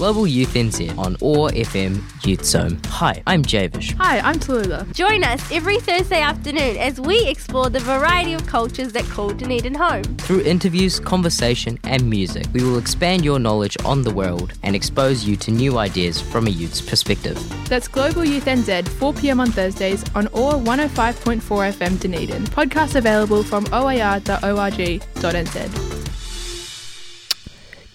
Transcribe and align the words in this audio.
Global 0.00 0.26
Youth 0.26 0.54
NZ 0.54 0.96
on 0.96 1.14
OAR 1.20 1.50
FM 1.50 2.00
Youth 2.26 2.42
Zone. 2.42 2.80
Hi, 2.86 3.22
I'm 3.26 3.42
Javish. 3.42 3.92
Hi, 3.98 4.20
I'm 4.20 4.36
Tallulah. 4.36 4.90
Join 4.94 5.22
us 5.22 5.52
every 5.52 5.78
Thursday 5.78 6.22
afternoon 6.22 6.78
as 6.78 6.98
we 6.98 7.26
explore 7.26 7.68
the 7.68 7.80
variety 7.80 8.32
of 8.32 8.46
cultures 8.46 8.94
that 8.94 9.04
call 9.04 9.28
Dunedin 9.28 9.74
home. 9.74 10.04
Through 10.16 10.40
interviews, 10.44 10.98
conversation, 11.00 11.78
and 11.84 12.08
music, 12.08 12.46
we 12.54 12.62
will 12.62 12.78
expand 12.78 13.26
your 13.26 13.38
knowledge 13.38 13.76
on 13.84 14.00
the 14.00 14.10
world 14.10 14.54
and 14.62 14.74
expose 14.74 15.24
you 15.24 15.36
to 15.36 15.50
new 15.50 15.76
ideas 15.76 16.18
from 16.18 16.46
a 16.46 16.50
youth's 16.50 16.80
perspective. 16.80 17.38
That's 17.68 17.86
Global 17.86 18.24
Youth 18.24 18.46
NZ, 18.46 18.88
4 18.88 19.12
pm 19.12 19.38
on 19.38 19.52
Thursdays 19.52 20.02
on 20.14 20.28
OAR 20.28 20.54
105.4 20.54 21.42
FM 21.74 22.00
Dunedin. 22.00 22.44
Podcast 22.44 22.94
available 22.94 23.42
from 23.42 23.66
oar.org.nz. 23.70 24.00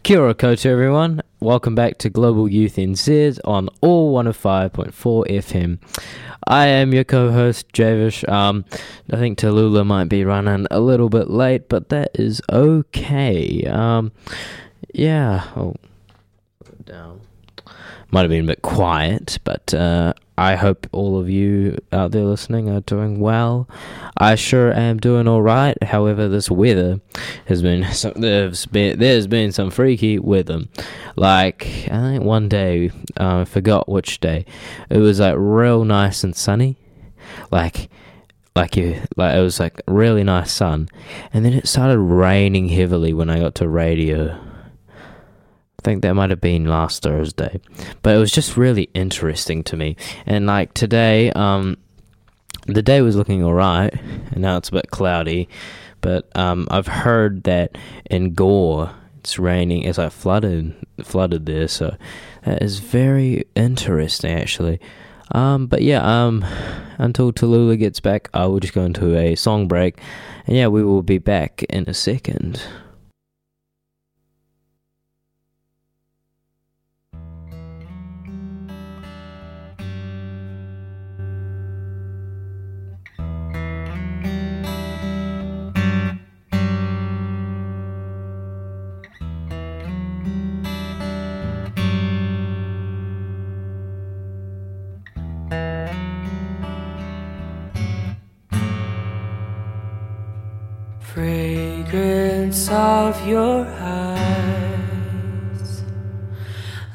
Kia 0.06 0.22
ora 0.22 0.36
koutou 0.36 0.68
everyone. 0.68 1.24
Welcome 1.40 1.74
back 1.74 1.98
to 1.98 2.12
Global 2.12 2.48
Youth 2.48 2.76
NZ 2.76 3.40
on 3.44 3.70
OAR 3.82 4.24
105.4 4.24 4.92
FM. 4.94 5.80
I 6.46 6.68
am 6.68 6.94
your 6.94 7.04
co-host 7.04 7.72
Javish. 7.74 8.24
Um, 8.30 8.66
I 9.12 9.16
think 9.16 9.40
Tallulah 9.40 9.84
might 9.84 10.08
be 10.08 10.24
running 10.24 10.68
a 10.70 10.80
little 10.80 11.10
bit 11.10 11.32
late, 11.32 11.70
but 11.70 11.90
that 11.90 12.12
is 12.14 12.40
okay. 12.52 13.64
Um, 13.64 14.12
yeah. 14.94 15.50
Oh, 15.56 15.74
it 16.68 16.86
down. 16.86 17.22
Might 18.16 18.22
have 18.22 18.30
been 18.30 18.46
a 18.46 18.48
bit 18.48 18.62
quiet, 18.62 19.40
but 19.44 19.74
uh, 19.74 20.14
I 20.38 20.56
hope 20.56 20.88
all 20.94 21.20
of 21.20 21.30
you 21.30 21.78
out 21.92 22.12
there 22.12 22.24
listening 22.24 22.70
are 22.70 22.80
doing 22.80 23.20
well. 23.20 23.68
I 24.16 24.36
sure 24.36 24.72
am 24.72 25.00
doing 25.00 25.28
all 25.28 25.42
right. 25.42 25.76
However, 25.84 26.30
this 26.30 26.50
weather 26.50 27.02
has 27.48 27.62
been 27.62 27.84
some, 27.92 28.14
there's 28.16 28.68
been 28.68 29.00
there's 29.00 29.28
been 29.28 29.52
some 29.52 29.70
freaky 29.70 30.18
weather. 30.18 30.62
Like 31.18 31.66
I 31.92 32.00
think 32.14 32.24
one 32.24 32.48
day 32.48 32.90
uh, 33.20 33.42
I 33.42 33.44
forgot 33.44 33.90
which 33.90 34.22
day. 34.22 34.46
It 34.90 35.00
was 35.00 35.20
like 35.20 35.36
real 35.38 35.84
nice 35.84 36.24
and 36.24 36.34
sunny, 36.34 36.78
like 37.52 37.90
like 38.56 38.78
you 38.78 39.02
like 39.18 39.36
it 39.36 39.42
was 39.42 39.60
like 39.60 39.82
really 39.90 40.24
nice 40.24 40.54
sun, 40.54 40.88
and 41.34 41.44
then 41.44 41.52
it 41.52 41.68
started 41.68 42.00
raining 42.00 42.70
heavily 42.70 43.12
when 43.12 43.30
I 43.30 43.40
got 43.40 43.56
to 43.56 43.68
radio. 43.68 44.40
I 45.86 45.88
think 45.88 46.02
that 46.02 46.16
might 46.16 46.32
have 46.32 46.42
been 46.42 46.66
last 46.66 47.04
Thursday, 47.04 47.62
but 48.02 48.16
it 48.16 48.18
was 48.18 48.32
just 48.32 48.58
really 48.58 48.90
interesting 48.96 49.64
to 49.66 49.78
me. 49.78 49.96
And 50.26 50.48
like 50.48 50.74
today, 50.74 51.32
um, 51.34 51.78
the 52.66 52.82
day 52.82 53.04
was 53.04 53.16
looking 53.16 53.44
alright, 53.44 53.94
and 53.94 54.38
now 54.38 54.58
it's 54.58 54.70
a 54.70 54.72
bit 54.72 54.90
cloudy. 54.90 55.48
But 56.02 56.28
um, 56.36 56.68
I've 56.72 56.88
heard 56.88 57.44
that 57.44 57.78
in 58.10 58.34
Gore 58.34 58.96
it's 59.20 59.38
raining. 59.38 59.84
It's 59.84 60.00
like 60.00 60.12
flooded, 60.12 60.74
flooded 61.04 61.46
there. 61.46 61.68
So 61.68 61.96
that 62.46 62.64
is 62.64 62.80
very 62.80 63.44
interesting, 63.56 64.32
actually. 64.32 64.80
Um, 65.34 65.68
but 65.68 65.84
yeah, 65.84 66.02
um, 66.02 66.44
until 66.98 67.32
Tallulah 67.32 67.78
gets 67.78 68.00
back, 68.00 68.28
I 68.34 68.48
will 68.48 68.60
just 68.60 68.74
go 68.74 68.82
into 68.82 69.16
a 69.16 69.36
song 69.36 69.68
break, 69.68 70.00
and 70.48 70.58
yeah, 70.58 70.66
we 70.66 70.84
will 70.84 71.04
be 71.04 71.20
back 71.20 71.62
in 71.70 71.88
a 71.88 71.94
second. 71.94 72.60
Your 103.26 103.66
eyes, 103.80 105.84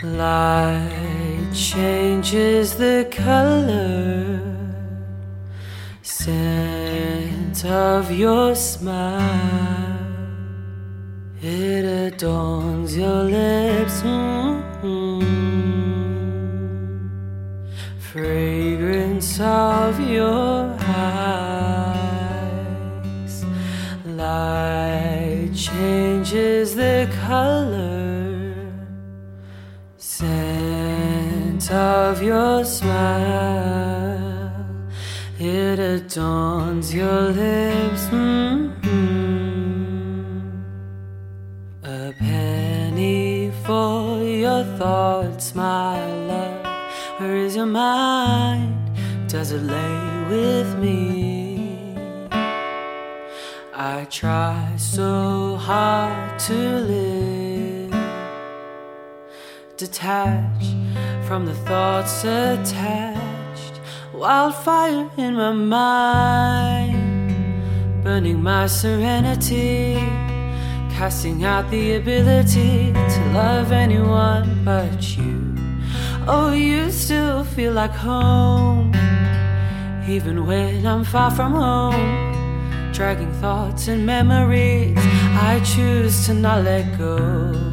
light 0.03 1.51
changes 1.53 2.77
the 2.77 3.09
color, 3.11 4.41
scent 6.03 7.65
of 7.65 8.13
your 8.13 8.55
smile, 8.55 9.99
it 11.43 12.13
adorns 12.13 12.97
your 12.97 13.25
lips. 13.25 14.03
mm 14.03 15.41
Fragrance 18.13 19.39
of 19.39 19.70
changes 26.31 26.77
the 26.77 27.09
color, 27.27 28.55
scent 29.97 31.71
of 31.73 32.23
your 32.23 32.65
smile, 32.65 34.53
it 35.39 35.79
adorns 35.79 36.95
your 36.95 37.23
lips. 37.33 38.07
mm 38.07 38.71
A 41.83 42.13
penny 42.19 43.51
for 43.65 44.23
your 44.23 44.65
thoughts, 44.79 45.55
my 45.55 45.99
love. 46.31 46.67
Where 47.19 47.37
is 47.37 47.57
your 47.57 47.67
mind? 47.67 48.77
Does 49.29 49.51
it 49.53 49.63
lay 49.63 50.25
with 50.29 50.79
me? 50.79 51.20
I 53.93 54.05
try 54.05 54.77
so 54.77 55.57
hard 55.57 56.39
to 56.47 56.55
live, 56.93 57.91
detached 59.77 60.77
from 61.27 61.45
the 61.45 61.57
thoughts 61.67 62.23
attached. 62.23 63.81
Wildfire 64.15 65.11
in 65.17 65.35
my 65.35 65.51
mind, 65.51 66.95
burning 68.05 68.41
my 68.41 68.69
serenity, 68.69 69.95
casting 70.95 71.45
out 71.45 71.69
the 71.73 71.95
ability 71.95 72.93
to 72.93 73.21
love 73.35 73.73
anyone 73.73 74.65
but 74.65 75.17
you. 75.19 75.57
Oh, 76.29 76.53
you 76.53 76.93
still 76.93 77.43
feel 77.43 77.73
like 77.73 77.91
home, 77.91 78.93
even 80.09 80.47
when 80.47 80.87
I'm 80.87 81.03
far 81.03 81.33
from 81.33 81.55
home. 81.55 82.30
Dragging 83.01 83.33
thoughts 83.41 83.89
and 83.89 84.05
memories, 84.05 84.99
I 84.99 85.59
choose 85.65 86.27
to 86.27 86.35
not 86.35 86.65
let 86.65 86.99
go. 86.99 87.70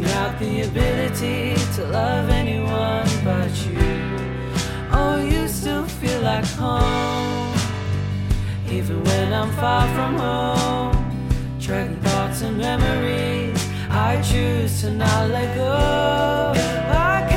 Casting 0.00 0.18
out 0.18 0.38
the 0.38 0.62
ability 0.62 1.54
to 1.74 1.84
love 1.86 2.28
anyone 2.28 3.06
but 3.24 3.50
you. 3.66 3.78
Oh, 4.92 5.20
you 5.20 5.48
still 5.48 5.84
feel 5.84 6.20
like 6.22 6.44
home, 6.46 7.54
even 8.68 9.02
when 9.04 9.32
I'm 9.32 9.50
far 9.52 9.86
from 9.94 10.16
home. 10.16 11.58
Dragging 11.58 12.00
thoughts 12.00 12.42
and 12.42 12.58
memories, 12.58 13.68
I 13.90 14.20
choose 14.22 14.80
to 14.82 14.90
not 14.90 15.30
let 15.30 15.54
go. 15.54 16.52
I 16.92 17.29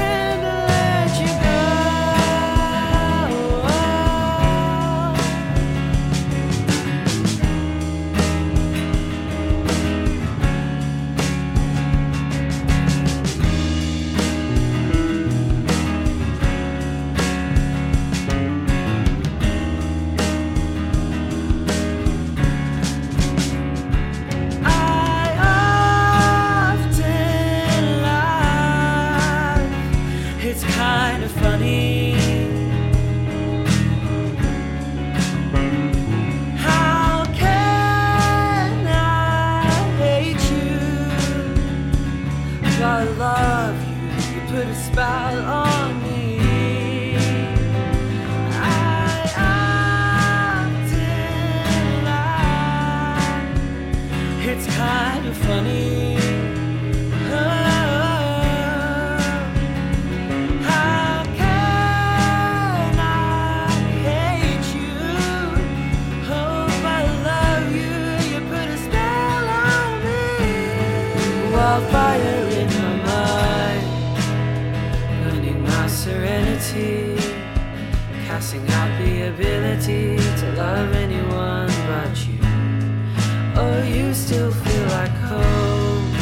You 83.82 84.14
still 84.14 84.52
feel 84.52 84.86
like 84.88 85.16
home, 85.32 86.14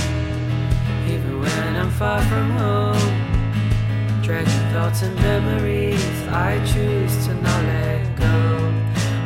even 1.08 1.40
when 1.42 1.76
I'm 1.76 1.92
far 1.92 2.22
from 2.22 2.50
home. 2.52 3.12
Dragging 4.24 4.68
thoughts 4.72 5.02
and 5.02 5.16
memories, 5.16 6.04
I 6.30 6.58
choose 6.66 7.26
to 7.26 7.34
not 7.34 7.64
let 7.66 8.16
go. 8.18 8.36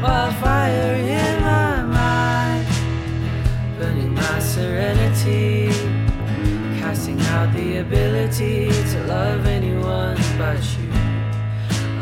Wildfire 0.02 0.96
in 0.96 1.42
my 1.42 1.84
mind, 1.84 2.68
burning 3.78 4.14
my 4.14 4.40
serenity, 4.40 5.70
casting 6.80 7.22
out 7.22 7.54
the 7.54 7.78
ability 7.78 8.70
to 8.92 9.04
love 9.08 9.46
anyone 9.46 10.18
but 10.38 10.60
you. 10.78 10.90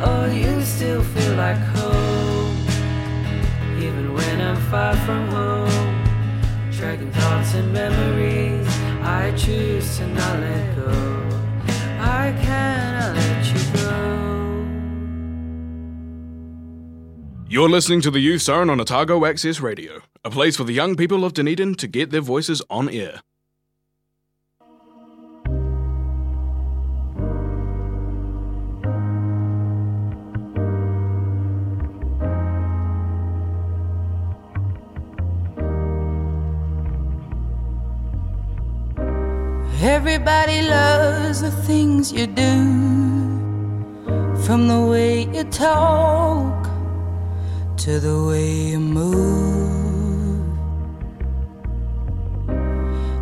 Oh, 0.06 0.26
you 0.26 0.62
still 0.64 1.04
feel 1.04 1.36
like 1.36 1.60
home, 1.78 2.58
even 3.78 4.14
when 4.14 4.42
I'm 4.42 4.58
far 4.72 4.96
from 5.06 5.28
home. 5.28 5.83
Thoughts 6.84 7.54
and 7.54 7.72
memories, 7.72 8.68
I 9.02 9.34
choose 9.38 9.98
to 9.98 10.08
not 10.08 10.40
let 10.42 10.76
go. 10.76 10.90
I 12.02 12.36
cannot 12.42 13.16
let 13.16 13.46
you 13.48 13.60
go. 13.74 13.92
You're 17.48 17.70
listening 17.70 18.02
to 18.02 18.12
the 18.12 18.20
Youth 18.20 18.42
Zone 18.42 18.70
on 18.70 18.82
Otago 18.82 19.24
Access 19.26 19.62
Radio, 19.62 20.02
a 20.26 20.30
place 20.30 20.58
for 20.58 20.66
the 20.66 20.74
young 20.74 20.98
people 20.98 21.24
of 21.24 21.34
Dunedin 21.34 21.76
to 21.76 21.88
get 21.88 22.10
their 22.12 22.20
voices 22.20 22.62
on 22.70 22.90
air. 22.90 23.22
Everybody 39.84 40.62
loves 40.62 41.42
the 41.42 41.52
things 41.52 42.14
you 42.14 42.26
do, 42.26 42.56
from 44.46 44.70
the 44.70 44.80
way 44.80 45.26
you 45.26 45.44
talk 45.44 46.70
to 47.80 48.00
the 48.00 48.24
way 48.24 48.50
you 48.72 48.80
move. 48.80 50.58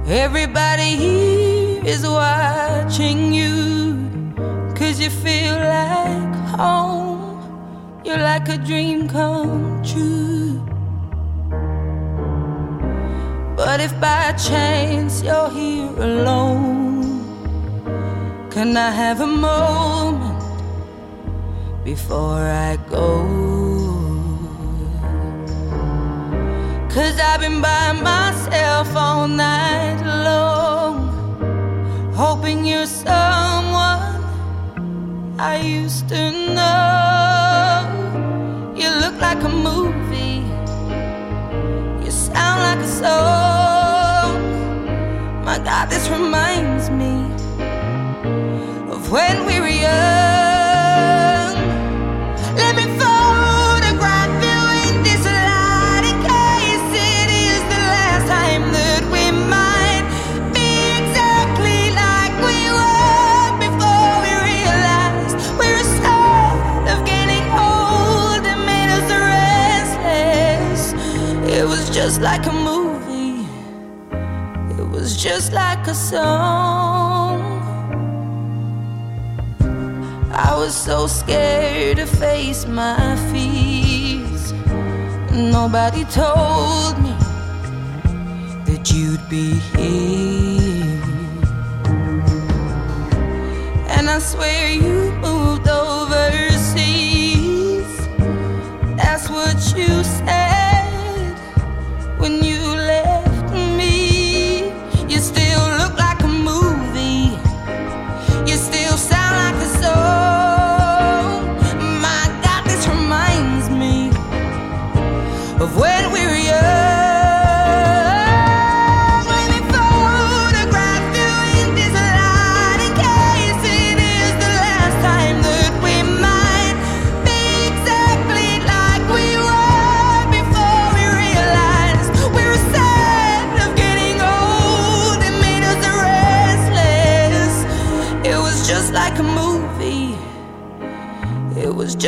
Everybody 0.08 0.98
here 0.98 1.84
is 1.84 2.06
watching 2.06 3.34
you, 3.34 4.32
cause 4.76 5.00
you 5.00 5.10
feel 5.10 5.56
like 5.56 6.36
home. 6.60 8.02
You're 8.06 8.20
like 8.20 8.48
a 8.50 8.58
dream 8.60 9.10
come 9.10 9.82
true. 9.84 10.71
But 13.64 13.80
if 13.80 13.94
by 14.02 14.34
chance 14.34 15.22
you're 15.22 15.52
here 15.52 15.94
alone, 15.96 17.04
can 18.50 18.76
I 18.76 18.90
have 18.90 19.22
a 19.22 19.28
moment 19.28 20.42
before 21.86 22.42
I 22.42 22.80
go? 22.90 23.08
Cause 26.90 27.20
I've 27.20 27.42
been 27.42 27.62
by 27.62 27.92
myself 27.92 28.96
all 28.96 29.28
night 29.28 30.02
long, 30.26 30.96
hoping 32.16 32.66
you're 32.66 32.88
someone 32.88 34.24
I 35.38 35.62
used 35.64 36.10
to 36.10 36.32
know. 36.58 37.86
You 38.76 38.90
look 39.04 39.22
like 39.22 39.44
a 39.44 39.50
movie 39.50 40.42
you 42.04 42.12
sound 42.12 42.62
like 42.64 42.80
a 42.80 42.88
song. 42.88 43.51
This 45.92 46.08
reminds 46.08 46.90
me 46.90 47.14
of 48.90 49.12
when 49.12 49.41
song. 76.12 77.40
I 80.34 80.54
was 80.58 80.76
so 80.76 81.08
scared 81.08 81.98
to 81.98 82.06
face 82.06 82.66
my 82.68 83.16
fears. 83.32 84.52
Nobody 85.32 86.04
told 86.06 87.02
me 87.06 87.16
that 88.68 88.92
you'd 88.94 89.26
be 89.30 89.54
here. 89.74 91.02
And 93.96 94.10
I 94.10 94.20
swear 94.20 94.70
you 94.70 95.14
moved 95.22 95.70
overseas. 95.70 96.88
That's 98.98 99.30
what 99.30 99.58
you 99.78 100.04
said. 100.04 100.41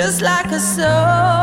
just 0.04 0.22
like 0.22 0.52
a 0.52 0.60
soul. 0.60 1.43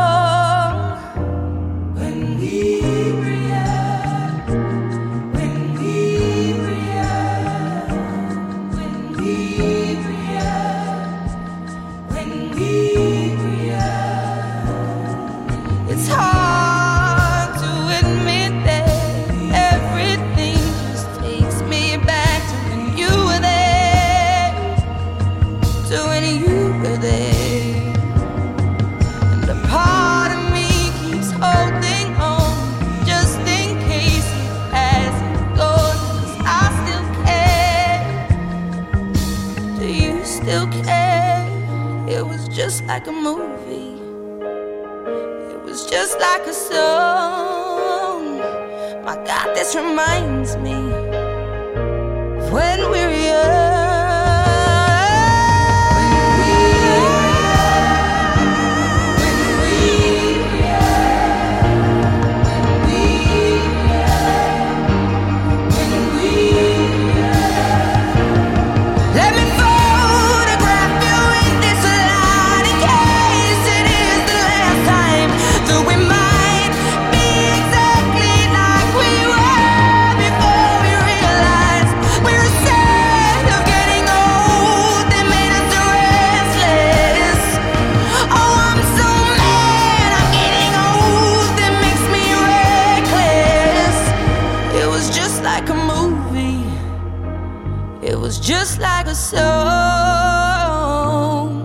It 98.11 98.19
was 98.19 98.39
just 98.41 98.81
like 98.81 99.07
a 99.07 99.15
song 99.15 99.39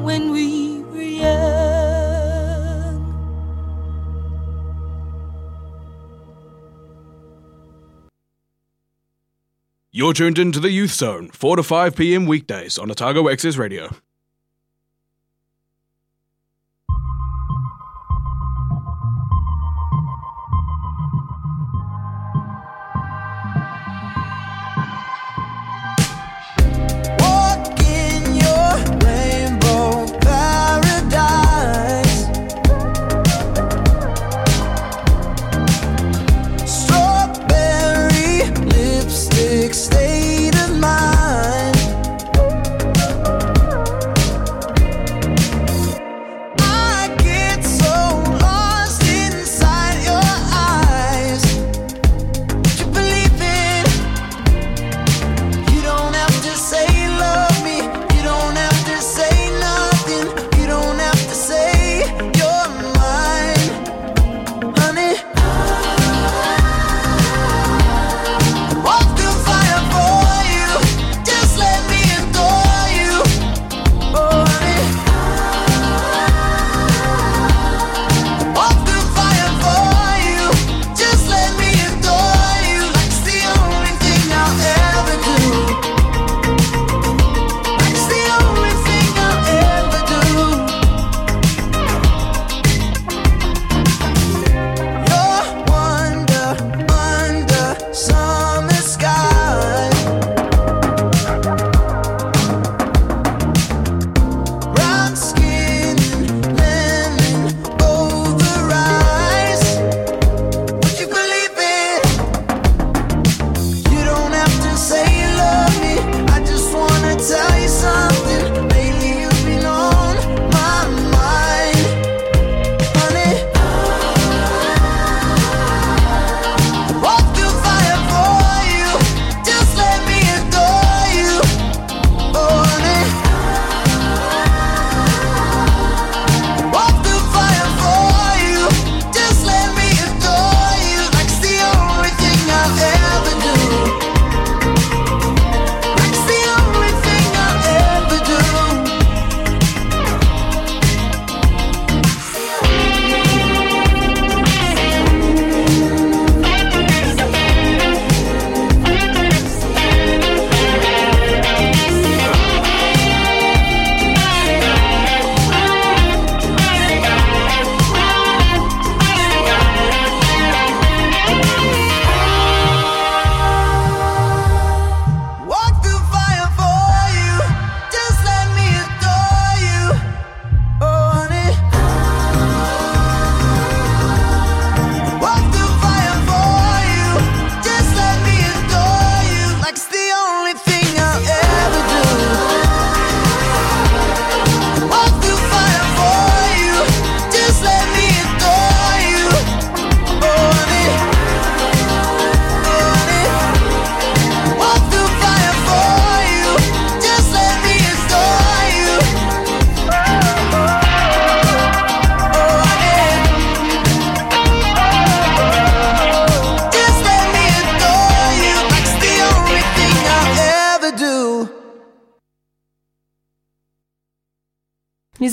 when 0.05 0.31
we 0.31 0.85
were 0.85 1.03
young. 1.03 1.35
You're 9.91 10.13
tuned 10.13 10.39
into 10.39 10.61
the 10.61 10.71
Youth 10.71 10.93
Zone, 10.93 11.31
4 11.33 11.57
to 11.57 11.65
5 11.65 11.97
p.m. 11.97 12.27
weekdays 12.27 12.79
on 12.79 12.93
Otago 12.93 13.29
Access 13.29 13.57
Radio. 13.57 13.97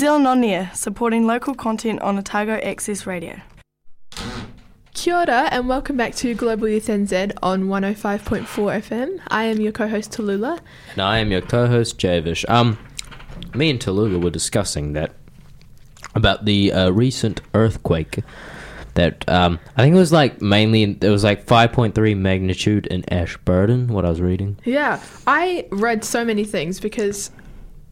Zealand 0.03 0.27
On 0.27 0.43
Air, 0.43 0.69
supporting 0.73 1.25
local 1.25 1.55
content 1.55 2.01
on 2.01 2.17
Otago 2.17 2.55
Access 2.55 3.07
Radio. 3.07 3.39
Kia 4.93 5.15
ora 5.15 5.47
and 5.49 5.69
welcome 5.69 5.95
back 5.95 6.13
to 6.15 6.35
Global 6.35 6.67
Youth 6.67 6.87
NZ 6.87 7.31
on 7.41 7.67
105.4 7.67 8.43
FM. 8.45 9.21
I 9.29 9.45
am 9.45 9.61
your 9.61 9.71
co-host 9.71 10.11
Tallulah. 10.11 10.59
And 10.91 11.01
I 11.01 11.19
am 11.19 11.31
your 11.31 11.39
co-host 11.39 11.97
Javish. 11.99 12.43
Um, 12.49 12.77
me 13.55 13.69
and 13.69 13.79
Tallulah 13.79 14.21
were 14.21 14.29
discussing 14.29 14.91
that 14.91 15.13
about 16.15 16.43
the 16.43 16.73
uh, 16.73 16.89
recent 16.89 17.39
earthquake. 17.53 18.19
That 18.95 19.23
um, 19.29 19.57
I 19.77 19.83
think 19.83 19.95
it 19.95 19.99
was 19.99 20.11
like 20.11 20.41
mainly 20.41 20.83
it 20.83 21.09
was 21.09 21.23
like 21.23 21.45
5.3 21.45 22.17
magnitude 22.17 22.87
in 22.87 23.05
Ashburton. 23.09 23.87
What 23.87 24.03
I 24.03 24.09
was 24.09 24.19
reading. 24.19 24.59
Yeah, 24.65 25.01
I 25.25 25.65
read 25.71 26.03
so 26.03 26.25
many 26.25 26.43
things 26.43 26.81
because 26.81 27.31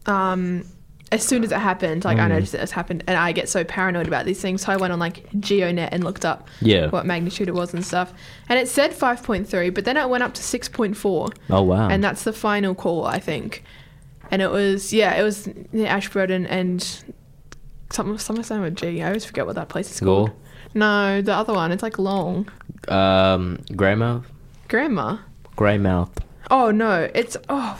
um, 0.04 0.66
as 1.12 1.22
soon 1.24 1.44
as 1.44 1.52
it 1.52 1.58
happened, 1.58 2.04
like 2.04 2.18
I 2.18 2.26
Mm. 2.26 2.30
noticed 2.30 2.54
it 2.54 2.60
has 2.60 2.72
happened, 2.72 3.04
and 3.06 3.16
I 3.16 3.30
get 3.32 3.48
so 3.48 3.62
paranoid 3.62 4.08
about 4.08 4.24
these 4.24 4.40
things. 4.40 4.62
So 4.62 4.72
I 4.72 4.76
went 4.76 4.92
on 4.92 4.98
like 4.98 5.30
GeoNet 5.32 5.90
and 5.92 6.02
looked 6.02 6.24
up 6.24 6.48
Yeah. 6.60 6.88
what 6.88 7.06
magnitude 7.06 7.48
it 7.48 7.54
was 7.54 7.72
and 7.74 7.84
stuff, 7.84 8.12
and 8.48 8.58
it 8.58 8.66
said 8.68 8.92
5.3, 8.92 9.70
but 9.70 9.84
then 9.84 9.96
it 9.96 10.08
went 10.08 10.24
up 10.24 10.34
to 10.34 10.42
6.4. 10.42 11.30
Oh 11.50 11.62
wow. 11.62 11.88
and 11.88 12.02
that's 12.02 12.24
the 12.24 12.32
final 12.32 12.74
call, 12.74 13.06
I 13.06 13.18
think. 13.20 13.62
And 14.30 14.40
it 14.42 14.50
was 14.50 14.92
yeah, 14.92 15.14
it 15.14 15.22
was 15.22 15.48
near 15.72 15.86
Ashburton 15.88 16.46
and 16.46 16.80
something 17.90 18.16
something 18.18 18.42
starting 18.44 18.64
with 18.64 18.76
G. 18.76 19.02
I 19.02 19.08
always 19.08 19.24
forget 19.26 19.44
what 19.46 19.56
that 19.56 19.68
place 19.68 19.90
is 19.90 20.00
called. 20.00 20.30
No, 20.74 21.20
the 21.20 21.34
other 21.34 21.52
one. 21.52 21.70
It's 21.72 21.82
like 21.82 21.98
long. 21.98 22.48
Um, 22.88 23.58
Greymouth. 23.72 24.24
Grandma. 24.68 25.18
Greymouth. 25.56 26.08
Oh 26.50 26.70
no, 26.70 27.10
it's 27.14 27.36
oh. 27.50 27.78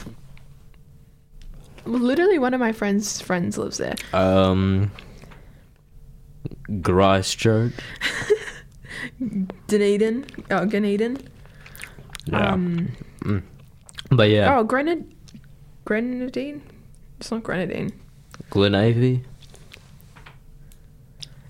Literally, 1.85 2.39
one 2.39 2.53
of 2.53 2.59
my 2.59 2.71
friends' 2.71 3.19
friends 3.21 3.57
lives 3.57 3.77
there. 3.77 3.95
Um, 4.13 4.91
Christchurch. 6.81 7.73
Dunedin. 9.67 10.25
Oh, 10.51 10.65
Dunedin. 10.65 11.17
Yeah. 12.25 12.53
Um, 12.53 12.91
Mm. 13.21 13.41
But 14.11 14.29
yeah, 14.29 14.57
Oh, 14.57 14.65
Grenad. 14.65 15.05
Grenadine. 15.85 16.61
It's 17.19 17.31
not 17.31 17.41
Grenadine. 17.43 17.91
Glenavy. 18.51 19.23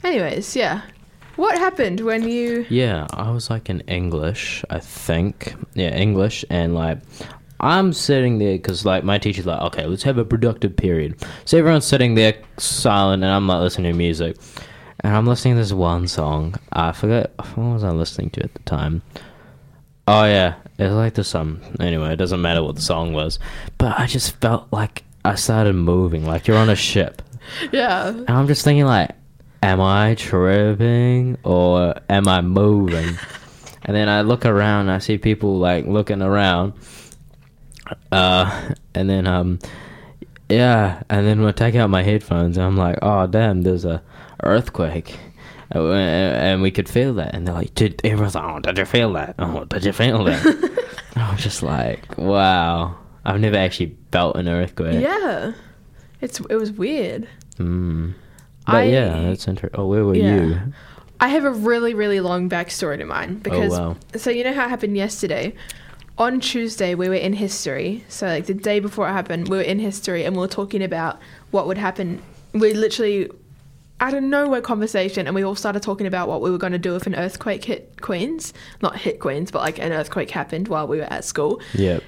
Anyways, 0.04 0.56
yeah. 0.56 0.82
What 1.36 1.58
happened 1.58 2.02
when 2.02 2.28
you? 2.30 2.66
Yeah, 2.70 3.08
I 3.12 3.32
was 3.32 3.50
like 3.50 3.70
in 3.72 3.80
English, 3.82 4.64
I 4.70 4.78
think. 4.80 5.56
Yeah, 5.74 5.96
English, 5.96 6.46
and 6.52 6.76
like 6.76 7.00
I'm 7.64 7.94
sitting 7.94 8.40
there 8.40 8.58
because 8.58 8.86
like 8.86 9.04
my 9.04 9.18
teacher's 9.18 9.46
like, 9.46 9.62
okay, 9.62 9.86
let's 9.86 10.04
have 10.04 10.18
a 10.18 10.26
productive 10.26 10.76
period. 10.76 11.16
So 11.46 11.58
everyone's 11.58 11.86
sitting 11.86 12.16
there 12.16 12.36
silent, 12.58 13.24
and 13.24 13.32
I'm 13.32 13.48
like 13.48 13.62
listening 13.62 13.94
to 13.94 13.98
music, 13.98 14.36
and 15.00 15.16
I'm 15.16 15.26
listening 15.26 15.56
to 15.56 15.62
this 15.62 15.72
one 15.72 16.08
song. 16.08 16.56
I 16.74 16.92
forget 16.92 17.32
what 17.38 17.58
was 17.58 17.84
I 17.84 17.92
listening 17.92 18.32
to 18.32 18.44
at 18.44 18.54
the 18.54 18.64
time. 18.64 19.02
Oh 20.08 20.26
yeah, 20.26 20.56
it's 20.78 20.94
like 20.94 21.14
the 21.14 21.24
song. 21.24 21.62
Anyway, 21.80 22.12
it 22.12 22.18
doesn't 22.18 22.42
matter 22.42 22.62
what 22.62 22.76
the 22.76 22.82
song 22.82 23.14
was, 23.14 23.40
but 23.78 23.98
I 23.98 24.08
just 24.08 24.36
felt 24.42 24.68
like 24.74 25.04
I 25.24 25.36
started 25.36 25.74
moving, 25.74 26.26
like 26.26 26.48
you're 26.48 26.58
on 26.58 26.70
a 26.70 26.76
ship. 26.76 27.22
Yeah. 27.74 28.08
And 28.08 28.30
I'm 28.30 28.48
just 28.48 28.64
thinking 28.64 28.86
like, 28.86 29.12
am 29.62 29.82
I 29.82 30.16
tripping 30.16 31.38
or 31.44 31.94
am 32.10 32.26
I 32.30 32.40
moving? 32.40 33.20
and 33.84 33.96
then 33.96 34.08
I 34.08 34.22
look 34.22 34.46
around, 34.46 34.90
I 34.90 35.00
see 35.00 35.18
people 35.18 35.60
like 35.60 35.86
looking 35.86 36.22
around. 36.22 36.72
Uh, 38.12 38.74
and 38.96 39.10
then 39.10 39.28
um, 39.28 39.60
yeah, 40.50 41.04
and 41.10 41.26
then 41.28 41.44
I 41.44 41.52
take 41.52 41.76
out 41.76 41.90
my 41.90 42.04
headphones 42.04 42.58
and 42.58 42.66
I'm 42.66 42.78
like, 42.78 43.00
oh 43.02 43.28
damn, 43.28 43.64
there's 43.64 43.86
a 43.86 44.02
earthquake. 44.44 45.18
And 45.72 46.62
we- 46.62 46.72
could 46.72 46.88
feel 46.88 47.16
that, 47.16 47.34
and 47.34 47.48
they're 47.48 47.56
like, 47.56 47.74
"Did 47.74 48.00
everyone's 48.04 48.36
like, 48.36 48.44
oh, 48.44 48.60
did 48.60 48.78
you 48.78 48.86
feel 48.86 49.14
that? 49.14 49.34
Oh, 49.40 49.64
did 49.66 49.84
you 49.86 49.92
feel 49.92 50.24
that?" 50.26 50.86
I 51.16 51.32
was 51.32 51.42
just 51.42 51.64
like, 51.64 52.16
"Wow, 52.18 52.96
I've 53.26 53.40
never 53.40 53.58
actually 53.58 53.98
felt 54.12 54.36
an 54.36 54.48
earthquake." 54.48 55.02
Yeah. 55.02 55.54
It's 56.22 56.40
it 56.42 56.56
was 56.56 56.72
weird. 56.72 57.28
Mm. 57.58 58.14
But 58.68 58.76
I- 58.76 58.84
yeah, 58.84 59.20
that's 59.24 59.48
interesting. 59.48 59.80
Oh, 59.80 59.88
where 59.88 60.06
were 60.06 60.16
Yeah. 60.16 60.36
you? 60.42 60.60
I 61.20 61.30
have 61.30 61.44
a 61.46 61.52
really, 61.52 61.94
really 61.94 62.20
long 62.20 62.50
backstory 62.50 62.98
to 63.00 63.06
mine 63.06 63.40
because 63.40 63.72
wow. 63.72 63.96
so 64.16 64.30
you 64.30 64.44
know 64.44 64.54
how 64.54 64.66
it 64.66 64.70
happened 64.70 64.96
yesterday. 64.96 65.56
On 66.18 66.40
Tuesday, 66.40 66.94
we 66.94 67.10
were 67.10 67.16
in 67.16 67.34
history. 67.34 68.04
So 68.08 68.28
like 68.28 68.46
the 68.46 68.54
day 68.54 68.80
before 68.80 69.08
it 69.08 69.14
happened, 69.14 69.48
we 69.48 69.58
were 69.58 69.64
in 69.64 69.80
history 69.80 70.24
and 70.26 70.36
we 70.36 70.42
were 70.42 70.48
talking 70.48 70.84
about 70.84 71.20
what 71.52 71.66
would 71.68 71.78
happen. 71.78 72.22
We 72.54 72.74
literally 72.74 73.30
out 74.00 74.14
of 74.14 74.24
nowhere 74.24 74.60
conversation, 74.60 75.28
and 75.28 75.36
we 75.36 75.44
all 75.44 75.56
started 75.56 75.82
talking 75.82 76.08
about 76.08 76.28
what 76.28 76.42
we 76.42 76.52
were 76.52 76.58
going 76.58 76.74
to 76.74 76.80
do 76.80 76.96
if 76.96 77.08
an 77.08 77.16
earthquake 77.16 77.64
hit 77.64 78.02
Queens. 78.02 78.54
Not 78.82 78.98
hit 78.98 79.20
Queens, 79.20 79.50
but 79.50 79.60
like 79.60 79.80
an 79.80 79.94
earthquake 79.94 80.30
happened 80.30 80.68
while 80.68 80.88
we 80.88 80.98
were 80.98 81.12
at 81.12 81.24
school 81.24 81.62
Yep. 81.74 82.04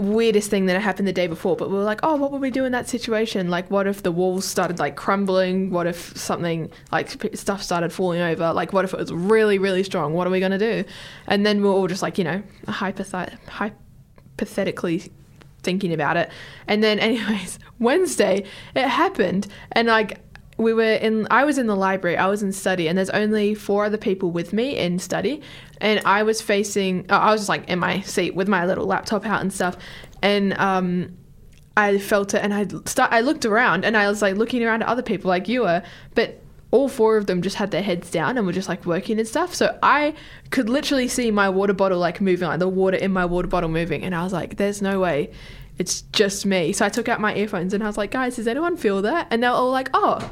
Weirdest 0.00 0.50
thing 0.50 0.66
that 0.66 0.80
happened 0.80 1.06
the 1.06 1.12
day 1.12 1.26
before, 1.26 1.56
but 1.56 1.70
we 1.70 1.76
were 1.76 1.84
like, 1.84 2.00
oh, 2.02 2.16
what 2.16 2.32
would 2.32 2.40
we 2.40 2.50
do 2.50 2.64
in 2.64 2.72
that 2.72 2.88
situation? 2.88 3.48
Like, 3.50 3.70
what 3.70 3.86
if 3.86 4.02
the 4.02 4.12
walls 4.12 4.44
started 4.44 4.78
like 4.78 4.96
crumbling? 4.96 5.70
What 5.70 5.86
if 5.86 6.16
something 6.16 6.70
like 6.92 7.10
stuff 7.34 7.62
started 7.62 7.92
falling 7.92 8.20
over? 8.20 8.52
Like, 8.52 8.72
what 8.72 8.84
if 8.84 8.92
it 8.92 8.98
was 8.98 9.12
really, 9.12 9.58
really 9.58 9.82
strong? 9.82 10.14
What 10.14 10.26
are 10.26 10.30
we 10.30 10.40
going 10.40 10.52
to 10.52 10.58
do? 10.58 10.84
And 11.26 11.44
then 11.44 11.62
we 11.62 11.68
are 11.68 11.72
all 11.72 11.86
just 11.86 12.02
like, 12.02 12.18
you 12.18 12.24
know, 12.24 12.42
hypoth- 12.66 13.38
hypothetically 13.48 15.10
thinking 15.62 15.92
about 15.92 16.16
it. 16.16 16.30
And 16.66 16.82
then, 16.82 16.98
anyways, 16.98 17.58
Wednesday, 17.78 18.44
it 18.74 18.88
happened. 18.88 19.46
And 19.72 19.88
like, 19.88 20.18
we 20.60 20.72
were 20.72 20.82
in, 20.82 21.26
I 21.30 21.44
was 21.44 21.58
in 21.58 21.66
the 21.66 21.76
library, 21.76 22.16
I 22.16 22.26
was 22.26 22.42
in 22.42 22.52
study, 22.52 22.88
and 22.88 22.96
there's 22.96 23.10
only 23.10 23.54
four 23.54 23.84
other 23.84 23.96
people 23.96 24.30
with 24.30 24.52
me 24.52 24.76
in 24.76 24.98
study. 24.98 25.42
And 25.80 26.00
I 26.04 26.22
was 26.22 26.42
facing, 26.42 27.06
oh, 27.08 27.16
I 27.16 27.32
was 27.32 27.42
just 27.42 27.48
like 27.48 27.68
in 27.68 27.78
my 27.78 28.00
seat 28.02 28.34
with 28.34 28.48
my 28.48 28.66
little 28.66 28.86
laptop 28.86 29.26
out 29.26 29.40
and 29.40 29.52
stuff. 29.52 29.76
And, 30.22 30.52
um, 30.58 31.16
I 31.76 31.98
felt 31.98 32.34
it 32.34 32.42
and 32.42 32.52
I 32.52 32.66
start 32.84 33.12
I 33.12 33.20
looked 33.20 33.46
around 33.46 33.84
and 33.84 33.96
I 33.96 34.08
was 34.08 34.20
like 34.20 34.36
looking 34.36 34.62
around 34.62 34.82
at 34.82 34.88
other 34.88 35.02
people 35.02 35.28
like 35.28 35.48
you 35.48 35.62
were, 35.62 35.82
but 36.14 36.42
all 36.72 36.88
four 36.88 37.16
of 37.16 37.26
them 37.26 37.42
just 37.42 37.56
had 37.56 37.70
their 37.70 37.82
heads 37.82 38.10
down 38.10 38.36
and 38.38 38.46
were 38.46 38.52
just 38.52 38.68
like 38.68 38.86
working 38.86 39.18
and 39.18 39.26
stuff. 39.26 39.54
So 39.54 39.76
I 39.82 40.14
could 40.50 40.68
literally 40.68 41.08
see 41.08 41.30
my 41.30 41.48
water 41.48 41.72
bottle 41.72 41.98
like 41.98 42.20
moving, 42.20 42.48
like 42.48 42.60
the 42.60 42.68
water 42.68 42.96
in 42.96 43.12
my 43.12 43.24
water 43.24 43.48
bottle 43.48 43.68
moving, 43.68 44.02
and 44.04 44.14
I 44.14 44.22
was 44.22 44.32
like, 44.32 44.56
"There's 44.56 44.80
no 44.80 45.00
way, 45.00 45.30
it's 45.80 46.02
just 46.12 46.46
me." 46.46 46.72
So 46.72 46.84
I 46.86 46.88
took 46.90 47.08
out 47.08 47.20
my 47.20 47.34
earphones 47.34 47.74
and 47.74 47.82
I 47.82 47.86
was 47.86 47.98
like, 47.98 48.12
"Guys, 48.12 48.36
does 48.36 48.46
anyone 48.46 48.76
feel 48.76 49.02
that?" 49.02 49.26
And 49.30 49.42
they 49.42 49.48
were 49.48 49.54
all 49.54 49.72
like, 49.72 49.90
"Oh." 49.94 50.30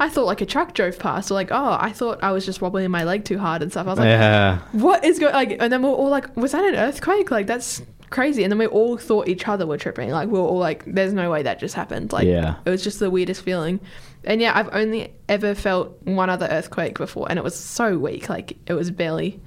I 0.00 0.08
thought 0.08 0.26
like 0.26 0.40
a 0.40 0.46
truck 0.46 0.74
drove 0.74 0.96
past, 1.00 1.28
or 1.28 1.34
like, 1.34 1.50
oh, 1.50 1.76
I 1.80 1.90
thought 1.90 2.22
I 2.22 2.30
was 2.30 2.46
just 2.46 2.60
wobbling 2.62 2.88
my 2.88 3.02
leg 3.02 3.24
too 3.24 3.36
hard 3.36 3.62
and 3.62 3.70
stuff. 3.72 3.88
I 3.88 3.90
was 3.90 3.98
like, 3.98 4.06
yeah. 4.06 4.60
what 4.70 5.04
is 5.04 5.18
going 5.18 5.32
like 5.34 5.56
and 5.58 5.72
then 5.72 5.82
we 5.82 5.88
are 5.88 5.92
all 5.92 6.08
like 6.08 6.36
was 6.36 6.52
that 6.52 6.62
an 6.64 6.76
earthquake 6.76 7.32
like 7.32 7.48
that's 7.48 7.82
crazy 8.08 8.44
and 8.44 8.52
then 8.52 8.58
we 8.60 8.66
all 8.66 8.96
thought 8.96 9.26
each 9.26 9.48
other 9.48 9.66
were 9.66 9.76
tripping 9.76 10.10
like 10.10 10.28
we're 10.28 10.38
all 10.38 10.56
like 10.56 10.84
there's 10.86 11.12
no 11.12 11.30
way 11.32 11.42
that 11.42 11.58
just 11.58 11.74
happened 11.74 12.12
like 12.12 12.28
Yeah. 12.28 12.54
it 12.64 12.70
was 12.70 12.84
just 12.84 13.00
the 13.00 13.10
weirdest 13.10 13.42
feeling 13.42 13.80
and 14.24 14.40
yeah 14.40 14.52
i've 14.56 14.70
only 14.72 15.12
ever 15.28 15.52
felt 15.54 16.00
one 16.04 16.30
other 16.30 16.46
earthquake 16.50 16.96
before 16.96 17.26
and 17.28 17.36
it 17.38 17.42
was 17.42 17.54
so 17.56 17.98
weak 17.98 18.28
like 18.30 18.56
it 18.66 18.72
was 18.74 18.90
barely 18.92 19.40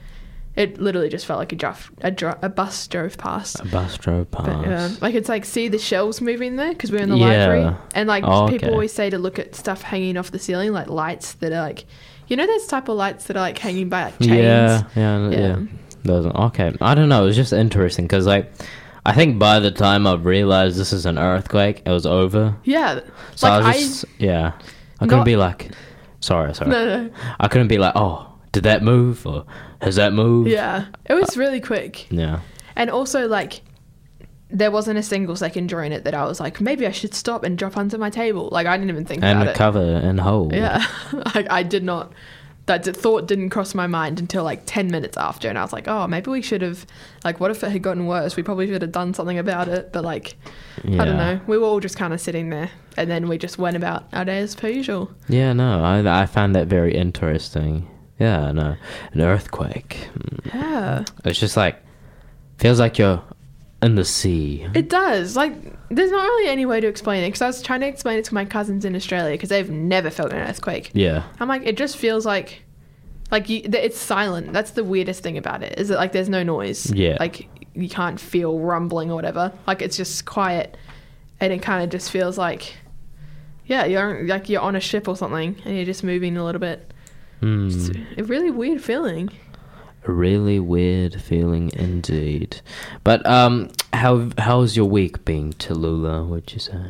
it 0.55 0.79
literally 0.81 1.07
just 1.09 1.25
felt 1.25 1.39
like 1.39 1.51
a 1.53 1.55
drove 1.55 1.91
a, 2.01 2.11
dro- 2.11 2.37
a 2.41 2.49
bus 2.49 2.85
drove 2.87 3.17
past 3.17 3.59
A 3.61 3.65
bus 3.65 3.97
drove 3.97 4.29
past. 4.31 4.45
but, 4.47 4.67
um, 4.73 4.97
I 5.01 5.11
could 5.11 5.27
like 5.29 5.45
see 5.45 5.67
the 5.69 5.79
shelves 5.79 6.19
moving 6.21 6.57
there 6.57 6.73
because 6.73 6.91
we're 6.91 7.01
in 7.01 7.09
the 7.09 7.17
Yeah. 7.17 7.25
library, 7.47 7.75
and 7.95 8.07
like 8.09 8.23
Oh, 8.25 8.47
people 8.49 8.67
okay. 8.67 8.73
always 8.73 8.91
say 8.93 9.09
to 9.09 9.17
look 9.17 9.39
at 9.39 9.55
stuff 9.55 9.81
hanging 9.81 10.17
off 10.17 10.31
the 10.31 10.39
ceiling, 10.39 10.73
like 10.73 10.87
lights 10.87 11.33
that 11.35 11.51
are 11.53 11.61
like, 11.61 11.85
you 12.27 12.35
know, 12.35 12.45
those 12.45 12.67
type 12.67 12.89
of 12.89 12.97
lights 12.97 13.25
that 13.25 13.37
are 13.37 13.41
like 13.41 13.57
hanging 13.57 13.87
by 13.89 14.05
like 14.05 14.19
chains. 14.19 14.31
yeah, 14.31 14.83
yeah, 14.95 15.29
yeah, 15.29 15.57
Yeah. 16.03 16.15
Okay. 16.47 16.73
I 16.81 16.95
don't 16.95 17.09
know. 17.09 17.23
It 17.23 17.27
was 17.27 17.35
just 17.35 17.53
interesting 17.53 18.05
because 18.05 18.25
like, 18.25 18.51
I 19.05 19.13
think 19.13 19.39
by 19.39 19.59
the 19.59 19.71
time 19.71 20.05
I 20.05 20.15
realized 20.15 20.77
this 20.77 20.91
is 20.93 21.05
an 21.05 21.17
earthquake, 21.17 21.81
it 21.85 21.89
was 21.89 22.05
over. 22.05 22.55
Yeah, 22.63 22.99
So 23.35 23.47
like 23.49 23.63
I 23.63 23.67
was 23.67 23.75
just 23.77 24.05
yeah. 24.19 24.51
I 24.99 25.05
couldn't 25.05 25.19
Not- 25.19 25.25
be 25.25 25.35
like, 25.35 25.71
sorry, 26.19 26.53
sorry. 26.53 26.69
No, 26.71 26.85
no. 27.03 27.09
I 27.39 27.47
couldn't 27.47 27.67
be 27.69 27.77
like, 27.79 27.93
oh, 27.95 28.27
did 28.51 28.63
that 28.63 28.83
move 28.83 29.25
or 29.25 29.45
has 29.81 29.95
that 29.97 30.13
moved? 30.13 30.49
yeah, 30.49 30.85
it 31.05 31.13
was 31.13 31.35
really 31.37 31.59
quick, 31.61 32.07
Yeah. 32.11 32.39
and 32.75 32.89
also 32.89 33.27
like. 33.27 33.61
There 34.53 34.69
wasn't 34.69 34.99
a 34.99 35.03
single 35.03 35.37
second 35.37 35.67
during 35.67 35.93
it 35.93 36.03
that 36.03 36.13
I 36.13 36.25
was 36.25 36.41
like, 36.41 36.59
maybe 36.59 36.85
I 36.85 36.91
should 36.91 37.13
stop 37.13 37.45
and 37.45 37.57
drop 37.57 37.77
onto 37.77 37.97
my 37.97 38.09
table. 38.09 38.49
Like 38.51 38.67
I 38.67 38.75
didn't 38.75 38.89
even 38.89 39.05
think 39.05 39.23
And 39.23 39.41
about 39.41 39.47
it. 39.47 39.49
And 39.51 39.57
recover 39.57 39.95
and 40.09 40.19
hold. 40.19 40.53
Yeah, 40.53 40.85
I, 41.27 41.47
I 41.49 41.63
did 41.63 41.85
not. 41.85 42.11
That 42.65 42.83
thought 42.83 43.27
didn't 43.27 43.49
cross 43.51 43.73
my 43.73 43.87
mind 43.87 44.19
until 44.19 44.43
like 44.43 44.63
ten 44.65 44.91
minutes 44.91 45.15
after, 45.15 45.47
and 45.47 45.57
I 45.57 45.61
was 45.61 45.71
like, 45.71 45.87
"Oh, 45.87 46.05
maybe 46.05 46.29
we 46.31 46.41
should 46.41 46.61
have. 46.63 46.85
Like, 47.23 47.39
what 47.39 47.49
if 47.49 47.63
it 47.63 47.71
had 47.71 47.81
gotten 47.81 48.07
worse? 48.07 48.35
We 48.35 48.43
probably 48.43 48.67
should 48.67 48.81
have 48.81 48.91
done 48.91 49.13
something 49.13 49.39
about 49.39 49.69
it." 49.69 49.93
But 49.93 50.03
like, 50.03 50.35
I 50.83 51.05
don't 51.05 51.15
know. 51.17 51.39
We 51.47 51.57
were 51.57 51.65
all 51.65 51.79
just 51.79 51.95
kind 51.95 52.13
of 52.13 52.19
sitting 52.19 52.49
there, 52.49 52.69
and 52.97 53.09
then 53.09 53.29
we 53.29 53.37
just 53.37 53.57
went 53.57 53.77
about 53.77 54.03
our 54.11 54.25
day 54.25 54.39
as 54.39 54.53
per 54.53 54.67
usual. 54.67 55.11
Yeah, 55.29 55.53
no, 55.53 55.81
I 55.81 56.23
I 56.23 56.25
found 56.25 56.55
that 56.55 56.67
very 56.67 56.93
interesting. 56.93 57.87
Yeah, 58.21 58.51
no, 58.51 58.75
an 59.13 59.21
earthquake. 59.21 60.10
Mm. 60.15 60.53
Yeah, 60.53 61.05
It's 61.25 61.39
just 61.39 61.57
like 61.57 61.81
feels 62.60 62.79
like 62.79 62.99
you're 62.99 63.23
in 63.81 63.95
the 63.95 64.05
sea. 64.05 64.67
It 64.75 64.89
does. 64.89 65.36
Like, 65.36 65.53
there's 65.89 66.12
not 66.12 66.21
really 66.23 66.49
any 66.49 66.67
way 66.67 66.79
to 66.79 66.88
explain 66.88 67.23
it 67.23 67.29
because 67.29 67.41
I 67.41 67.47
was 67.47 67.63
trying 67.63 67.79
to 67.79 67.88
explain 67.88 68.19
it 68.19 68.25
to 68.25 68.36
my 68.36 68.45
cousins 68.45 68.86
in 68.86 68.95
Australia 68.95 69.34
because 69.34 69.49
they've 69.49 69.71
never 69.71 70.12
felt 70.12 70.34
an 70.34 70.38
earthquake. 70.38 70.91
Yeah. 70.93 71.23
I'm 71.39 71.47
like, 71.47 71.63
it 71.65 71.77
just 71.77 71.97
feels 71.97 72.23
like, 72.23 72.62
like 73.31 73.49
you, 73.49 73.62
it's 73.63 73.97
silent. 73.97 74.53
That's 74.53 74.71
the 74.71 74.84
weirdest 74.84 75.23
thing 75.23 75.39
about 75.39 75.63
it. 75.63 75.79
Is 75.79 75.88
that 75.88 75.97
like 75.97 76.12
there's 76.12 76.29
no 76.29 76.43
noise. 76.43 76.91
Yeah. 76.93 77.17
Like 77.19 77.49
you 77.73 77.89
can't 77.89 78.19
feel 78.19 78.60
rumbling 78.60 79.10
or 79.10 79.15
whatever. 79.15 79.51
Like 79.65 79.81
it's 79.81 79.97
just 79.97 80.25
quiet, 80.25 80.77
and 81.39 81.51
it 81.51 81.63
kind 81.63 81.84
of 81.84 81.89
just 81.89 82.12
feels 82.12 82.38
like, 82.38 82.75
yeah, 83.65 83.86
you're 83.86 84.27
like 84.27 84.47
you're 84.47 84.62
on 84.62 84.75
a 84.75 84.79
ship 84.79 85.07
or 85.07 85.17
something, 85.17 85.60
and 85.65 85.75
you're 85.75 85.86
just 85.86 86.03
moving 86.03 86.38
a 86.38 86.45
little 86.45 86.62
bit. 86.62 86.93
Hmm. 87.41 87.67
It's 87.67 87.89
a 88.17 88.23
really 88.23 88.49
weird 88.51 88.82
feeling. 88.84 89.30
A 90.08 90.12
really 90.12 90.60
weird 90.60 91.21
feeling 91.21 91.69
indeed. 91.73 92.62
But 93.04 93.25
um, 93.25 93.69
how 93.93 94.30
how's 94.38 94.75
your 94.75 94.86
week 94.89 95.25
been, 95.25 95.54
Tallulah? 95.54 96.27
Would 96.27 96.54
you 96.54 96.60
say? 96.60 96.82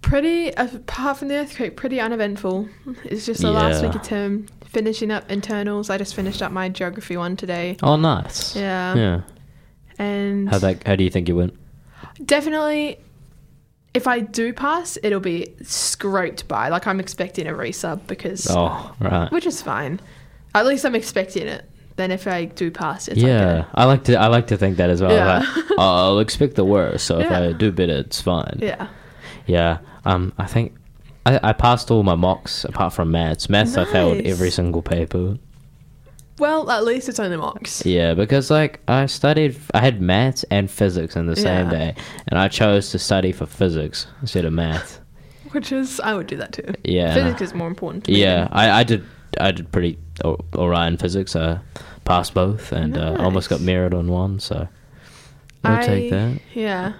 Pretty, 0.00 0.48
apart 0.50 1.16
from 1.18 1.28
the 1.28 1.36
earthquake, 1.36 1.76
pretty 1.76 1.98
uneventful. 2.00 2.68
It's 3.04 3.24
just 3.24 3.40
the 3.40 3.50
last 3.50 3.82
week 3.82 3.94
of 3.94 4.02
term, 4.02 4.46
finishing 4.66 5.10
up 5.12 5.30
internals. 5.30 5.90
I 5.90 5.96
just 5.98 6.14
finished 6.14 6.42
up 6.42 6.50
my 6.52 6.68
geography 6.68 7.16
one 7.16 7.36
today. 7.36 7.76
Oh, 7.82 7.96
nice. 7.96 8.54
Yeah. 8.56 8.94
Yeah. 8.94 9.20
And 9.98 10.50
How 10.50 10.58
that? 10.58 10.86
How 10.86 10.96
do 10.96 11.04
you 11.04 11.10
think 11.10 11.28
it 11.28 11.32
went? 11.34 11.54
definitely, 12.24 12.98
if 13.94 14.06
I 14.06 14.20
do 14.20 14.52
pass, 14.52 14.96
it'll 15.02 15.20
be 15.20 15.52
scraped 15.62 16.48
by. 16.48 16.68
Like 16.68 16.86
I'm 16.86 17.00
expecting 17.00 17.46
a 17.46 17.52
resub 17.52 18.06
because, 18.06 18.46
Oh, 18.50 18.94
right. 19.00 19.30
which 19.32 19.46
is 19.46 19.60
fine. 19.62 20.00
At 20.54 20.66
least 20.66 20.84
I'm 20.84 20.94
expecting 20.94 21.46
it. 21.46 21.68
Then 21.96 22.10
if 22.10 22.26
I 22.26 22.46
do 22.46 22.70
pass, 22.70 23.06
it's 23.08 23.20
yeah, 23.20 23.66
I 23.74 23.84
like 23.84 24.04
to. 24.04 24.16
I 24.18 24.28
like 24.28 24.46
to 24.46 24.56
think 24.56 24.78
that 24.78 24.88
as 24.88 25.02
well. 25.02 25.12
Yeah. 25.12 25.40
Like, 25.40 25.66
I'll 25.78 26.20
expect 26.20 26.54
the 26.54 26.64
worst, 26.64 27.04
so 27.04 27.18
if 27.20 27.30
I 27.30 27.52
do 27.52 27.70
better, 27.70 27.96
it's 27.98 28.20
fine. 28.20 28.58
yeah. 28.62 28.88
Yeah. 29.46 29.78
Um, 30.06 30.32
I 30.38 30.46
think 30.46 30.74
I, 31.26 31.38
I 31.42 31.52
passed 31.52 31.90
all 31.90 32.02
my 32.02 32.14
mocks 32.14 32.64
apart 32.64 32.94
from 32.94 33.10
maths. 33.10 33.50
Maths 33.50 33.76
I 33.76 33.84
failed 33.84 34.22
every 34.24 34.50
single 34.50 34.80
paper. 34.82 35.36
Well, 36.42 36.68
at 36.70 36.84
least 36.84 37.08
it's 37.08 37.20
only 37.20 37.36
mocks. 37.36 37.86
Yeah, 37.86 38.14
because 38.14 38.50
like 38.50 38.80
I 38.88 39.06
studied, 39.06 39.56
I 39.74 39.80
had 39.80 40.02
maths 40.02 40.44
and 40.50 40.68
physics 40.68 41.14
in 41.14 41.26
the 41.26 41.36
same 41.36 41.66
Yeah. 41.70 41.78
day, 41.78 41.94
and 42.26 42.36
I 42.36 42.48
chose 42.48 42.90
to 42.90 42.98
study 42.98 43.30
for 43.30 43.46
physics 43.46 44.08
instead 44.20 44.44
of 44.44 44.52
math. 44.52 44.98
Which 45.52 45.70
is, 45.70 46.00
I 46.00 46.14
would 46.14 46.26
do 46.26 46.36
that 46.38 46.52
too. 46.52 46.74
Yeah. 46.82 47.14
Physics 47.14 47.42
is 47.42 47.54
more 47.54 47.68
important 47.68 48.04
to 48.06 48.10
me. 48.12 48.20
Yeah, 48.22 48.48
I, 48.50 48.80
I 48.80 48.82
did 48.82 49.04
I 49.40 49.52
did 49.52 49.70
pretty 49.70 49.98
all, 50.24 50.44
all 50.58 50.68
right 50.68 50.88
in 50.88 50.96
physics. 50.96 51.36
I 51.36 51.60
passed 52.04 52.34
both 52.34 52.72
and 52.72 52.96
uh, 52.98 53.16
almost 53.20 53.48
got 53.48 53.60
Nice. 53.60 53.66
merit 53.66 53.94
on 53.94 54.08
one, 54.08 54.40
so 54.40 54.66
I'll 55.62 55.84
take 55.84 56.10
that. 56.10 56.40
Yeah. 56.54 56.94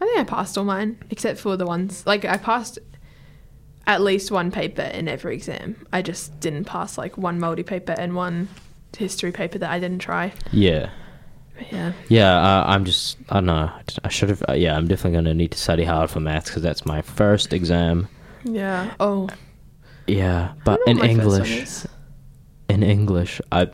I 0.00 0.04
think 0.06 0.18
I 0.18 0.24
passed 0.24 0.58
all 0.58 0.64
mine, 0.64 0.98
except 1.10 1.38
for 1.38 1.56
the 1.56 1.66
ones 1.66 2.04
like 2.04 2.24
I 2.24 2.36
passed 2.36 2.80
at 3.86 4.00
least 4.00 4.32
one 4.32 4.50
paper 4.50 4.82
in 4.82 5.06
every 5.06 5.34
exam. 5.36 5.86
I 5.92 6.02
just 6.02 6.40
didn't 6.40 6.64
pass 6.64 6.98
like 6.98 7.16
one 7.16 7.38
multi 7.38 7.62
paper 7.62 7.92
and 7.96 8.16
one 8.16 8.48
history 8.96 9.32
paper 9.32 9.58
that 9.58 9.70
I 9.70 9.78
didn't 9.78 9.98
try. 10.00 10.32
Yeah. 10.52 10.90
But 11.56 11.72
yeah. 11.72 11.92
Yeah, 12.08 12.36
uh, 12.38 12.64
I'm 12.66 12.84
just, 12.84 13.16
I 13.28 13.34
don't 13.34 13.46
know. 13.46 13.70
I 14.04 14.08
should 14.08 14.28
have, 14.30 14.42
uh, 14.48 14.52
yeah, 14.52 14.76
I'm 14.76 14.86
definitely 14.86 15.12
going 15.12 15.24
to 15.26 15.34
need 15.34 15.52
to 15.52 15.58
study 15.58 15.84
hard 15.84 16.10
for 16.10 16.20
maths 16.20 16.50
because 16.50 16.62
that's 16.62 16.86
my 16.86 17.02
first 17.02 17.52
exam. 17.52 18.08
Yeah. 18.44 18.94
Oh. 19.00 19.28
Yeah, 20.06 20.52
but 20.64 20.80
in 20.86 20.96
know 20.96 21.02
what 21.02 21.08
my 21.10 21.14
first 21.16 21.26
one 21.28 21.46
English, 21.48 21.86
in 22.70 22.82
English, 22.82 23.40
I, 23.52 23.68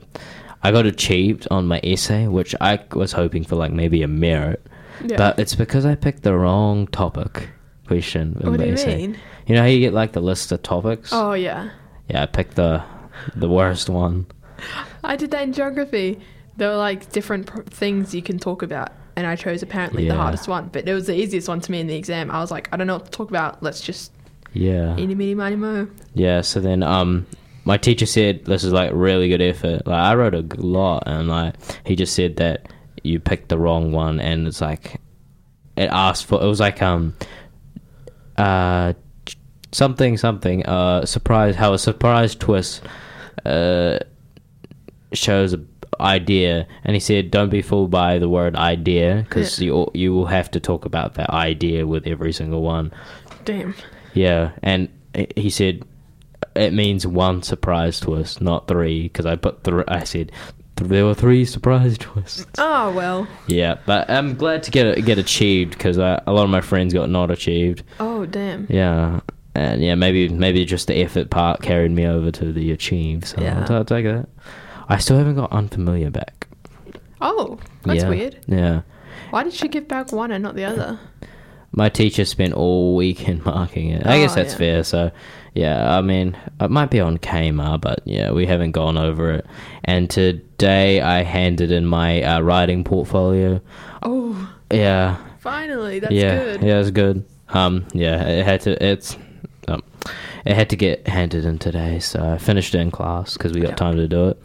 I 0.63 0.73
got 0.73 0.87
achieved 0.87 1.47
on 1.51 1.67
my 1.67 1.81
essay, 1.85 2.27
which 2.27 2.55
I 2.61 2.81
was 2.93 3.13
hoping 3.13 3.45
for 3.45 3.57
like 3.57 3.71
maybe 3.73 4.03
a 4.03 4.09
merit, 4.09 4.67
Yeah. 5.05 5.17
but 5.17 5.39
it's 5.39 5.55
because 5.55 5.85
I 5.87 5.95
picked 5.95 6.23
the 6.23 6.35
wrong 6.35 6.87
topic 6.89 7.51
question. 7.87 8.37
in 8.41 8.51
What 8.51 8.59
my 8.59 8.65
do 8.65 8.71
you 8.71 8.75
essay. 8.75 8.97
mean? 8.97 9.19
You 9.47 9.55
know 9.55 9.61
how 9.61 9.69
you 9.69 9.79
get 9.81 9.93
like 9.93 10.13
the 10.13 10.21
list 10.23 10.51
of 10.53 10.63
topics? 10.63 11.11
Oh 11.13 11.35
yeah. 11.35 11.69
Yeah, 12.09 12.23
I 12.23 12.27
picked 12.27 12.57
the, 12.57 12.83
the 13.37 13.49
worst 13.49 13.89
one. 13.89 14.27
I 15.05 15.17
did 15.17 15.31
that 15.33 15.43
in 15.43 15.53
geography. 15.53 16.19
There 16.57 16.71
were 16.71 16.77
like 16.77 17.11
different 17.13 17.47
pr- 17.47 17.63
things 17.63 18.15
you 18.15 18.23
can 18.23 18.39
talk 18.39 18.63
about, 18.63 18.91
and 19.17 19.27
I 19.27 19.37
chose 19.37 19.63
apparently 19.63 20.05
the 20.05 20.15
Yeah. 20.15 20.23
hardest 20.23 20.47
one. 20.49 20.71
But 20.73 20.89
it 20.89 20.95
was 20.95 21.07
the 21.07 21.15
easiest 21.17 21.49
one 21.49 21.61
to 21.61 21.71
me 21.73 21.81
in 21.81 21.87
the 21.89 21.97
exam. 21.97 22.31
I 22.31 22.41
was 22.41 22.51
like, 22.51 22.69
I 22.73 22.77
don't 22.77 22.87
know 22.87 22.95
what 22.95 23.07
to 23.07 23.11
talk 23.11 23.29
about. 23.31 23.63
Let's 23.63 23.81
just 23.81 24.13
Yeah. 24.53 24.97
eeny 24.97 25.15
meeny 25.15 25.35
miny 25.35 25.57
mo. 25.57 25.89
Yeah, 26.15 26.41
so 26.43 26.61
then 26.61 26.83
um 26.83 27.27
my 27.65 27.77
teacher 27.77 28.07
said 28.07 28.45
this 28.45 28.63
is 28.63 28.73
like 28.73 28.91
really 28.95 29.29
good 29.29 29.41
effort. 29.43 29.87
Like 29.87 29.99
I 29.99 30.15
wrote 30.15 30.35
a 30.35 30.43
g- 30.43 30.59
lot 30.59 31.03
and 31.07 31.29
like 31.29 31.55
he 31.85 31.97
just 31.97 32.15
said 32.15 32.37
that 32.37 32.69
you 33.03 33.19
picked 33.19 33.49
the 33.49 33.59
wrong 33.59 33.91
one 33.93 34.21
and 34.21 34.47
it's 34.47 34.61
like 34.61 35.01
it 35.77 35.89
asked 35.91 36.27
for 36.27 36.41
it 36.43 36.47
was 36.47 36.61
like 36.61 36.81
um 36.83 37.15
uh 38.37 38.93
something 39.73 40.17
something 40.17 40.65
uh 40.67 41.05
surprise 41.05 41.57
how 41.57 41.73
a 41.73 41.79
surprise 41.79 42.35
twist 42.35 42.83
uh 43.45 43.99
shows 45.15 45.53
a 45.55 45.61
idea 46.01 46.67
and 46.83 46.95
he 46.95 47.01
said 47.01 47.31
don't 47.31 47.51
be 47.51 47.63
fooled 47.63 47.91
by 47.91 48.19
the 48.19 48.29
word 48.29 48.57
idea 48.57 49.25
because 49.29 49.61
you 49.61 49.89
you 49.95 50.13
will 50.13 50.27
have 50.27 50.51
to 50.51 50.59
talk 50.59 50.85
about 50.85 51.15
that 51.15 51.31
idea 51.31 51.87
with 51.87 52.05
every 52.07 52.33
single 52.33 52.63
one 52.63 52.93
Damn. 53.45 53.75
yeah, 54.13 54.51
and 54.63 54.89
he- 55.37 55.51
said 55.51 55.85
it 56.57 56.73
means 56.73 57.07
one 57.07 57.43
surprise 57.43 58.01
twist, 58.01 58.41
not 58.41 58.67
three, 58.69 59.05
because 59.05 59.25
I 59.27 59.37
put 59.37 59.63
thr 59.65 59.83
I 59.87 60.03
said 60.05 60.33
there 60.77 61.05
were 61.05 61.15
three 61.15 61.45
surprise 61.45 61.97
twists. 61.99 62.45
Oh 62.59 62.93
well. 62.93 63.29
Yeah, 63.47 63.79
but 63.87 64.11
I'm 64.11 64.35
glad 64.35 64.65
to 64.65 64.71
get 64.73 65.05
get 65.05 65.19
achieved 65.19 65.71
because 65.79 65.97
a 65.99 66.23
lot 66.27 66.43
of 66.45 66.51
my 66.51 66.61
friends 66.61 66.93
got 66.93 67.09
not 67.09 67.31
achieved. 67.31 67.85
Oh 68.01 68.27
damn. 68.27 68.67
Yeah, 68.69 69.21
and 69.55 69.81
yeah, 69.83 69.95
maybe 69.95 70.29
maybe 70.29 70.65
just 70.65 70.89
the 70.89 70.97
effort 70.97 71.31
part 71.31 71.63
carried 71.63 71.93
me 71.93 72.05
over 72.07 72.33
to 72.33 72.53
the 72.53 72.73
achieve. 72.73 73.27
So 73.29 73.41
Yeah. 73.41 73.65
I'll, 73.69 73.77
I'll 73.77 73.85
take 73.85 74.05
that. 74.07 74.29
I 74.89 74.99
still 74.99 75.17
haven't 75.19 75.37
got 75.37 75.51
unfamiliar 75.53 76.11
back. 76.11 76.49
Oh, 77.21 77.59
that's 77.85 78.03
yeah. 78.03 78.09
weird. 78.09 78.39
Yeah. 78.47 78.83
Why 79.31 79.43
did 79.45 79.53
she 79.55 79.69
give 79.69 79.89
back 79.89 80.13
one 80.13 80.31
and 80.31 80.43
not 80.43 80.55
the 80.57 80.65
other? 80.65 80.99
My 81.73 81.89
teacher 81.89 82.25
spent 82.25 82.53
all 82.55 82.95
weekend 82.95 83.45
marking 83.47 83.91
it. 83.91 84.07
I 84.07 84.19
guess 84.19 84.33
Oh, 84.33 84.35
that's 84.37 84.53
yeah. 84.53 84.59
fair. 84.59 84.85
So, 84.85 85.11
yeah, 85.55 85.97
I 85.97 86.03
mean, 86.03 86.37
it 86.61 86.71
might 86.71 86.91
be 86.91 87.01
on 87.01 87.19
KAMAR, 87.19 87.81
but 87.81 88.01
yeah, 88.05 88.31
we 88.31 88.47
haven't 88.47 88.73
gone 88.73 88.97
over 88.97 89.33
it. 89.33 89.47
And 89.85 90.09
today 90.09 91.01
I 91.01 91.23
handed 91.23 91.73
in 91.73 91.85
my 91.87 92.23
uh, 92.23 92.41
writing 92.41 92.85
portfolio. 92.85 93.61
Oh, 94.03 94.55
Yeah, 94.71 95.17
finally, 95.41 95.99
that's 96.01 96.13
yeah, 96.13 96.39
good. 96.45 96.63
yeah, 96.63 96.79
it's 96.81 96.91
good. 96.91 97.25
Um, 97.49 97.87
yeah, 97.93 98.23
it 98.25 98.45
had 98.45 98.61
to. 98.63 98.85
It's 98.85 99.17
um, 99.69 99.83
it 100.45 100.55
had 100.55 100.71
to 100.71 100.77
get 100.77 101.07
handed 101.09 101.45
in 101.45 101.59
today, 101.59 101.99
so 102.01 102.23
I 102.35 102.39
finished 102.39 102.75
it 102.75 102.79
in 102.81 102.91
class 102.91 103.35
because 103.35 103.53
we 103.53 103.61
got 103.61 103.71
Yeah. 103.71 103.75
time 103.77 103.97
to 103.97 104.07
do 104.09 104.29
it. 104.29 104.43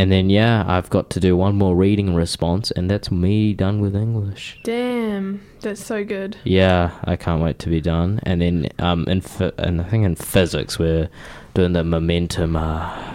And 0.00 0.10
then 0.10 0.30
yeah, 0.30 0.64
I've 0.66 0.88
got 0.88 1.10
to 1.10 1.20
do 1.20 1.36
one 1.36 1.56
more 1.56 1.76
reading 1.76 2.14
response, 2.14 2.70
and 2.70 2.90
that's 2.90 3.10
me 3.10 3.52
done 3.52 3.82
with 3.82 3.94
English. 3.94 4.58
Damn, 4.62 5.42
that's 5.60 5.84
so 5.84 6.04
good. 6.04 6.38
Yeah, 6.42 6.92
I 7.04 7.16
can't 7.16 7.42
wait 7.42 7.58
to 7.58 7.68
be 7.68 7.82
done. 7.82 8.18
And 8.22 8.40
then 8.40 8.68
um, 8.78 9.04
in 9.08 9.20
phy- 9.20 9.52
and 9.58 9.78
I 9.78 9.84
think 9.84 10.06
in 10.06 10.14
physics 10.14 10.78
we're 10.78 11.10
doing 11.52 11.74
the 11.74 11.84
momentum. 11.84 12.56
Uh, 12.56 13.14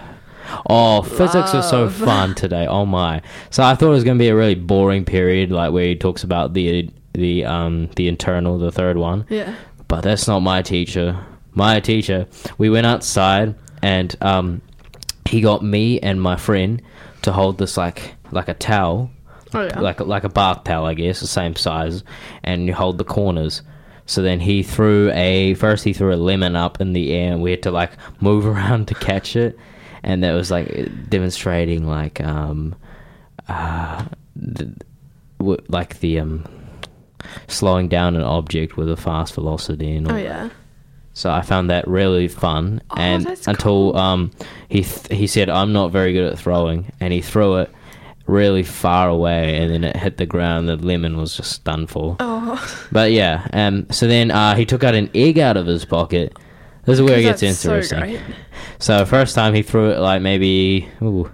oh, 0.69 1.01
physics 1.01 1.53
was 1.53 1.67
so 1.67 1.89
fun 1.89 2.35
today. 2.35 2.67
Oh 2.67 2.85
my! 2.85 3.23
So 3.49 3.63
I 3.63 3.73
thought 3.73 3.87
it 3.87 3.89
was 3.89 4.03
going 4.03 4.19
to 4.19 4.23
be 4.23 4.29
a 4.29 4.35
really 4.35 4.53
boring 4.53 5.05
period, 5.05 5.51
like 5.51 5.73
where 5.73 5.85
he 5.85 5.95
talks 5.95 6.23
about 6.23 6.53
the 6.53 6.87
the 7.13 7.45
um 7.45 7.89
the 7.95 8.07
internal, 8.07 8.59
the 8.59 8.71
third 8.71 8.97
one. 8.97 9.25
Yeah. 9.27 9.55
But 9.87 10.01
that's 10.01 10.27
not 10.27 10.41
my 10.41 10.61
teacher. 10.61 11.19
My 11.51 11.79
teacher. 11.79 12.27
We 12.59 12.69
went 12.69 12.85
outside 12.85 13.55
and 13.81 14.15
um, 14.21 14.61
he 15.35 15.41
got 15.41 15.61
me 15.61 15.99
and 15.99 16.21
my 16.21 16.37
friend 16.37 16.81
to 17.23 17.33
hold 17.33 17.57
this 17.57 17.75
like 17.75 18.15
like 18.31 18.47
a 18.47 18.53
towel 18.53 19.11
Oh 19.53 19.63
yeah. 19.63 19.79
like 19.81 19.99
like 19.99 20.23
a 20.23 20.29
bath 20.29 20.63
towel, 20.63 20.85
I 20.85 20.93
guess, 20.93 21.19
the 21.19 21.27
same 21.27 21.55
size, 21.55 22.03
and 22.43 22.67
you 22.67 22.73
hold 22.73 22.97
the 22.97 23.03
corners. 23.03 23.61
So 24.05 24.21
then 24.21 24.39
he 24.39 24.63
threw 24.63 25.11
a 25.11 25.53
first 25.55 25.83
he 25.83 25.91
threw 25.93 26.13
a 26.13 26.15
lemon 26.15 26.55
up 26.55 26.79
in 26.79 26.93
the 26.93 27.11
air, 27.13 27.33
and 27.33 27.41
we 27.41 27.51
had 27.51 27.63
to 27.63 27.71
like 27.71 27.91
move 28.21 28.45
around 28.53 28.87
to 28.87 28.95
catch 28.95 29.35
it, 29.35 29.57
and 30.03 30.23
that 30.23 30.33
was 30.33 30.51
like 30.51 30.69
demonstrating 31.09 31.85
like 31.85 32.21
um 32.21 32.75
uh 33.49 34.05
the, 34.35 34.73
like 35.67 35.99
the 35.99 36.19
um 36.19 36.45
slowing 37.47 37.89
down 37.89 38.15
an 38.15 38.23
object 38.23 38.77
with 38.77 38.89
a 38.89 38.97
fast 38.97 39.33
velocity 39.35 39.95
and 39.95 40.07
all 40.07 40.15
oh 40.15 40.17
yeah. 40.17 40.49
So 41.15 41.31
I 41.31 41.41
found 41.41 41.71
that 41.71 41.87
really 41.87 42.27
fun, 42.27 42.81
Oh, 42.91 42.95
and 42.97 43.25
until 43.25 43.55
cool. 43.93 43.97
um 43.97 44.31
he 44.69 44.83
th- 44.83 45.07
he 45.19 45.25
said 45.25 45.49
I'm 45.49 45.73
not 45.73 45.91
very 45.91 46.13
good 46.13 46.31
at 46.31 46.37
throwing, 46.37 46.91
and 46.99 47.11
he 47.11 47.21
threw 47.21 47.55
it 47.55 47.71
really 48.27 48.63
far 48.63 49.07
away, 49.09 49.55
and 49.57 49.71
then 49.71 49.83
it 49.83 49.95
hit 49.95 50.17
the 50.17 50.25
ground. 50.25 50.67
The 50.69 50.75
lemon 50.77 51.15
was 51.17 51.35
just 51.37 51.63
done 51.63 51.87
for. 51.87 52.15
Oh, 52.19 52.87
But 52.91 53.11
yeah, 53.11 53.47
um, 53.53 53.87
so 53.91 54.07
then 54.07 54.29
uh, 54.31 54.55
he 54.55 54.65
took 54.65 54.83
out 54.83 54.93
an 54.95 55.09
egg 55.15 55.39
out 55.39 55.57
of 55.57 55.65
his 55.67 55.85
pocket. 55.85 56.35
This 56.85 56.99
is 56.99 57.01
where 57.01 57.17
it 57.17 57.23
gets 57.23 57.39
so 57.41 57.47
interesting. 57.47 57.99
great. 57.99 58.19
So 58.79 59.05
first 59.05 59.33
time 59.35 59.53
he 59.55 59.61
threw 59.63 59.89
it 59.91 59.99
like 59.99 60.21
maybe 60.21 60.87
ooh, 61.01 61.31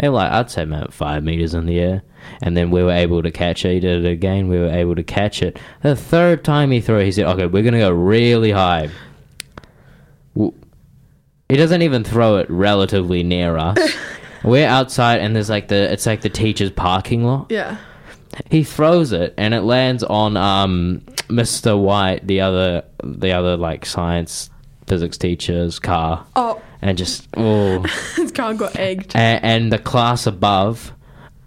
maybe 0.00 0.08
like 0.10 0.30
I'd 0.30 0.50
say 0.50 0.62
about 0.62 0.92
five 0.92 1.24
meters 1.24 1.54
in 1.54 1.66
the 1.66 1.78
air, 1.80 2.02
and 2.42 2.56
then 2.56 2.70
we 2.70 2.82
were 2.82 2.92
able 2.92 3.22
to 3.22 3.30
catch 3.30 3.64
it. 3.64 3.72
He 3.72 3.80
did 3.80 4.04
it 4.04 4.08
again. 4.08 4.48
We 4.48 4.58
were 4.58 4.68
able 4.70 4.94
to 4.96 5.02
catch 5.02 5.42
it. 5.42 5.58
The 5.82 5.96
third 5.96 6.44
time 6.44 6.70
he 6.72 6.80
threw 6.80 6.98
it, 6.98 7.06
he 7.06 7.12
said, 7.12 7.26
"Okay, 7.26 7.46
we're 7.46 7.62
gonna 7.62 7.78
go 7.78 7.90
really 7.90 8.50
high." 8.52 8.90
He 10.34 11.56
doesn't 11.56 11.82
even 11.82 12.04
throw 12.04 12.36
it 12.38 12.50
relatively 12.50 13.22
near 13.22 13.56
us. 13.56 13.78
we're 14.44 14.66
outside, 14.66 15.20
and 15.20 15.34
there's 15.36 15.50
like 15.50 15.68
the 15.68 15.92
it's 15.92 16.06
like 16.06 16.22
the 16.22 16.30
teacher's 16.30 16.70
parking 16.70 17.24
lot. 17.24 17.46
Yeah. 17.50 17.76
He 18.50 18.64
throws 18.64 19.12
it, 19.12 19.34
and 19.38 19.54
it 19.54 19.60
lands 19.60 20.02
on 20.02 20.36
um 20.36 21.02
Mr. 21.28 21.78
White, 21.80 22.26
the 22.26 22.40
other 22.40 22.84
the 23.02 23.32
other 23.32 23.56
like 23.56 23.86
science 23.86 24.50
physics 24.86 25.16
teacher's 25.16 25.78
car, 25.78 26.26
Oh, 26.34 26.60
and 26.82 26.98
just 26.98 27.28
oh 27.36 27.80
his 28.16 28.32
car 28.32 28.54
got 28.54 28.76
egged. 28.76 29.14
and, 29.14 29.44
and 29.44 29.72
the 29.72 29.78
class 29.78 30.26
above, 30.26 30.92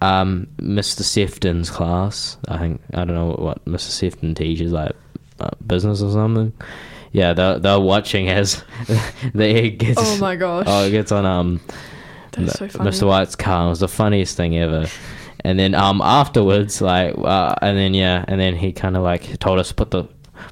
um, 0.02 0.48
Mr. 0.58 1.02
Sefton's 1.04 1.70
class. 1.70 2.38
I 2.48 2.58
think 2.58 2.82
I 2.94 2.98
don't 3.04 3.16
know 3.16 3.32
what 3.38 3.66
Mr. 3.66 3.90
Sefton 3.90 4.34
teaches, 4.36 4.72
like 4.72 4.94
uh, 5.42 5.50
business 5.66 6.02
or 6.02 6.12
something. 6.12 6.54
Yeah, 7.12 7.34
they're 7.34 7.60
they're 7.60 7.80
watching 7.80 8.30
as 8.30 8.64
the 9.34 9.46
egg 9.46 9.80
gets. 9.80 10.00
Oh 10.02 10.18
my 10.18 10.36
gosh. 10.36 10.66
Oh, 10.68 10.86
it 10.86 10.92
gets 10.92 11.12
on 11.12 11.26
um, 11.26 11.62
That's 12.32 12.60
so 12.60 12.68
funny. 12.68 12.90
Mr. 12.90 13.08
White's 13.08 13.36
car. 13.36 13.68
It 13.68 13.70
was 13.70 13.80
the 13.80 13.88
funniest 13.88 14.38
thing 14.38 14.58
ever. 14.58 14.88
And 15.44 15.58
then 15.58 15.74
um 15.76 16.02
afterwards, 16.02 16.82
like, 16.82 17.16
uh, 17.18 17.56
and 17.62 17.78
then 17.78 17.94
yeah, 17.94 18.26
and 18.28 18.40
then 18.40 18.56
he 18.56 18.74
kind 18.74 18.98
of 18.98 19.04
like 19.04 19.40
told 19.40 19.60
us 19.60 19.70
to 19.70 19.76
put 19.76 19.92
the 19.92 20.04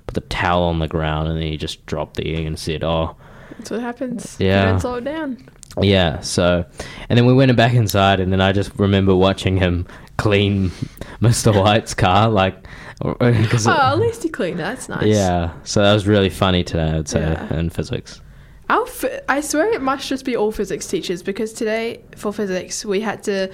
put 0.06 0.14
the 0.14 0.22
towel 0.22 0.64
on 0.64 0.80
the 0.80 0.88
ground, 0.88 1.28
and 1.28 1.38
then 1.38 1.48
he 1.48 1.58
just 1.58 1.86
dropped 1.86 2.16
the 2.18 2.36
egg 2.36 2.46
and 2.46 2.58
said, 2.58 2.84
"Oh." 2.84 3.16
That's 3.58 3.72
what 3.72 3.80
happens. 3.80 4.36
Yeah. 4.38 4.66
You 4.66 4.72
don't 4.72 4.80
slow 4.82 4.96
it 4.96 5.06
down. 5.06 5.38
Yeah, 5.82 6.20
so 6.22 6.66
and 7.10 7.18
then 7.18 7.26
we 7.26 7.34
went 7.34 7.56
back 7.56 7.74
inside, 7.74 8.20
and 8.20 8.32
then 8.32 8.42
I 8.42 8.52
just 8.52 8.72
remember 8.78 9.16
watching 9.16 9.58
him 9.58 9.88
clean 10.18 10.70
Mr. 11.22 11.58
White's 11.58 11.94
car, 11.94 12.30
like, 12.30 12.66
Oh, 13.04 13.16
at 13.20 14.00
least 14.00 14.24
he 14.24 14.30
cleaned 14.30 14.60
it. 14.60 14.64
That's 14.64 14.88
nice. 14.90 15.06
yeah. 15.06 15.52
So 15.64 15.82
that 15.82 15.94
was 15.94 16.08
really 16.08 16.30
funny 16.30 16.64
today, 16.64 16.92
I'd 16.92 17.08
say, 17.10 17.20
Yeah. 17.20 17.58
in 17.60 17.70
physics. 17.70 18.22
Our 18.70 18.86
I 19.30 19.42
swear 19.42 19.72
it 19.74 19.82
must 19.82 20.08
just 20.08 20.26
be 20.26 20.36
all 20.36 20.52
physics 20.52 20.88
teachers 20.88 21.22
because 21.22 21.54
today 21.54 22.02
for 22.16 22.34
physics 22.34 22.84
we 22.86 23.02
had 23.02 23.22
to. 23.24 23.52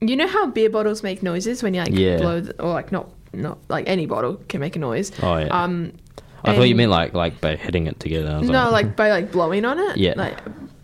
You 0.00 0.16
know 0.16 0.26
how 0.26 0.46
beer 0.46 0.70
bottles 0.70 1.02
make 1.02 1.22
noises 1.22 1.62
when 1.62 1.74
you 1.74 1.82
like 1.82 1.92
Yeah. 1.92 2.16
blow 2.18 2.40
the, 2.40 2.60
or 2.62 2.72
like 2.72 2.90
not 2.92 3.10
not 3.34 3.58
like 3.68 3.88
any 3.88 4.06
bottle 4.06 4.36
can 4.48 4.60
make 4.60 4.74
a 4.76 4.78
noise. 4.78 5.12
Oh 5.22 5.36
yeah. 5.38 5.46
Um, 5.48 5.92
I 6.44 6.56
thought 6.56 6.62
you 6.68 6.74
meant 6.74 6.90
like 6.90 7.14
like 7.14 7.40
by 7.40 7.56
hitting 7.56 7.86
it 7.86 8.00
together. 8.00 8.30
I 8.30 8.40
no, 8.40 8.70
like 8.70 8.96
by 8.96 9.10
like 9.10 9.30
blowing 9.32 9.64
on 9.64 9.78
it. 9.78 9.96
Yeah. 9.96 10.14
Like 10.16 10.38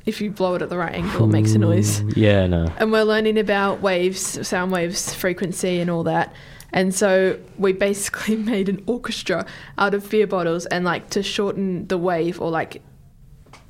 if 0.05 0.21
you 0.21 0.31
blow 0.31 0.55
it 0.55 0.63
at 0.63 0.69
the 0.69 0.79
right 0.79 0.95
angle, 0.95 1.25
it 1.25 1.33
makes 1.33 1.53
a 1.53 1.59
noise. 1.59 2.03
Yeah, 2.17 2.47
no. 2.47 2.71
And 2.79 2.93
we're 2.93 3.03
learning 3.05 3.39
about 3.39 3.81
waves, 3.83 4.47
sound 4.47 4.73
waves, 4.73 5.13
frequency, 5.15 5.81
and 5.81 5.91
all 5.91 6.05
that. 6.05 6.33
And 6.73 6.95
so 6.95 7.39
we 7.57 7.73
basically 7.73 8.37
made 8.55 8.69
an 8.69 8.83
orchestra 8.87 9.47
out 9.79 9.95
of 9.95 10.09
beer 10.11 10.27
bottles 10.27 10.67
and 10.67 10.85
like 10.85 11.11
to 11.11 11.23
shorten 11.23 11.87
the 11.89 11.97
wave 11.99 12.41
or 12.41 12.51
like 12.51 12.83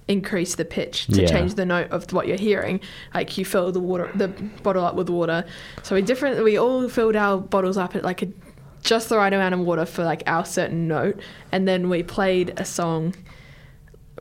increase 0.09 0.55
the 0.55 0.65
pitch 0.65 1.07
to 1.09 1.21
Yeah. 1.23 1.29
change 1.29 1.55
the 1.55 1.67
note 1.67 1.91
of 1.91 2.11
what 2.13 2.27
you're 2.27 2.39
hearing. 2.39 2.81
Like 3.15 3.37
you 3.37 3.45
fill 3.45 3.71
the 3.73 3.81
water, 3.81 4.11
the 4.15 4.29
bottle 4.63 4.85
up 4.85 4.95
with 4.95 5.11
water. 5.11 5.45
So 5.83 5.95
we 5.95 6.03
different. 6.03 6.43
We 6.43 6.57
all 6.59 6.89
filled 6.89 7.15
our 7.15 7.39
bottles 7.39 7.77
up 7.77 7.95
at 7.95 8.03
like 8.05 8.23
a 8.23 8.29
just 8.83 9.09
the 9.11 9.17
right 9.19 9.33
amount 9.33 9.55
of 9.55 9.61
water 9.61 9.85
for 9.85 10.05
like 10.05 10.23
our 10.27 10.45
certain 10.45 10.89
note, 10.89 11.21
and 11.53 11.67
then 11.69 11.89
we 11.91 12.03
played 12.03 12.55
a 12.57 12.65
song 12.65 13.15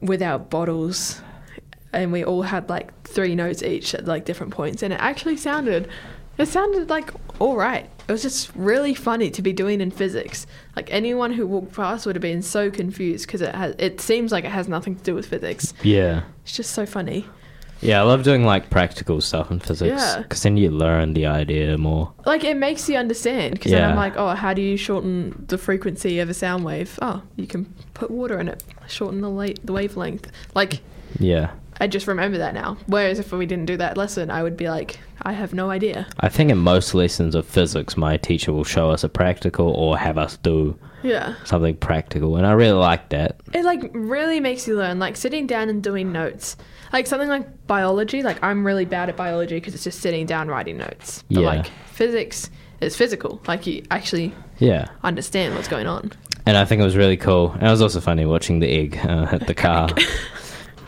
with 0.02 0.22
our 0.22 0.38
bottles 0.40 1.22
and 1.94 2.12
we 2.12 2.24
all 2.24 2.42
had 2.44 2.70
like 2.70 2.92
three 3.04 3.34
notes 3.34 3.63
each 3.63 3.96
at 3.96 4.06
like 4.06 4.26
different 4.26 4.52
points 4.54 4.84
and 4.84 4.94
it 4.94 5.00
actually 5.00 5.36
sounded 5.38 5.90
it 6.38 6.47
sounded 6.47 6.89
like 6.89 7.12
all 7.39 7.56
right 7.56 7.89
it 8.08 8.12
was 8.12 8.21
just 8.21 8.52
really 8.56 8.93
funny 8.93 9.30
to 9.30 9.41
be 9.41 9.52
doing 9.54 9.82
in 9.82 9.91
physics 9.91 10.47
like 10.76 10.91
anyone 10.91 11.32
who 11.34 11.45
walked 11.45 11.73
past 11.73 12.06
would 12.06 12.15
have 12.15 12.21
been 12.21 12.41
so 12.41 12.69
confused 12.71 13.26
because 13.28 13.41
it 13.41 13.54
has 13.54 13.76
it 13.80 14.00
seems 14.02 14.32
like 14.32 14.43
it 14.45 14.52
has 14.52 14.67
nothing 14.67 14.95
to 14.95 15.04
do 15.04 15.13
with 15.15 15.28
physics 15.28 15.73
Yeah. 15.84 16.23
it's 16.43 16.56
just 16.56 16.71
so 16.71 16.86
funny 16.86 17.26
Yeah, 17.82 18.00
I 18.00 18.04
love 18.06 18.23
doing 18.23 18.43
like 18.43 18.71
practical 18.71 19.21
stuff 19.21 19.52
in 19.52 19.60
physics 19.60 20.02
Yeah. 20.02 20.21
because 20.23 20.41
then 20.41 20.58
you 20.58 20.71
learn 20.71 21.13
the 21.13 21.28
idea 21.28 21.78
more. 21.78 22.12
like 22.26 22.43
it 22.43 22.58
makes 22.58 22.89
you 22.89 22.97
understand 22.97 23.54
because 23.54 23.71
then 23.71 23.84
i'm 23.89 23.95
like 23.95 24.15
oh 24.17 24.30
how 24.36 24.54
do 24.54 24.62
you 24.62 24.78
shorten 24.78 25.45
the 25.47 25.58
frequency 25.58 26.19
of 26.19 26.30
a 26.30 26.34
sound 26.34 26.63
wave 26.65 26.97
oh 27.02 27.21
you 27.36 27.45
can 27.45 27.65
put 27.93 28.10
water 28.10 28.39
in 28.39 28.47
it 28.47 28.63
shorten 28.88 29.21
the, 29.21 29.30
la- 29.30 29.60
the 29.63 29.73
wavelength 29.73 30.32
like 30.56 30.82
Yeah. 31.19 31.52
I 31.80 31.88
just 31.88 32.08
remember 32.08 32.38
that 32.38 32.54
now 32.54 32.78
whereas 32.88 33.20
if 33.20 33.32
we 33.32 33.46
didn't 33.46 33.66
do 33.66 33.78
that 33.78 33.98
lesson 33.98 34.30
i 34.32 34.42
would 34.44 34.58
be 34.58 34.70
like 34.70 35.00
i 35.24 35.32
have 35.34 35.54
no 35.54 35.70
idea 35.70 36.08
I 36.20 36.30
think 36.30 36.50
in 36.52 36.58
most 36.58 36.94
lessons 36.94 37.36
of 37.36 37.46
physics, 37.46 37.96
my 37.98 38.18
teacher 38.18 38.52
will 38.54 38.63
show 38.63 38.90
us 38.92 39.04
a 39.04 39.10
practical 39.10 39.70
or 39.70 39.98
have 39.98 40.18
us 40.18 40.38
do 40.38 40.78
yeah 41.04 41.36
something 41.44 41.76
practical, 41.78 42.38
and 42.38 42.46
I 42.48 42.52
really 42.54 42.72
like 42.80 43.10
that. 43.10 43.40
it 43.54 43.63
like 43.63 43.92
really 43.94 44.40
makes 44.40 44.68
you 44.68 44.76
learn 44.76 44.98
like 45.00 45.16
sitting 45.16 45.46
down 45.48 45.70
and 45.70 45.84
doing 45.84 46.12
notes 46.12 46.58
like 46.94 47.06
something 47.08 47.30
like 47.30 47.68
biology 47.68 48.24
like 48.24 48.42
i'm 48.44 48.66
really 48.66 48.86
bad 48.86 49.10
at 49.10 49.16
biology 49.16 49.56
because 49.56 49.76
it's 49.76 49.84
just 49.84 50.00
sitting 50.00 50.26
down 50.26 50.48
writing 50.48 50.78
notes 50.78 51.24
but 51.30 51.42
Yeah. 51.42 51.48
like 51.48 51.68
physics 51.92 52.50
is 52.82 52.96
physical 52.96 53.42
like 53.48 53.68
you 53.68 53.84
actually 53.92 54.34
Yeah. 54.60 54.88
understand 55.04 55.54
what's 55.56 55.68
going 55.68 55.88
on 55.88 56.12
And 56.48 56.56
I 56.58 56.63
think 56.66 56.80
it 56.82 56.86
was 56.86 56.96
really 56.96 57.18
cool. 57.18 57.52
And 57.52 57.63
it 57.63 57.70
was 57.70 57.82
also 57.82 58.00
funny 58.00 58.26
watching 58.26 58.60
the 58.62 58.70
egg 58.70 58.98
uh, 59.04 59.26
hit 59.26 59.48
the 59.48 59.54
car. 59.68 59.90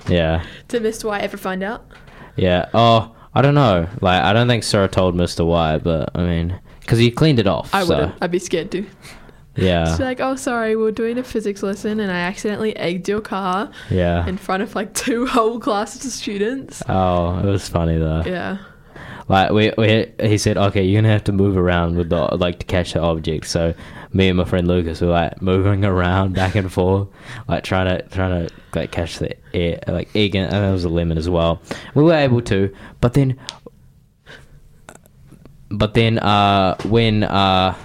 Yeah. 0.07 0.43
did 0.67 0.81
mr 0.83 1.05
white 1.05 1.21
ever 1.21 1.38
find 1.38 1.63
out 1.63 1.85
Yeah. 2.35 2.69
Oh, 2.73 3.15
I 3.33 3.41
don't 3.41 3.53
know. 3.55 3.88
Like, 4.01 4.23
I 4.23 4.33
don't 4.33 4.47
think 4.47 4.63
Sarah 4.63 4.88
told 4.88 5.13
Mr. 5.15 5.45
White, 5.45 5.83
but 5.83 6.09
I 6.15 6.23
mean, 6.23 6.59
because 6.79 6.97
he 6.97 7.12
cleaned 7.12 7.38
it 7.39 7.47
off. 7.47 7.73
i 7.75 7.83
so, 7.83 7.89
wouldn't 7.95 8.15
i'd 8.21 8.31
be 8.31 8.39
scared 8.39 8.71
to 8.71 8.85
Yeah. 9.55 9.85
She's 9.89 9.99
like 9.99 10.19
oh 10.21 10.35
sorry 10.35 10.75
we 10.75 10.83
we're 10.83 10.91
doing 10.91 11.17
a 11.17 11.23
physics 11.23 11.62
lesson 11.62 11.99
and 11.99 12.12
i 12.12 12.19
accidentally 12.19 12.75
egged 12.77 13.07
your 13.09 13.21
car 13.21 13.71
Yeah. 13.89 14.25
in 14.27 14.38
front 14.38 14.63
of 14.63 14.73
like 14.75 14.93
two 14.93 15.25
whole 15.27 15.59
classes 15.59 16.05
of 16.05 16.12
students 16.12 16.81
Oh, 16.88 17.38
it 17.39 17.45
was 17.45 17.67
funny 17.69 17.97
though. 17.97 18.23
yeah 18.25 18.57
Like 19.27 19.51
we, 19.51 19.71
we, 19.77 20.12
he 20.21 20.38
said, 20.39 20.57
okay, 20.57 20.83
you're 20.83 20.99
gonna 21.01 21.13
have 21.13 21.25
to 21.25 21.31
move 21.31 21.55
around 21.57 21.97
with 21.97 22.09
the 22.09 22.35
like 22.38 22.57
to 22.59 22.65
catch 22.65 22.93
the 22.93 22.99
object. 23.01 23.45
So 23.47 23.75
me 24.12 24.30
and 24.30 24.38
my 24.38 24.43
friend 24.43 24.67
Lucas 24.67 25.02
were 25.02 25.08
like 25.08 25.41
moving 25.41 25.86
around 25.86 26.34
back 26.34 26.56
and 26.56 26.72
forth, 26.72 27.08
like 27.48 27.63
trying 27.63 27.88
to 27.88 28.08
trying 28.10 28.48
to 28.48 28.54
like 28.74 28.91
catch 28.91 29.19
the 29.19 29.36
air, 29.54 29.80
like 29.88 30.10
egg, 30.15 30.36
and 30.36 30.52
there 30.52 30.72
was 30.72 30.84
a 30.84 30.89
lemon 30.89 31.17
as 31.17 31.30
well. 31.30 31.62
We 31.93 32.04
were 32.04 32.13
able 32.13 32.41
to, 32.43 32.74
but 33.02 33.13
then, 33.13 33.39
but 35.69 35.93
then, 35.93 36.19
uh, 36.19 36.76
when 36.86 37.24
uh. 37.24 37.76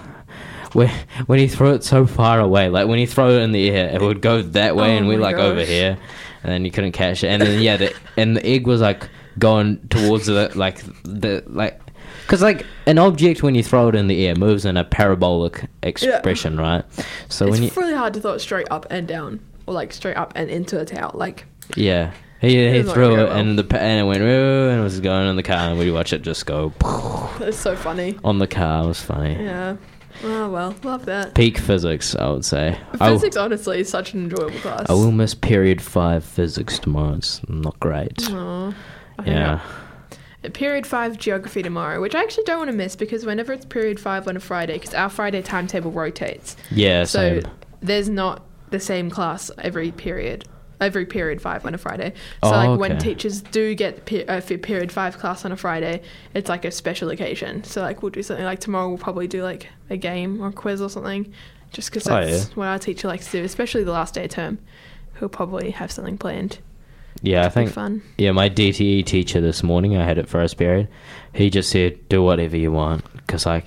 When, 0.72 0.88
when 1.26 1.38
he 1.38 1.46
threw 1.46 1.74
it 1.74 1.84
so 1.84 2.04
far 2.04 2.40
away, 2.40 2.68
like 2.68 2.88
when 2.88 2.98
he 2.98 3.06
threw 3.06 3.30
it 3.30 3.42
in 3.42 3.52
the 3.52 3.70
air, 3.70 3.94
it 3.94 4.02
would 4.02 4.20
go 4.20 4.42
that 4.42 4.74
way, 4.74 4.94
Oh 4.94 4.96
and 4.96 5.06
we 5.06 5.16
like 5.16 5.36
over 5.36 5.64
here, 5.64 5.96
and 6.42 6.52
then 6.52 6.64
you 6.64 6.72
couldn't 6.72 6.90
catch 6.90 7.22
it. 7.22 7.28
And 7.28 7.40
then 7.40 7.62
yeah, 7.62 7.76
the, 7.76 7.94
and 8.16 8.36
the 8.36 8.44
egg 8.44 8.66
was 8.66 8.80
like 8.80 9.08
going 9.38 9.86
towards 9.86 10.26
the 10.26 10.50
like 10.56 10.82
the 11.04 11.44
like 11.46 11.80
because 12.26 12.42
like 12.42 12.66
an 12.86 12.98
object 12.98 13.42
when 13.42 13.54
you 13.54 13.62
throw 13.62 13.88
it 13.88 13.94
in 13.94 14.06
the 14.08 14.26
air 14.26 14.34
moves 14.34 14.64
in 14.64 14.76
a 14.76 14.84
parabolic 14.84 15.68
expression, 15.82 16.58
right? 16.58 16.84
So 17.28 17.48
when 17.48 17.62
you 17.62 17.70
really 17.76 17.94
hard 17.94 18.14
to 18.14 18.20
throw 18.20 18.32
it 18.32 18.40
straight 18.40 18.66
up 18.70 18.86
and 18.90 19.06
down 19.06 19.40
or 19.66 19.74
like 19.74 19.92
straight 19.92 20.16
up 20.16 20.32
and 20.36 20.50
into 20.50 20.80
a 20.80 20.84
towel 20.84 21.12
like 21.14 21.46
yeah. 21.76 22.12
He, 22.40 22.50
he 22.50 22.58
It's 22.78 22.92
threw 22.92 23.14
it 23.14 23.16
well. 23.16 23.32
and 23.32 23.58
the 23.58 23.62
and 23.80 24.00
it 24.00 24.04
went 24.04 24.20
and 24.22 24.78
it 24.78 24.82
was 24.82 25.00
going 25.00 25.28
in 25.28 25.36
the 25.36 25.42
car 25.42 25.70
and 25.70 25.78
we 25.78 25.90
watch 25.90 26.12
it 26.12 26.20
just 26.20 26.44
go 26.44 26.72
it's 27.40 27.56
so 27.56 27.74
funny 27.74 28.18
on 28.22 28.38
the 28.38 28.46
car. 28.46 28.84
It 28.84 28.88
was 28.88 29.00
funny. 29.00 29.42
yeah 29.42 29.76
oh 30.22 30.50
well 30.50 30.74
love 30.82 31.06
that 31.06 31.34
Peak 31.34 31.58
physics, 31.58 32.14
I 32.14 32.30
would 32.30 32.44
say. 32.44 32.78
Physics, 32.98 33.36
honestly, 33.36 33.80
is 33.80 33.88
such 33.88 34.12
an 34.14 34.24
enjoyable 34.24 34.58
class. 34.60 34.86
I 34.88 34.92
will 34.92 35.10
miss 35.10 35.34
period 35.34 35.80
five 35.80 36.22
physics 36.24 36.78
tomorrow. 36.78 37.14
It's 37.14 37.40
not 37.48 37.78
great. 37.80 38.28
Aw. 38.30 38.68
I 39.18 39.22
think 39.22 39.26
Yeah. 39.36 39.60
Period 40.52 40.86
five 40.86 41.18
geography 41.18 41.62
tomorrow, 41.62 42.00
which 42.00 42.14
I 42.14 42.22
actually 42.22 42.44
don't 42.44 42.58
want 42.58 42.70
to 42.70 42.76
miss 42.76 42.96
because 42.96 43.24
whenever 43.24 43.52
it's 43.52 43.64
period 43.64 43.98
five 43.98 44.28
on 44.28 44.36
a 44.36 44.40
Friday, 44.40 44.74
because 44.74 44.94
our 44.94 45.08
Friday 45.08 45.42
timetable 45.42 45.90
rotates, 45.90 46.56
Yeah. 46.70 47.04
so 47.04 47.40
Same. 47.40 47.50
there's 47.80 48.08
not 48.08 48.44
the 48.70 48.80
same 48.80 49.10
class 49.10 49.50
every 49.58 49.90
period. 49.92 50.44
Every 50.80 51.06
period 51.06 51.40
five 51.40 51.64
on 51.64 51.72
a 51.74 51.78
Friday. 51.78 52.12
So 52.42 52.48
Oh, 52.48 52.50
like 52.50 52.78
when 52.80 52.98
teachers 52.98 53.40
do 53.40 53.74
get 53.74 54.04
pe- 54.06 54.26
uh, 54.26 54.40
a 54.50 54.58
period 54.58 54.90
five 54.90 55.16
class 55.18 55.44
on 55.44 55.52
a 55.52 55.56
Friday, 55.56 56.02
it's 56.34 56.48
like 56.48 56.64
a 56.64 56.70
special 56.72 57.10
occasion. 57.10 57.62
So 57.64 57.80
like 57.80 58.02
we'll 58.02 58.10
do 58.10 58.22
something 58.22 58.44
like 58.44 58.58
tomorrow. 58.58 58.88
We'll 58.88 58.98
probably 58.98 59.28
do 59.28 59.42
like 59.42 59.68
a 59.88 59.96
game 59.96 60.42
or 60.42 60.48
a 60.48 60.52
quiz 60.52 60.82
or 60.82 60.90
something, 60.90 61.32
just 61.70 61.90
because 61.90 62.08
Oh, 62.08 62.20
that's 62.20 62.48
yeah. 62.48 62.54
what 62.54 62.66
our 62.66 62.78
teacher 62.80 63.06
likes 63.08 63.26
to 63.30 63.38
do, 63.38 63.44
especially 63.44 63.84
the 63.84 63.92
last 63.92 64.14
day 64.14 64.24
of 64.24 64.30
term. 64.30 64.58
He'll 65.20 65.28
probably 65.28 65.70
have 65.70 65.92
something 65.92 66.18
planned. 66.18 66.58
Yeah, 67.24 67.46
I 67.46 67.48
think. 67.48 67.70
fun. 67.70 68.02
Yeah, 68.18 68.32
my 68.32 68.50
DTE 68.50 69.06
teacher 69.06 69.40
this 69.40 69.62
morning, 69.62 69.96
I 69.96 70.04
had 70.04 70.18
it 70.18 70.28
first 70.28 70.58
period. 70.58 70.88
He 71.32 71.48
just 71.50 71.70
said, 71.70 72.08
"Do 72.08 72.22
whatever 72.22 72.56
you 72.56 72.70
want," 72.70 73.04
because 73.16 73.46
like, 73.46 73.64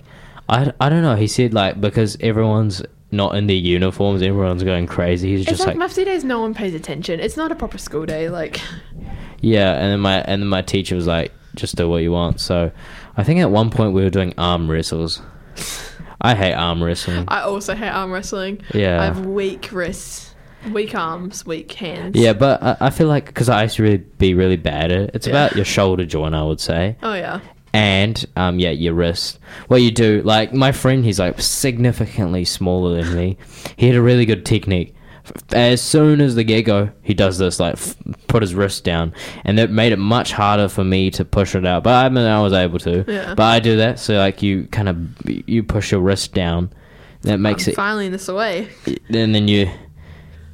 I, 0.47 0.71
I 0.79 0.89
don't 0.89 1.01
know. 1.01 1.15
He 1.15 1.27
said 1.27 1.53
like 1.53 1.81
because 1.81 2.17
everyone's 2.19 2.83
not 3.11 3.35
in 3.35 3.47
their 3.47 3.55
uniforms, 3.55 4.21
everyone's 4.21 4.63
going 4.63 4.85
crazy. 4.85 5.31
He's 5.31 5.41
It's 5.41 5.49
just 5.49 5.59
like, 5.61 5.69
like, 5.69 5.77
Mufti 5.77 6.05
days, 6.05 6.23
no 6.23 6.39
one 6.39 6.53
pays 6.53 6.73
attention. 6.73 7.19
It's 7.19 7.37
not 7.37 7.51
a 7.51 7.55
proper 7.55 7.77
school 7.77 8.05
day. 8.05 8.29
Like, 8.29 8.61
yeah. 9.39 9.73
And 9.73 9.91
then 9.91 9.99
my 10.01 10.21
and 10.21 10.41
then 10.41 10.49
my 10.49 10.61
teacher 10.61 10.95
was 10.95 11.07
like, 11.07 11.31
just 11.55 11.75
do 11.75 11.89
what 11.89 12.03
you 12.03 12.11
want. 12.11 12.39
So, 12.39 12.71
I 13.15 13.23
think 13.23 13.39
at 13.39 13.49
one 13.49 13.71
point 13.71 13.93
we 13.93 14.03
were 14.03 14.09
doing 14.09 14.33
arm 14.37 14.69
wrestles. 14.69 15.21
I 16.21 16.35
hate 16.35 16.53
arm 16.53 16.83
wrestling. 16.83 17.25
I 17.27 17.41
also 17.41 17.75
hate 17.75 17.89
arm 17.89 18.11
wrestling. 18.11 18.61
Yeah. 18.73 19.01
I 19.01 19.05
have 19.05 19.25
weak 19.25 19.71
wrists, 19.71 20.26
weak 20.71 20.95
arms, 20.95 21.45
weak 21.45 21.71
hands. 21.73 22.15
Yeah, 22.17 22.33
but 22.33 22.61
I, 22.63 22.77
I 22.81 22.89
feel 22.89 23.07
like 23.07 23.25
because 23.27 23.49
I 23.49 23.63
used 23.63 23.75
to 23.77 23.83
really 23.83 23.97
be 23.97 24.33
really 24.33 24.57
bad 24.57 24.91
at 24.91 24.99
it. 24.99 25.11
It's 25.13 25.27
Yeah. 25.27 25.33
about 25.33 25.55
your 25.55 25.65
shoulder 25.65 26.05
joint, 26.05 26.35
I 26.35 26.43
would 26.43 26.59
say. 26.59 26.95
Oh 27.03 27.13
yeah. 27.13 27.39
and 27.73 28.25
um 28.37 28.59
yeah 28.59 28.69
your 28.69 28.93
wrist 28.93 29.39
what 29.67 29.81
you 29.81 29.91
do 29.91 30.21
like 30.23 30.53
my 30.53 30.71
friend 30.71 31.03
he's 31.03 31.19
like 31.19 31.39
significantly 31.39 32.45
smaller 32.45 33.01
than 33.03 33.13
me 33.15 33.37
he 33.75 33.87
had 33.87 33.95
a 33.95 34.01
really 34.01 34.25
good 34.25 34.45
technique 34.45 34.95
F- 35.25 35.33
as 35.53 35.81
soon 35.81 36.21
as 36.21 36.35
the 36.35 36.45
get-go 36.45 36.89
he 37.03 37.13
does 37.13 37.37
this 37.37 37.59
like 37.59 37.73
f- 37.73 37.93
put 38.27 38.41
his 38.41 38.55
wrist 38.55 38.85
down 38.85 39.13
and 39.43 39.57
that 39.59 39.69
made 39.69 39.91
it 39.91 39.99
much 39.99 40.31
harder 40.31 40.69
for 40.69 40.85
me 40.85 41.11
to 41.11 41.25
push 41.25 41.55
it 41.55 41.65
out 41.65 41.83
but 41.83 42.05
i 42.05 42.07
mean 42.07 42.23
i 42.25 42.41
was 42.41 42.53
able 42.53 42.79
to 42.79 43.03
Yeah. 43.05 43.33
but 43.35 43.43
i 43.43 43.59
do 43.59 43.75
that 43.77 43.99
so 43.99 44.13
like 44.17 44.41
you 44.41 44.65
kind 44.67 44.87
of 44.87 44.97
you 45.47 45.61
push 45.61 45.91
your 45.91 45.99
wrist 45.99 46.33
down 46.33 46.71
that 47.23 47.37
makes 47.37 47.67
I'm 47.67 47.71
it 47.73 47.75
filing 47.75 48.11
this 48.13 48.29
away. 48.29 48.69
and 49.09 49.35
then 49.35 49.49
you 49.49 49.69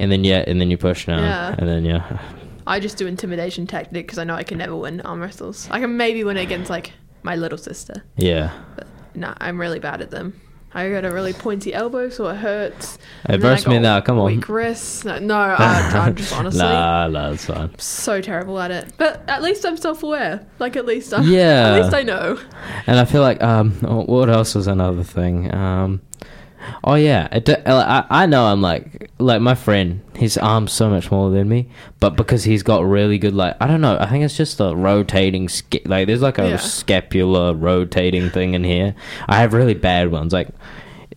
and 0.04 0.12
then 0.12 0.24
yeah 0.24 0.44
and 0.46 0.60
then 0.62 0.70
you 0.70 0.78
push 0.78 1.08
now, 1.08 1.20
Yeah. 1.20 1.56
and 1.58 1.68
then 1.68 1.84
yeah 1.86 2.20
I 2.68 2.80
just 2.80 2.98
do 2.98 3.08
intimidation 3.08 3.68
tactic 3.68 4.06
because 4.06 4.18
I 4.20 4.24
know 4.24 4.36
I 4.36 4.44
can 4.44 4.58
never 4.58 4.76
win 4.76 5.02
arm 5.02 5.20
wrestles. 5.22 5.68
I 5.72 5.80
can 5.80 5.98
maybe 5.98 6.24
win 6.24 6.38
against 6.38 6.70
like 6.70 6.94
my 7.24 7.36
little 7.36 7.58
sister. 7.58 8.04
yeah 8.18 8.52
But 8.76 8.88
Nah, 9.16 9.34
I'm 9.40 9.60
really 9.60 9.80
bad 9.80 10.02
at 10.02 10.10
them. 10.12 10.40
I 10.76 10.90
got 10.90 11.06
a 11.06 11.12
really 11.12 11.34
pointy 11.34 11.72
elbow, 11.72 12.10
so 12.10 12.28
it 12.30 12.38
hurts. 12.38 12.96
Hey, 13.28 13.36
And 13.36 13.44
then 13.44 13.52
I 13.52 13.54
burst 13.54 13.68
me 13.68 13.78
now, 13.80 14.02
come 14.02 14.18
on. 14.18 14.26
Weak 14.26 14.50
wrists. 14.50 15.06
No, 15.06 15.20
no 15.20 15.36
I, 15.60 15.92
I'm 15.94 16.16
just 16.16 16.34
honestly 16.34 16.62
nah 16.64 17.08
nah 17.10 17.32
it's 17.32 17.46
fine 17.46 17.78
so 17.78 18.22
terrible 18.22 18.60
at 18.60 18.72
it. 18.72 18.92
But 18.98 19.22
at 19.28 19.44
least 19.44 19.66
I'm 19.66 19.78
self-aware. 19.78 20.44
Like 20.60 20.76
at 20.76 20.86
least 20.88 21.14
I, 21.14 21.22
Yeah. 21.22 21.74
at 21.76 21.84
least 21.84 21.94
I 21.94 22.02
know. 22.04 22.40
And 22.88 22.98
I 22.98 23.06
feel 23.06 23.22
like 23.22 23.44
um, 23.44 23.72
what 23.82 24.30
else 24.30 24.56
was 24.56 24.66
another 24.68 25.04
thing? 25.04 25.54
Um, 25.54 26.02
oh 26.84 26.96
yeah, 26.96 27.28
it, 27.32 27.46
d- 27.46 27.54
uh, 27.54 28.04
I 28.10 28.24
I 28.24 28.26
know 28.26 28.46
I'm 28.46 28.62
like 28.62 29.10
like 29.20 29.42
my 29.42 29.56
friend. 29.56 30.02
His 30.16 30.38
arm's 30.38 30.72
so 30.72 30.90
much 30.90 31.08
smaller 31.08 31.32
than 31.32 31.50
me, 31.50 31.70
but 32.00 32.16
because 32.16 32.44
he's 32.44 32.64
got 32.64 32.86
really 32.86 33.18
good 33.18 33.34
like 33.34 33.56
I 33.62 33.68
don't 33.68 33.82
know. 33.82 33.98
I 34.00 34.06
think 34.08 34.24
it's 34.24 34.38
just 34.38 34.60
a 34.60 34.76
rotating 34.76 35.50
sca- 35.50 35.82
like 35.86 36.08
there's 36.08 36.22
like 36.22 36.38
a 36.38 36.50
Yeah. 36.50 36.58
scapular 36.58 37.54
rotating 37.54 38.30
thing 38.30 38.54
in 38.54 38.64
here. 38.64 38.96
I 39.28 39.38
have 39.38 39.54
really 39.54 39.74
bad 39.74 40.12
ones. 40.12 40.34
Like 40.34 40.50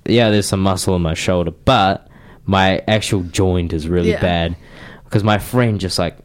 yeah, 0.07 0.31
there's 0.31 0.47
some 0.47 0.61
muscle 0.61 0.95
in 0.97 1.03
my 1.03 1.15
shoulder, 1.15 1.51
but 1.51 2.07
my 2.45 2.81
actual 2.87 3.23
joint 3.25 3.73
is 3.73 3.89
really 3.89 4.11
Yeah. 4.11 4.21
bad 4.21 4.57
because 5.05 5.25
my 5.25 5.39
friend 5.39 5.81
just 5.81 5.99
like 5.99 6.17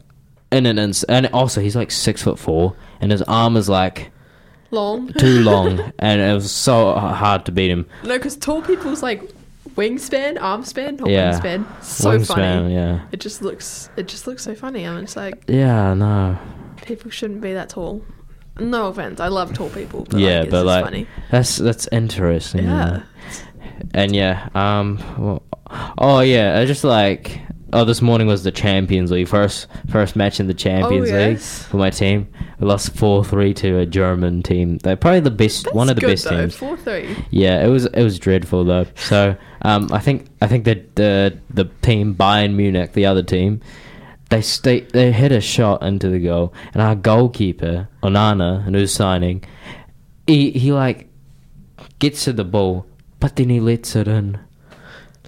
in 0.52 0.66
an 0.66 0.78
ins- 0.78 1.02
and 1.04 1.26
also 1.32 1.60
he's 1.60 1.74
like 1.74 1.90
six 1.90 2.22
foot 2.22 2.38
four 2.38 2.76
and 3.00 3.10
his 3.10 3.22
arm 3.22 3.56
is 3.56 3.68
like 3.68 4.11
Long. 4.72 5.12
too 5.12 5.40
long, 5.44 5.92
and 6.00 6.20
it 6.20 6.34
was 6.34 6.50
so 6.50 6.94
hard 6.94 7.44
to 7.46 7.52
beat 7.52 7.70
him. 7.70 7.86
No, 8.02 8.16
because 8.18 8.36
tall 8.36 8.60
people's 8.62 9.02
like 9.02 9.22
wingspan, 9.76 10.40
arm 10.40 10.64
span, 10.64 10.96
not 10.96 11.08
Yeah. 11.08 11.38
wingspan. 11.38 11.82
So 11.84 12.10
Wingspan, 12.18 12.26
funny. 12.26 12.74
yeah. 12.74 13.00
It 13.12 13.20
just 13.20 13.42
looks. 13.42 13.88
It 13.96 14.08
just 14.08 14.26
looks 14.26 14.42
so 14.42 14.54
funny. 14.54 14.86
I 14.86 14.94
mean, 14.94 15.04
it's 15.04 15.14
like 15.16 15.44
Yeah, 15.46 15.94
no. 15.94 16.38
people 16.84 17.10
shouldn't 17.10 17.40
be 17.40 17.52
that 17.52 17.68
tall. 17.68 18.02
No 18.58 18.88
offense, 18.88 19.18
I 19.20 19.28
love 19.28 19.54
tall 19.54 19.70
people. 19.70 20.06
But 20.10 20.20
yeah, 20.20 20.40
like, 20.40 20.42
it's 20.44 20.50
but 20.50 20.56
just 20.58 20.66
like 20.66 20.84
funny. 20.84 21.06
that's 21.30 21.56
that's 21.56 21.88
interesting. 21.92 22.64
Yeah. 22.64 23.02
And 23.94 24.14
yeah, 24.14 24.48
um, 24.54 24.98
well, 25.18 25.42
oh 25.98 26.20
yeah, 26.20 26.58
I 26.58 26.64
just 26.66 26.84
like 26.84 27.40
oh 27.72 27.84
this 27.84 28.02
morning 28.02 28.26
was 28.26 28.42
the 28.44 28.50
Champions 28.52 29.10
League 29.10 29.28
first 29.28 29.66
first 29.88 30.16
match 30.16 30.40
in 30.40 30.46
the 30.46 30.54
Champions 30.54 31.06
League 31.10 31.14
Oh, 31.14 31.30
yes. 31.30 31.62
for 31.64 31.76
my 31.78 31.90
team. 31.90 32.28
We 32.58 32.66
lost 32.66 32.94
four 32.94 33.24
three 33.24 33.54
to 33.54 33.78
a 33.78 33.86
German 33.86 34.42
team. 34.42 34.78
They're 34.78 34.96
probably 34.96 35.20
the 35.20 35.30
best, 35.30 35.72
one 35.74 35.88
of 35.90 35.96
the 35.96 36.02
best 36.06 36.24
though. 36.24 36.40
teams. 36.40 36.54
Four 36.56 36.76
three. 36.76 37.16
Yeah, 37.30 37.64
it 37.64 37.68
was 37.68 37.86
it 37.86 38.02
was 38.02 38.18
dreadful 38.18 38.64
though. 38.64 38.86
So 38.94 39.36
um, 39.62 39.88
I 39.92 39.98
think 40.00 40.26
I 40.40 40.46
think 40.46 40.64
that 40.64 40.96
the 40.96 41.38
the 41.50 41.64
team 41.82 42.14
Bayern 42.14 42.54
Munich, 42.54 42.92
the 42.92 43.06
other 43.06 43.22
team, 43.22 43.60
they 44.30 44.42
stay 44.42 44.80
they 44.80 45.10
hit 45.12 45.32
a 45.32 45.40
shot 45.40 45.82
into 45.82 46.08
the 46.08 46.20
goal, 46.20 46.52
and 46.74 46.82
our 46.82 46.94
goalkeeper 46.94 47.88
Onana, 48.02 48.62
who's 48.64 48.92
signing, 48.94 49.44
he 50.26 50.50
he 50.52 50.72
like 50.72 51.08
gets 51.98 52.24
to 52.24 52.32
the 52.32 52.44
ball, 52.44 52.86
but 53.18 53.36
then 53.36 53.48
he 53.48 53.58
lets 53.60 53.96
it 53.96 54.06
in. 54.08 54.38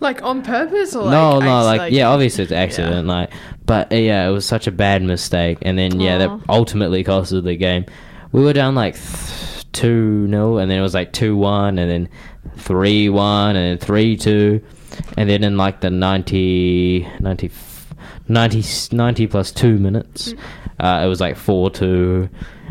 Like 0.00 0.22
on 0.22 0.42
purpose 0.42 0.96
or 0.96 1.04
like 1.04 1.12
no, 1.12 1.38
no, 1.38 1.58
acc- 1.68 1.78
like, 1.78 1.92
yeah, 1.92 2.08
obviously 2.08 2.44
it's 2.44 2.52
accident, 2.52 3.06
like, 3.06 3.30
but 3.64 3.92
uh, 3.92 3.96
yeah, 3.96 4.28
it 4.28 4.32
was 4.32 4.44
such 4.44 4.66
a 4.66 4.72
bad 4.72 5.02
mistake, 5.02 5.58
and 5.62 5.78
then 5.78 6.00
yeah, 6.00 6.16
Aw. 6.16 6.18
that 6.18 6.40
ultimately 6.48 7.04
cost 7.04 7.32
us 7.32 7.44
the 7.44 7.56
game. 7.56 7.86
We 8.32 8.42
were 8.42 8.52
down 8.52 8.74
like 8.74 8.96
two 9.72 10.26
0 10.28 10.58
and 10.58 10.70
then 10.70 10.78
it 10.78 10.82
was 10.82 10.94
like 10.94 11.12
two 11.12 11.36
one, 11.36 11.78
and 11.78 11.90
then 11.90 12.08
three 12.56 13.08
one, 13.08 13.54
and 13.54 13.78
then 13.78 13.86
three 13.86 14.16
two, 14.16 14.60
and 15.16 15.30
then 15.30 15.44
in 15.44 15.56
like 15.56 15.80
the 15.80 15.90
90, 15.90 17.08
90, 17.20 17.50
90, 18.28 18.64
90 18.96 19.26
plus 19.28 19.52
two 19.52 19.78
minutes, 19.78 20.34
uh, 20.80 21.02
it 21.04 21.08
was 21.08 21.20
like 21.20 21.36
four 21.36 21.70
two. 21.70 22.28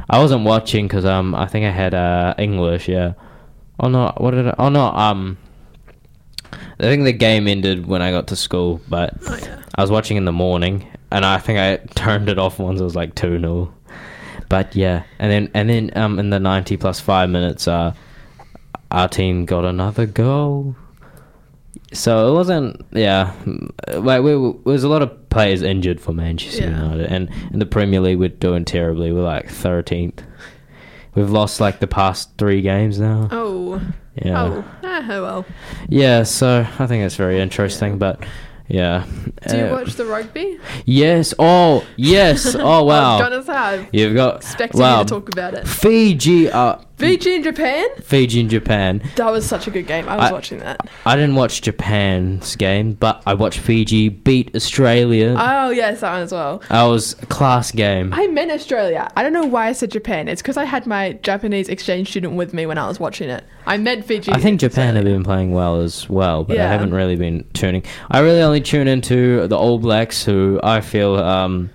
I 0.09 0.19
wasn't 0.19 0.43
watching 0.43 0.87
because 0.87 1.05
um 1.05 1.33
I 1.35 1.47
think 1.47 1.65
I 1.65 1.71
had 1.71 1.93
uh 1.93 2.33
English, 2.37 2.89
yeah. 2.89 3.13
Oh 3.79 3.87
no, 3.87 4.13
what 4.17 4.31
did 4.31 4.47
I? 4.47 4.55
Oh 4.57 4.69
no, 4.69 4.85
um. 4.87 5.37
I 6.79 6.83
think 6.83 7.03
the 7.03 7.13
game 7.13 7.47
ended 7.47 7.85
when 7.87 8.01
I 8.01 8.11
got 8.11 8.27
to 8.27 8.35
school, 8.35 8.81
but 8.89 9.13
I 9.75 9.81
was 9.81 9.91
watching 9.91 10.17
in 10.17 10.25
the 10.25 10.31
morning, 10.31 10.87
and 11.11 11.25
I 11.25 11.37
think 11.37 11.59
I 11.59 11.77
turned 11.95 12.29
it 12.29 12.37
off 12.39 12.59
once 12.59 12.79
it 12.79 12.83
was 12.83 12.95
like 12.95 13.15
two 13.15 13.39
0 13.39 13.73
But 14.49 14.75
yeah, 14.75 15.03
and 15.19 15.31
then 15.31 15.51
and 15.53 15.69
then 15.69 15.91
um 15.95 16.19
in 16.19 16.29
the 16.29 16.39
ninety 16.39 16.77
plus 16.77 16.99
five 16.99 17.29
minutes, 17.29 17.67
uh, 17.67 17.93
our 18.91 19.07
team 19.07 19.45
got 19.45 19.65
another 19.65 20.05
goal. 20.05 20.75
So 21.91 22.27
it 22.31 22.33
wasn't, 22.33 22.83
yeah. 22.91 23.33
Like 23.93 24.23
we, 24.23 24.35
we, 24.35 24.51
there 24.51 24.73
was 24.73 24.83
a 24.83 24.89
lot 24.89 25.01
of 25.03 25.29
players 25.29 25.61
injured 25.61 26.01
for 26.01 26.11
Manchester 26.11 26.63
Yeah. 26.63 26.69
United, 26.81 27.11
and 27.11 27.29
in 27.51 27.59
the 27.59 27.65
Premier 27.67 27.99
League 27.99 28.17
we're 28.19 28.29
doing 28.29 28.65
terribly. 28.65 29.11
We're 29.11 29.23
like 29.23 29.49
thirteenth. 29.49 30.23
We've 31.15 31.29
lost 31.29 31.59
like 31.59 31.79
the 31.79 31.87
past 31.87 32.29
three 32.39 32.61
games 32.61 32.99
now. 32.99 33.27
Oh. 33.31 33.79
Yeah. 34.15 34.43
Oh. 34.43 34.63
Ah, 34.83 35.07
oh 35.09 35.23
well. 35.23 35.45
Yeah, 35.89 36.23
so 36.23 36.67
I 36.79 36.87
think 36.87 37.03
that's 37.03 37.15
very 37.15 37.39
interesting, 37.39 37.97
but 37.97 38.23
yeah. 38.67 39.05
Do 39.47 39.57
you 39.57 39.65
Uh, 39.65 39.71
watch 39.71 39.93
the 39.95 40.05
rugby? 40.05 40.59
Yes. 40.85 41.33
Oh, 41.39 41.83
yes. 41.97 42.55
Oh, 42.59 42.83
wow. 42.83 43.17
I 43.17 43.29
was 43.29 43.45
gonna 43.45 43.79
say. 43.79 43.89
You've 43.91 44.15
got 44.15 44.37
expecting 44.37 44.81
wow. 44.81 45.03
to 45.03 45.09
talk 45.09 45.29
about 45.29 45.53
it. 45.53 45.67
Fiji. 45.67 46.49
Fiji 46.97 47.35
and 47.35 47.43
Japan. 47.43 47.87
Fiji 48.01 48.39
and 48.41 48.49
Japan. 48.49 49.01
That 49.15 49.31
was 49.31 49.45
such 49.45 49.67
a 49.67 49.71
good 49.71 49.87
game. 49.87 50.07
I 50.07 50.15
was 50.15 50.29
I- 50.29 50.31
watching 50.31 50.59
that. 50.59 50.87
I 51.05 51.15
didn't 51.15 51.35
watch 51.35 51.61
Japan's 51.61 52.55
game, 52.55 52.93
but 52.93 53.21
I 53.25 53.33
watched 53.33 53.59
Fiji 53.59 54.09
beat 54.09 54.55
Australia. 54.55 55.35
Oh 55.37 55.69
yes, 55.71 56.01
that 56.01 56.11
one 56.13 56.21
as 56.21 56.31
well. 56.31 56.61
that 56.69 56.83
was 56.83 57.13
a 57.21 57.25
class 57.25 57.71
game. 57.71 58.13
I 58.13 58.27
meant 58.27 58.51
Australia. 58.51 59.09
I 59.17 59.23
don't 59.23 59.33
know 59.33 59.45
why 59.45 59.67
I 59.67 59.71
said 59.73 59.91
Japan. 59.91 60.27
It's 60.27 60.41
because 60.41 60.55
I 60.57 60.65
had 60.65 60.85
my 60.85 61.13
Japanese 61.23 61.67
exchange 61.67 62.09
student 62.09 62.33
with 62.35 62.53
me 62.53 62.65
when 62.65 62.77
I 62.77 62.87
was 62.87 62.99
watching 62.99 63.29
it. 63.29 63.43
I 63.65 63.77
meant 63.77 64.05
Fiji. 64.05 64.31
I 64.31 64.39
think 64.39 64.59
Japan 64.59 64.95
have 64.95 65.05
been 65.05 65.23
playing 65.23 65.51
well 65.51 65.81
as 65.81 66.09
well, 66.09 66.43
but 66.43 66.57
I 66.57 66.61
Yeah. 66.63 66.67
haven't 66.71 66.93
really 66.93 67.15
been 67.15 67.43
tuning. 67.53 67.83
I 68.11 68.19
really 68.19 68.41
only 68.41 68.61
tune 68.61 68.87
into 68.87 69.47
the 69.47 69.57
All 69.57 69.79
Blacks, 69.79 70.23
who 70.23 70.59
I 70.63 70.81
feel, 70.81 71.15
um, 71.15 71.69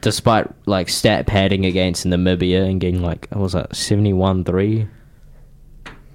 despite 0.00 0.46
like 0.66 0.88
stat 0.88 1.26
padding 1.26 1.64
against 1.64 2.04
Namibia 2.06 2.68
and 2.68 2.80
getting 2.80 3.02
like 3.02 3.28
what 3.30 3.40
was 3.40 3.52
that 3.54 3.74
seventy 3.74 4.12
one 4.12 4.44
three. 4.44 4.88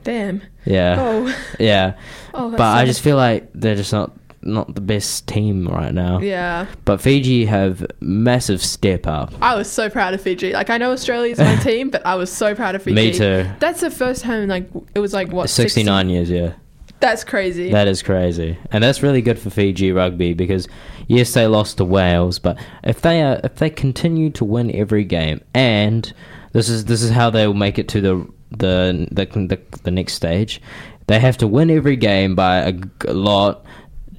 Damn. 0.04 0.42
Yeah, 0.66 0.96
Oh. 1.00 1.36
yeah. 1.60 1.94
Oh, 2.34 2.52
but 2.52 2.62
I 2.62 2.86
just 2.86 3.02
feel 3.02 3.18
like 3.18 3.50
they're 3.54 3.76
just 3.76 3.92
not 3.92 4.12
not 4.42 4.74
the 4.74 4.82
best 4.82 5.28
team 5.28 5.68
right 5.68 5.94
now. 5.94 6.20
Yeah. 6.20 6.68
But 6.86 7.02
Fiji 7.02 7.46
have 7.46 7.86
massive 8.00 8.64
step 8.64 9.06
up. 9.08 9.34
I 9.42 9.56
was 9.56 9.70
so 9.70 9.90
proud 9.90 10.14
of 10.14 10.22
Fiji. 10.22 10.54
Like 10.54 10.70
I 10.70 10.78
know 10.78 10.92
Australia's 10.92 11.40
my 11.40 11.56
team, 11.64 11.90
but 11.90 12.06
I 12.06 12.16
was 12.16 12.32
so 12.32 12.56
proud 12.56 12.76
of 12.76 12.84
Fiji. 12.84 12.96
Me 12.96 13.12
too. 13.14 13.50
That's 13.60 13.82
the 13.82 13.92
first 13.92 14.24
time. 14.24 14.48
Like 14.48 14.70
it 14.96 15.00
was 15.00 15.12
like 15.12 15.32
what 15.34 15.50
69 15.50 16.06
60 16.08 16.14
years, 16.14 16.30
yeah. 16.30 16.54
That's 17.00 17.24
crazy. 17.24 17.72
That 17.72 17.88
is 17.88 18.02
crazy, 18.04 18.58
and 18.72 18.84
that's 18.84 19.02
really 19.02 19.22
good 19.22 19.40
for 19.40 19.50
Fiji 19.50 19.92
rugby 19.92 20.34
because 20.34 20.68
yes, 21.08 21.34
they 21.34 21.48
lost 21.48 21.78
to 21.78 21.86
Wales, 21.86 22.40
but 22.40 22.58
if 22.84 23.02
they 23.02 23.22
are 23.24 23.40
if 23.44 23.56
they 23.56 23.70
continue 23.70 24.30
to 24.32 24.44
win 24.44 24.70
every 24.76 25.06
game, 25.06 25.40
and 25.54 26.12
this 26.52 26.68
is 26.68 26.86
this 26.86 27.02
is 27.02 27.12
how 27.12 27.30
they 27.30 27.48
will 27.48 27.54
make 27.54 27.80
it 27.80 27.88
to 27.90 28.02
the 28.02 28.28
the 28.52 29.08
the 29.12 29.26
the, 29.26 29.60
the 29.84 29.92
next 29.92 30.14
stage, 30.14 30.62
they 31.08 31.20
have 31.20 31.38
to 31.38 31.48
win 31.48 31.70
every 31.70 31.96
game 31.96 32.36
by 32.36 32.74
a 33.08 33.14
lot, 33.14 33.64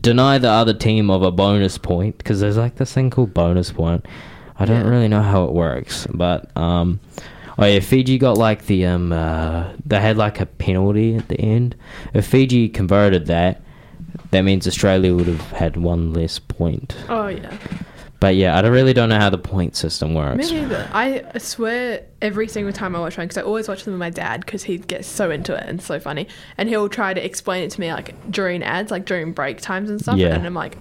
deny 0.01 0.39
the 0.39 0.49
other 0.49 0.73
team 0.73 1.11
of 1.11 1.23
a 1.23 1.31
bonus 1.31 1.77
point 1.77 2.17
because 2.17 2.41
there's 2.41 2.57
like 2.57 2.77
this 2.77 2.95
thing 2.95 3.11
called 3.11 3.35
bonus 3.35 3.71
point. 3.73 4.07
I 4.59 4.65
don't 4.65 4.85
Yeah. 4.85 4.91
really 4.91 5.09
know 5.09 5.23
how 5.23 5.45
it 5.45 5.53
works, 5.53 6.07
but 6.15 6.55
um. 6.57 6.99
Oh 7.59 7.65
yeah, 7.67 7.81
Fiji 7.81 8.19
got 8.19 8.39
like 8.39 8.67
the 8.67 8.87
um 8.87 9.13
uh 9.13 9.73
they 9.85 10.01
had 10.01 10.17
like 10.17 10.41
a 10.41 10.47
penalty 10.47 11.17
at 11.17 11.29
the 11.29 11.39
end. 11.41 11.77
If 12.15 12.27
Fiji 12.27 12.69
converted 12.69 13.27
that, 13.27 13.63
that 14.31 14.43
means 14.43 14.67
Australia 14.67 15.15
would 15.15 15.27
have 15.27 15.51
had 15.53 15.77
one 15.77 16.13
less 16.13 16.39
point. 16.39 16.97
oh 17.09 17.29
yeah. 17.29 17.57
But 18.21 18.35
yeah, 18.37 18.59
I 18.59 18.61
don't- 18.61 18.73
really 18.73 18.93
don't 18.93 19.09
know 19.09 19.19
how 19.19 19.31
the 19.31 19.39
point 19.39 19.75
system 19.77 20.13
works. 20.13 20.51
Me 20.53 20.61
neither. 20.61 20.87
I 20.93 21.25
swear 21.39 22.03
every 22.21 22.49
single 22.49 22.71
time 22.71 22.95
I 22.95 22.99
watch 23.01 23.17
one, 23.17 23.27
because 23.27 23.39
I 23.39 23.43
always 23.43 23.67
watch 23.67 23.85
them 23.85 23.95
with 23.95 23.99
my 23.99 24.11
dad, 24.11 24.41
because 24.45 24.63
he 24.63 24.77
gets 24.77 25.09
so 25.09 25.31
into 25.31 25.55
it 25.55 25.65
and 25.67 25.81
so 25.81 25.99
funny, 25.99 26.29
and 26.59 26.69
he'll 26.69 26.91
try 26.91 27.15
to 27.15 27.25
explain 27.25 27.65
it 27.65 27.71
to 27.71 27.81
me 27.81 27.91
like 27.91 28.15
during 28.31 28.63
ads, 28.63 28.91
like 28.91 29.07
during 29.07 29.33
break 29.33 29.63
times 29.63 29.89
and 29.89 29.99
stuff, 30.03 30.19
Yeah. 30.19 30.35
and 30.35 30.45
I'm 30.47 30.53
like, 30.53 30.77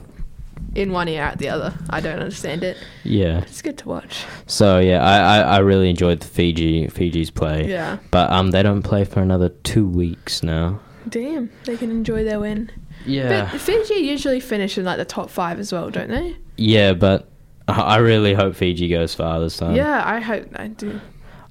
in 0.75 0.91
one 0.91 1.07
ear 1.07 1.23
out 1.23 1.37
the 1.37 1.49
other. 1.49 1.73
I 1.89 1.99
don't 2.01 2.19
understand 2.19 2.63
it. 2.63 2.77
Yeah. 3.03 3.39
It's 3.39 3.61
good 3.61 3.77
to 3.79 3.87
watch. 3.89 4.25
So 4.47 4.79
yeah, 4.79 5.03
I, 5.03 5.17
I, 5.17 5.39
I 5.55 5.57
really 5.59 5.89
enjoyed 5.89 6.19
the 6.21 6.27
Fiji 6.27 6.87
Fiji's 6.87 7.29
play. 7.31 7.69
Yeah. 7.69 7.97
But 8.11 8.29
um, 8.31 8.51
they 8.51 8.63
don't 8.63 8.83
play 8.83 9.03
for 9.03 9.21
another 9.21 9.49
two 9.49 9.87
weeks 9.87 10.43
now. 10.43 10.79
Damn, 11.07 11.49
they 11.65 11.77
can 11.77 11.89
enjoy 11.91 12.23
their 12.23 12.39
win. 12.39 12.71
Yeah. 13.05 13.49
But 13.51 13.61
Fiji 13.61 13.95
usually 13.95 14.39
finish 14.39 14.77
in 14.77 14.85
like 14.85 14.97
the 14.97 15.05
top 15.05 15.29
five 15.29 15.59
as 15.59 15.71
well, 15.71 15.89
don't 15.89 16.09
they? 16.09 16.35
Yeah, 16.57 16.93
but 16.93 17.29
I 17.67 17.97
really 17.97 18.33
hope 18.33 18.55
Fiji 18.55 18.89
goes 18.89 19.15
far 19.15 19.39
this 19.39 19.57
time. 19.57 19.75
yeah, 19.75 20.03
I 20.05 20.19
hope 20.19 20.47
I 20.55 20.67
do. 20.67 20.99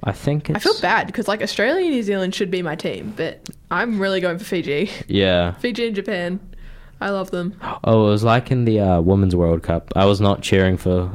I 0.04 0.12
think 0.12 0.48
it's. 0.48 0.56
I 0.56 0.60
feel 0.60 0.80
bad 0.80 1.06
because 1.08 1.26
like 1.26 1.42
Australia 1.42 1.84
and 1.84 1.94
New 1.94 2.02
Zealand 2.04 2.34
should 2.34 2.50
be 2.52 2.62
my 2.62 2.76
team, 2.76 3.14
but 3.16 3.48
I'm 3.70 3.98
really 3.98 4.20
going 4.20 4.38
for 4.38 4.44
Fiji. 4.44 4.90
Yeah. 5.08 5.52
Fiji 5.58 5.86
and 5.88 5.96
Japan. 5.96 6.40
I 7.00 7.10
love 7.10 7.30
them. 7.30 7.54
Oh, 7.84 8.06
it 8.08 8.10
was 8.10 8.24
like 8.24 8.50
in 8.50 8.64
the 8.64 8.80
uh, 8.80 9.00
Women's 9.00 9.36
World 9.36 9.62
Cup. 9.62 9.92
I 9.94 10.04
was 10.04 10.20
not 10.20 10.42
cheering 10.42 10.76
for 10.76 11.10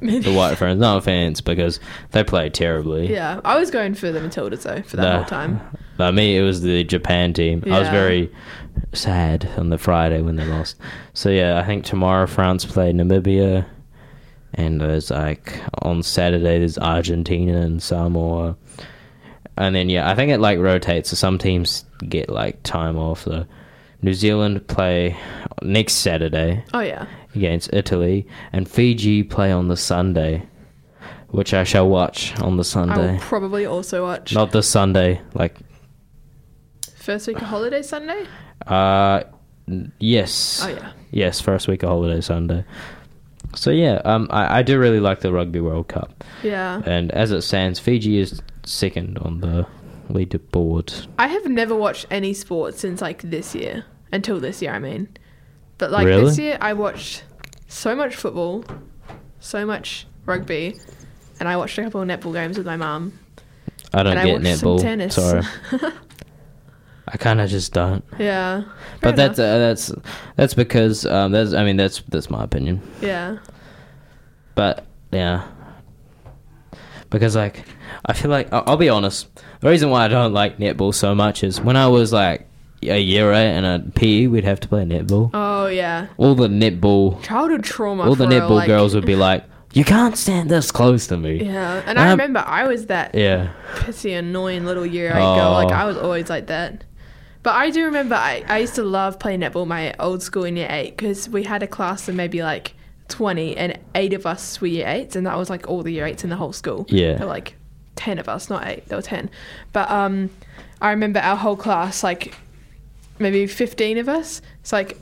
the 0.00 0.32
White 0.34 0.54
Ferns. 0.58 0.80
No 0.80 0.96
offense, 0.96 1.40
because 1.40 1.78
they 2.10 2.24
played 2.24 2.54
terribly. 2.54 3.12
Yeah, 3.12 3.40
I 3.44 3.58
was 3.58 3.70
going 3.70 3.94
for 3.94 4.10
the 4.10 4.18
Matildas 4.20 4.62
though 4.62 4.82
for 4.82 4.96
that 4.96 5.02
Nah. 5.04 5.16
whole 5.18 5.24
time. 5.24 5.60
But 5.96 6.12
me, 6.14 6.36
it 6.36 6.42
was 6.42 6.62
the 6.62 6.82
Japan 6.84 7.32
team. 7.32 7.62
I 7.66 7.78
was 7.78 7.88
very 7.88 8.32
sad 8.92 9.48
on 9.56 9.70
the 9.70 9.78
Friday 9.78 10.22
when 10.22 10.36
they 10.36 10.44
lost. 10.44 10.76
So 11.14 11.28
yeah, 11.30 11.58
I 11.58 11.64
think 11.64 11.84
tomorrow 11.84 12.26
France 12.26 12.64
play 12.64 12.92
Namibia, 12.92 13.64
and 14.54 14.80
there's 14.80 15.10
like 15.10 15.60
on 15.82 16.02
Saturday 16.02 16.58
there's 16.58 16.78
Argentina 16.78 17.60
and 17.60 17.82
Samoa, 17.82 18.56
and 19.56 19.74
then 19.74 19.88
yeah, 19.88 20.08
I 20.10 20.14
think 20.14 20.30
it 20.32 20.38
like 20.38 20.58
rotates. 20.58 21.10
So 21.10 21.16
some 21.16 21.38
teams 21.38 21.84
get 22.08 22.28
like 22.28 22.62
time 22.62 22.96
off. 22.96 23.22
So 23.24 23.44
New 24.02 24.14
Zealand 24.14 24.66
play 24.68 25.16
next 25.62 25.94
Saturday 25.94 26.64
Oh 26.72 26.80
yeah. 26.80 27.06
against 27.34 27.70
Italy, 27.72 28.26
and 28.52 28.68
Fiji 28.68 29.22
play 29.24 29.50
on 29.52 29.68
the 29.68 29.76
Sunday, 29.76 30.46
which 31.28 31.52
I 31.52 31.64
shall 31.64 31.88
watch 31.88 32.38
on 32.40 32.56
the 32.56 32.62
I 32.62 32.64
Sunday. 32.64 33.12
will 33.14 33.20
probably 33.20 33.66
also 33.66 34.04
watch 34.04 34.34
Not 34.34 34.52
the 34.52 34.62
Sunday, 34.62 35.20
like 35.34 35.56
first 36.96 37.26
week 37.26 37.36
of 37.38 37.42
holiday 37.48 37.82
Sunday. 37.82 38.24
Uh, 38.66 39.22
yes. 39.98 40.60
Oh 40.64 40.68
yeah. 40.68 40.92
Yes, 41.10 41.40
first 41.40 41.68
week 41.68 41.82
of 41.82 41.88
holiday 41.88 42.20
Sunday. 42.20 42.64
So 43.56 43.70
yeah, 43.70 44.02
um, 44.04 44.28
I, 44.30 44.58
I 44.58 44.62
do 44.62 44.78
really 44.78 45.00
like 45.00 45.20
the 45.20 45.32
Rugby 45.32 45.60
World 45.60 45.88
Cup, 45.88 46.22
Yeah. 46.42 46.82
and 46.84 47.10
as 47.12 47.32
it 47.32 47.42
stands, 47.42 47.80
Fiji 47.80 48.18
is 48.18 48.42
second 48.66 49.16
on 49.18 49.40
the 49.40 49.66
leaderboard. 50.08 51.06
I 51.18 51.28
have 51.28 51.46
never 51.46 51.74
watched 51.74 52.06
any 52.10 52.32
sports 52.34 52.80
since 52.80 53.00
like 53.00 53.22
this 53.22 53.54
year. 53.54 53.84
Until 54.10 54.40
this 54.40 54.62
year, 54.62 54.72
I 54.72 54.78
mean. 54.78 55.08
But 55.76 55.90
like 55.90 56.06
Really? 56.06 56.24
this 56.24 56.38
year, 56.38 56.56
I 56.60 56.72
watched 56.72 57.24
so 57.68 57.94
much 57.94 58.16
football, 58.16 58.64
so 59.38 59.66
much 59.66 60.06
rugby, 60.26 60.74
and 61.38 61.48
I 61.48 61.56
watched 61.56 61.76
a 61.78 61.82
couple 61.82 62.00
of 62.00 62.08
netball 62.08 62.32
games 62.32 62.56
with 62.56 62.66
my 62.66 62.76
mum. 62.76 63.18
I 63.92 64.02
don't 64.02 64.16
and 64.16 64.20
I 64.20 64.24
get 64.38 64.58
some 64.58 64.68
netball. 64.68 64.80
tennis. 64.80 65.14
Sorry, 65.14 65.42
I 67.08 67.16
kind 67.16 67.40
of 67.40 67.48
just 67.48 67.72
don't. 67.72 68.04
Yeah. 68.18 68.64
But 69.00 69.16
that's 69.16 69.38
uh, 69.38 69.58
that's 69.58 69.92
that's 70.36 70.54
because 70.54 71.06
um, 71.06 71.32
that's 71.32 71.52
I 71.54 71.64
mean 71.64 71.76
that's 71.76 72.02
that's 72.08 72.28
my 72.30 72.44
opinion. 72.44 72.80
Yeah. 73.00 73.38
But 74.54 74.84
yeah, 75.12 75.46
because 77.10 77.34
like 77.36 77.64
I 78.04 78.12
feel 78.12 78.30
like 78.30 78.52
I'll, 78.52 78.64
I'll 78.66 78.76
be 78.76 78.88
honest. 78.88 79.28
The 79.60 79.68
reason 79.70 79.90
why 79.90 80.04
I 80.04 80.08
don't 80.08 80.32
like 80.32 80.58
netball 80.58 80.94
so 80.94 81.14
much 81.14 81.42
is 81.42 81.60
when 81.60 81.76
I 81.76 81.88
was 81.88 82.12
like 82.12 82.46
a 82.82 83.00
year 83.00 83.32
eight 83.32 83.50
and 83.56 83.66
a 83.66 83.90
PE, 83.98 84.28
we'd 84.28 84.44
have 84.44 84.60
to 84.60 84.68
play 84.68 84.84
netball. 84.84 85.30
Oh 85.34 85.66
yeah. 85.66 86.06
All 86.16 86.34
the 86.34 86.48
netball, 86.48 87.20
Childhood 87.22 87.64
trauma. 87.64 88.04
all 88.04 88.14
the 88.14 88.26
netball 88.26 88.50
like- 88.50 88.66
girls 88.68 88.94
would 88.94 89.04
be 89.06 89.16
like, 89.28 89.44
"You 89.72 89.84
can't 89.84 90.16
stand 90.16 90.48
this 90.50 90.70
close 90.70 91.06
to 91.08 91.16
me." 91.16 91.44
Yeah, 91.44 91.82
and 91.86 91.98
I 91.98 92.04
Um, 92.04 92.10
remember 92.10 92.44
I 92.46 92.68
was 92.68 92.86
that 92.86 93.14
Yeah. 93.14 93.50
pissy, 93.74 94.16
annoying 94.16 94.64
little 94.64 94.86
year 94.86 95.08
eight 95.10 95.14
girl. 95.14 95.52
Like 95.52 95.68
Oh. 95.68 95.74
I 95.74 95.84
was 95.86 95.96
always 95.96 96.30
like 96.30 96.46
that. 96.46 96.84
But 97.42 97.54
I 97.54 97.70
do 97.70 97.84
remember 97.84 98.14
I, 98.16 98.44
I 98.48 98.58
used 98.58 98.74
to 98.74 98.82
love 98.82 99.18
playing 99.18 99.40
netball 99.40 99.66
my 99.66 99.94
old 99.98 100.22
school 100.22 100.44
in 100.44 100.56
year 100.56 100.68
eight 100.70 100.96
because 100.96 101.28
we 101.28 101.44
had 101.44 101.62
a 101.62 101.66
class 101.68 102.08
of 102.08 102.14
maybe 102.14 102.42
like 102.42 102.74
20 103.08 103.56
and 103.56 103.78
eight 103.94 104.12
of 104.12 104.26
us 104.26 104.60
were 104.60 104.66
year 104.66 104.86
eights 104.86 105.16
and 105.16 105.26
that 105.26 105.36
was 105.36 105.50
like 105.50 105.68
all 105.68 105.82
the 105.82 105.92
year 105.92 106.06
eights 106.06 106.24
in 106.24 106.30
the 106.30 106.36
whole 106.36 106.52
school. 106.52 106.86
Yeah. 106.88 107.14
There 107.14 107.26
were 107.26 107.32
like 107.32 107.54
10 107.96 108.18
of 108.18 108.28
us, 108.28 108.48
not 108.48 108.66
eight, 108.66 108.86
there 108.86 108.98
were 108.98 109.02
10. 109.02 109.30
But 109.72 109.90
um, 109.90 110.30
I 110.80 110.90
remember 110.90 111.20
our 111.20 111.36
whole 111.36 111.56
class, 111.56 112.02
like 112.02 112.34
maybe 113.18 113.46
15 113.46 113.98
of 113.98 114.08
us. 114.08 114.40
It's 114.60 114.72
like 114.72 114.98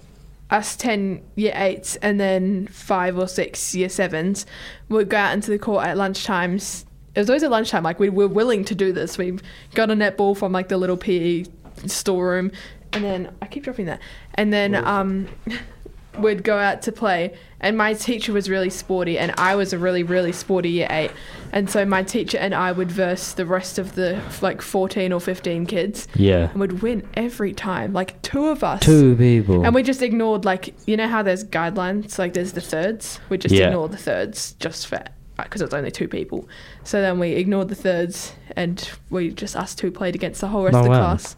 us 0.50 0.76
10 0.76 1.22
year 1.34 1.52
eights 1.56 1.96
and 1.96 2.20
then 2.20 2.68
five 2.68 3.18
or 3.18 3.26
six 3.26 3.74
year 3.74 3.88
sevens 3.88 4.46
would 4.88 5.08
go 5.08 5.16
out 5.16 5.34
into 5.34 5.50
the 5.50 5.58
court 5.58 5.84
at 5.84 5.96
lunchtimes. 5.96 6.84
It 7.14 7.20
was 7.20 7.30
always 7.30 7.42
at 7.42 7.50
lunchtime. 7.50 7.82
Like 7.82 7.98
we 7.98 8.08
were 8.08 8.28
willing 8.28 8.64
to 8.66 8.74
do 8.74 8.92
this. 8.92 9.18
We 9.18 9.38
got 9.74 9.90
a 9.90 9.94
netball 9.94 10.36
from 10.36 10.52
like 10.52 10.68
the 10.68 10.76
little 10.76 10.98
PE 10.98 11.46
storeroom, 11.86 12.52
and 12.92 13.02
then 13.02 13.34
I 13.40 13.46
keep 13.46 13.64
dropping 13.64 13.86
that. 13.86 14.00
And 14.34 14.52
then 14.52 14.74
um, 14.74 15.26
we'd 16.18 16.42
go 16.44 16.58
out 16.58 16.82
to 16.82 16.92
play. 16.92 17.36
And 17.58 17.76
my 17.78 17.94
teacher 17.94 18.32
was 18.34 18.50
really 18.50 18.68
sporty, 18.70 19.18
and 19.18 19.32
I 19.38 19.54
was 19.54 19.72
a 19.72 19.78
really 19.78 20.02
really 20.02 20.32
sporty 20.32 20.68
year 20.68 20.86
eight. 20.90 21.10
And 21.52 21.70
so 21.70 21.84
my 21.86 22.02
teacher 22.02 22.36
and 22.38 22.54
I 22.54 22.70
would 22.70 22.92
verse 22.92 23.32
the 23.32 23.46
rest 23.46 23.78
of 23.78 23.94
the 23.94 24.20
like 24.42 24.60
fourteen 24.60 25.12
or 25.12 25.20
fifteen 25.20 25.64
kids. 25.66 26.06
Yeah. 26.14 26.50
And 26.50 26.60
would 26.60 26.82
win 26.82 27.08
every 27.14 27.54
time. 27.54 27.92
Like 27.94 28.20
two 28.22 28.46
of 28.48 28.62
us. 28.62 28.82
Two 28.82 29.16
people. 29.16 29.64
And 29.64 29.74
we 29.74 29.82
just 29.82 30.02
ignored 30.02 30.44
like 30.44 30.74
you 30.86 30.96
know 30.96 31.08
how 31.08 31.22
there's 31.22 31.44
guidelines 31.44 32.18
like 32.18 32.34
there's 32.34 32.52
the 32.52 32.60
thirds. 32.60 33.20
We 33.30 33.38
just 33.38 33.54
Yeah. 33.54 33.68
ignored 33.68 33.92
the 33.92 33.96
thirds 33.96 34.52
just 34.60 34.86
for 34.86 35.02
because 35.38 35.60
it 35.60 35.64
was 35.64 35.74
only 35.74 35.90
two 35.90 36.08
people. 36.08 36.48
So 36.84 37.00
then 37.00 37.18
we 37.18 37.32
ignored 37.32 37.68
the 37.68 37.74
thirds 37.74 38.32
and 38.54 38.88
we 39.10 39.30
just 39.30 39.56
us 39.56 39.74
two 39.74 39.90
played 39.90 40.14
against 40.14 40.40
the 40.40 40.48
whole 40.48 40.64
rest 40.64 40.74
Oh, 40.76 40.78
of 40.80 40.84
the 40.84 40.90
wow. 40.90 40.98
class. 40.98 41.36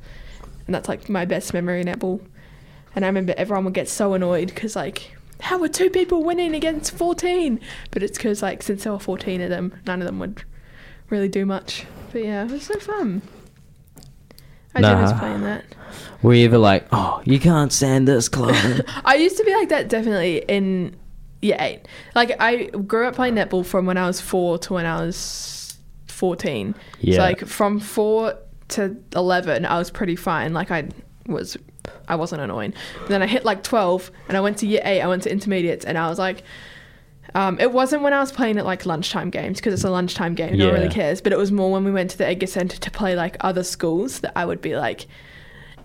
And 0.67 0.75
that's 0.75 0.89
like 0.89 1.09
my 1.09 1.25
best 1.25 1.55
memory 1.55 1.81
in 1.81 1.87
netball. 1.87 2.21
And 2.99 3.05
I 3.05 3.09
remember 3.11 3.33
everyone 3.37 3.65
would 3.65 3.75
get 3.75 3.89
so 3.89 4.15
annoyed 4.15 4.49
because 4.49 4.75
like 4.75 5.13
how 5.41 5.57
were 5.57 5.69
two 5.69 5.89
people 5.89 6.25
winning 6.25 6.53
against 6.53 6.91
14? 6.97 7.61
But 7.93 8.03
it's 8.03 8.19
because 8.19 8.43
like 8.43 8.61
since 8.61 8.83
there 8.83 8.93
were 8.93 8.99
14 8.99 9.41
of 9.41 9.51
them, 9.51 9.73
none 9.87 10.03
of 10.03 10.07
them 10.07 10.19
would 10.19 10.43
really 11.09 11.29
do 11.29 11.47
much. 11.47 11.87
But 12.11 12.25
yeah, 12.25 12.45
it 12.45 12.51
was 12.51 12.65
so 12.65 12.77
fun. 12.81 13.23
I 14.75 14.81
Nah. 14.81 15.17
playing 15.17 15.43
that. 15.43 15.65
Were 16.23 16.35
you 16.35 16.47
ever 16.47 16.59
like, 16.59 16.89
"Oh, 16.91 17.23
you 17.25 17.39
can't 17.39 17.73
stand 17.73 18.09
this 18.09 18.29
club? 18.29 18.57
I 19.05 19.15
used 19.15 19.37
to 19.37 19.45
be 19.45 19.55
like 19.55 19.69
that 19.69 19.89
definitely 19.89 20.39
in 20.49 20.97
year 21.41 21.57
eight. 21.61 21.87
Like 22.17 22.35
I 22.41 22.65
grew 22.65 23.07
up 23.07 23.15
playing 23.15 23.37
netball 23.37 23.65
from 23.65 23.87
when 23.87 23.97
I 23.97 24.09
was 24.09 24.21
four 24.21 24.59
to 24.59 24.73
when 24.73 24.87
I 24.87 25.01
was 25.07 25.79
fourteen. 26.09 26.75
Yeah. 26.99 27.15
So 27.15 27.21
like 27.23 27.47
from 27.47 27.79
four 27.79 28.35
to 28.71 28.97
eleven, 29.15 29.67
I 29.67 29.79
was 29.79 29.89
pretty 29.89 30.17
fine. 30.17 30.53
Like 30.53 30.73
I 30.73 30.89
was, 31.29 31.57
I 32.09 32.17
wasn't 32.17 32.43
annoying. 32.43 32.75
But 33.01 33.09
then 33.09 33.23
I 33.23 33.27
hit 33.27 33.45
like 33.45 33.63
twelve, 33.63 34.11
and 34.29 34.37
I 34.37 34.41
went 34.41 34.59
to 34.59 34.67
year 34.67 34.81
eight. 34.85 35.01
I 35.01 35.07
went 35.07 35.23
to 35.25 35.33
intermediates, 35.33 35.85
and 35.85 35.97
I 35.99 36.09
was 36.09 36.19
like. 36.19 36.43
Um, 37.35 37.61
it 37.61 37.73
wasn't 37.73 38.03
when 38.03 38.15
I 38.15 38.21
was 38.21 38.33
playing 38.33 38.57
at 38.57 38.65
like 38.65 38.87
lunchtime 38.87 39.29
games 39.29 39.59
because 39.59 39.75
it's 39.75 39.85
a 39.85 39.91
lunchtime 39.91 40.35
game. 40.35 40.57
No 40.57 40.69
one 40.69 40.77
really 40.77 40.89
cares. 40.89 41.21
But 41.21 41.31
it 41.35 41.37
was 41.37 41.53
more 41.53 41.71
when 41.71 41.85
we 41.85 41.91
went 41.91 42.11
to 42.13 42.19
the 42.19 42.27
Edgar 42.27 42.47
Centre 42.47 42.79
to 42.79 42.91
play 42.91 43.15
like 43.15 43.37
other 43.41 43.63
schools 43.63 44.21
that 44.21 44.33
I 44.35 44.47
would 44.47 44.63
be 44.63 44.75
like, 44.77 45.07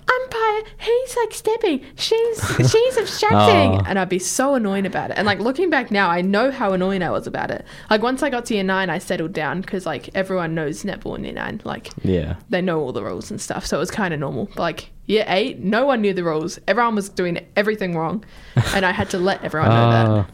umpire, 0.10 0.62
he's 0.80 1.18
like 1.18 1.34
stepping. 1.34 1.84
She's 1.97 2.39
she's 2.72 2.97
obstructing, 2.97 3.80
Oh. 3.80 3.84
and 3.86 3.99
I'd 3.99 4.08
be 4.10 4.20
so 4.20 4.56
annoying 4.56 4.86
about 4.86 5.12
it. 5.12 5.18
And 5.18 5.26
like 5.26 5.39
looking 5.39 5.70
back 5.70 5.91
now, 5.91 6.10
I 6.10 6.22
know 6.22 6.49
how 6.49 6.72
annoying 6.72 7.04
I 7.04 7.10
was 7.12 7.28
about 7.28 7.51
it. 7.51 7.66
Like 7.89 8.01
once 8.01 8.24
I 8.24 8.30
got 8.30 8.45
to 8.45 8.54
year 8.54 8.64
nine, 8.64 8.89
I 8.89 8.97
settled 8.99 9.34
down 9.34 9.60
because 9.60 9.86
like 9.86 10.10
everyone 10.16 10.56
knows 10.56 10.84
netball 10.84 11.18
in 11.18 11.26
year 11.26 11.34
nine. 11.34 11.60
Like 11.66 11.89
yeah. 12.04 12.38
they 12.49 12.62
know 12.62 12.80
all 12.80 12.93
the 12.93 13.04
rules 13.04 13.32
and 13.32 13.39
stuff, 13.41 13.66
so 13.66 13.78
it 13.78 13.82
was 13.82 13.91
kind 13.91 14.14
of 14.14 14.20
normal. 14.22 14.45
But 14.45 14.60
like 14.60 14.91
year 15.06 15.26
eight, 15.28 15.60
no 15.60 15.86
one 15.86 16.01
knew 16.01 16.14
the 16.14 16.24
rules. 16.24 16.60
Everyone 16.68 16.95
was 16.95 17.10
doing 17.10 17.45
everything 17.56 17.95
wrong, 17.97 18.24
and 18.76 18.86
I 18.86 18.91
had 18.91 19.10
to 19.12 19.18
let 19.18 19.43
everyone 19.43 19.70
know 19.70 19.91
that. 19.91 20.30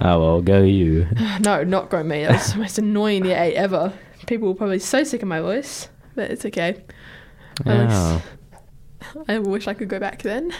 Oh, 0.00 0.20
well, 0.20 0.42
go 0.42 0.62
you. 0.62 1.06
No, 1.40 1.62
not 1.64 1.88
go 1.90 2.02
me. 2.02 2.24
That 2.24 2.32
was 2.32 2.52
the 2.52 2.58
most 2.58 2.78
annoying 2.78 3.24
year 3.24 3.38
eight 3.38 3.54
ever. 3.54 3.92
People 4.26 4.48
were 4.48 4.54
probably 4.54 4.78
so 4.78 5.04
sick 5.04 5.22
of 5.22 5.28
my 5.28 5.40
voice, 5.40 5.88
but 6.14 6.30
it's 6.30 6.44
okay. 6.46 6.82
Oh. 7.66 8.22
I 9.28 9.38
wish 9.38 9.68
I 9.68 9.74
could 9.74 9.88
go 9.88 9.98
back 10.00 10.22
then 10.22 10.52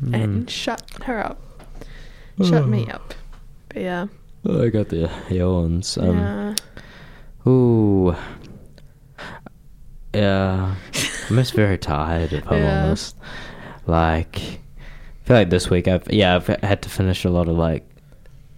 Hmm. 0.00 0.14
and 0.14 0.50
shut 0.50 0.82
her 1.04 1.18
up. 1.24 1.40
Shut 2.44 2.66
me 2.68 2.88
up. 2.90 3.14
But 3.68 3.82
yeah. 3.82 4.06
Oh, 4.46 4.62
I 4.64 4.68
got 4.70 4.88
the 4.88 5.10
yawns. 5.30 5.96
Um, 5.98 6.18
yeah. 6.18 6.54
Ooh. 7.50 8.14
Yeah. 10.14 10.74
I'm 11.28 11.36
just 11.36 11.54
very 11.54 11.78
tired, 11.78 12.32
if 12.32 12.50
I'm 12.50 12.58
Yeah. 12.58 12.84
honest. 12.86 13.16
Like, 13.86 14.38
I 14.40 15.24
feel 15.24 15.36
like 15.36 15.50
this 15.50 15.70
week 15.70 15.88
I've, 15.88 16.10
yeah, 16.12 16.36
I've 16.36 16.46
had 16.46 16.82
to 16.82 16.88
finish 16.88 17.24
a 17.24 17.30
lot 17.30 17.48
of 17.48 17.56
like 17.56 17.86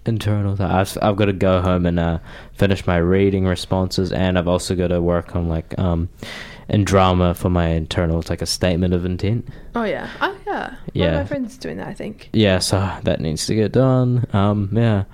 internal. 0.07 0.57
Th- 0.57 0.69
I've 0.69 0.97
I've 1.03 1.17
got 1.17 1.27
to 1.27 1.33
go 1.33 1.61
home 1.61 1.87
and 1.87 1.99
uh, 2.01 2.19
finish 2.55 2.87
my 2.87 2.97
reading 2.97 3.45
responses, 3.47 4.13
and 4.13 4.39
I've 4.39 4.49
also 4.49 4.75
got 4.75 4.89
to 4.89 5.01
work 5.01 5.37
on 5.37 5.49
like 5.49 5.79
um, 5.79 6.09
in 6.69 6.85
drama 6.85 7.35
for 7.35 7.51
my 7.51 7.69
internal. 7.69 8.19
It's 8.21 8.31
like 8.31 8.43
a 8.43 8.47
statement 8.47 8.95
of 8.95 9.05
intent. 9.05 9.47
Oh 9.75 9.85
yeah. 9.85 10.09
Oh 10.21 10.37
yeah. 10.47 10.75
Yeah. 10.95 11.15
my 11.19 11.25
friends 11.25 11.57
doing 11.59 11.77
that. 11.77 11.89
I 11.89 11.95
think. 11.95 12.31
Yeah, 12.33 12.59
so 12.59 12.91
that 13.05 13.21
needs 13.21 13.47
to 13.47 13.55
get 13.55 13.73
done. 13.73 14.27
Um, 14.33 14.71
yeah. 14.73 15.05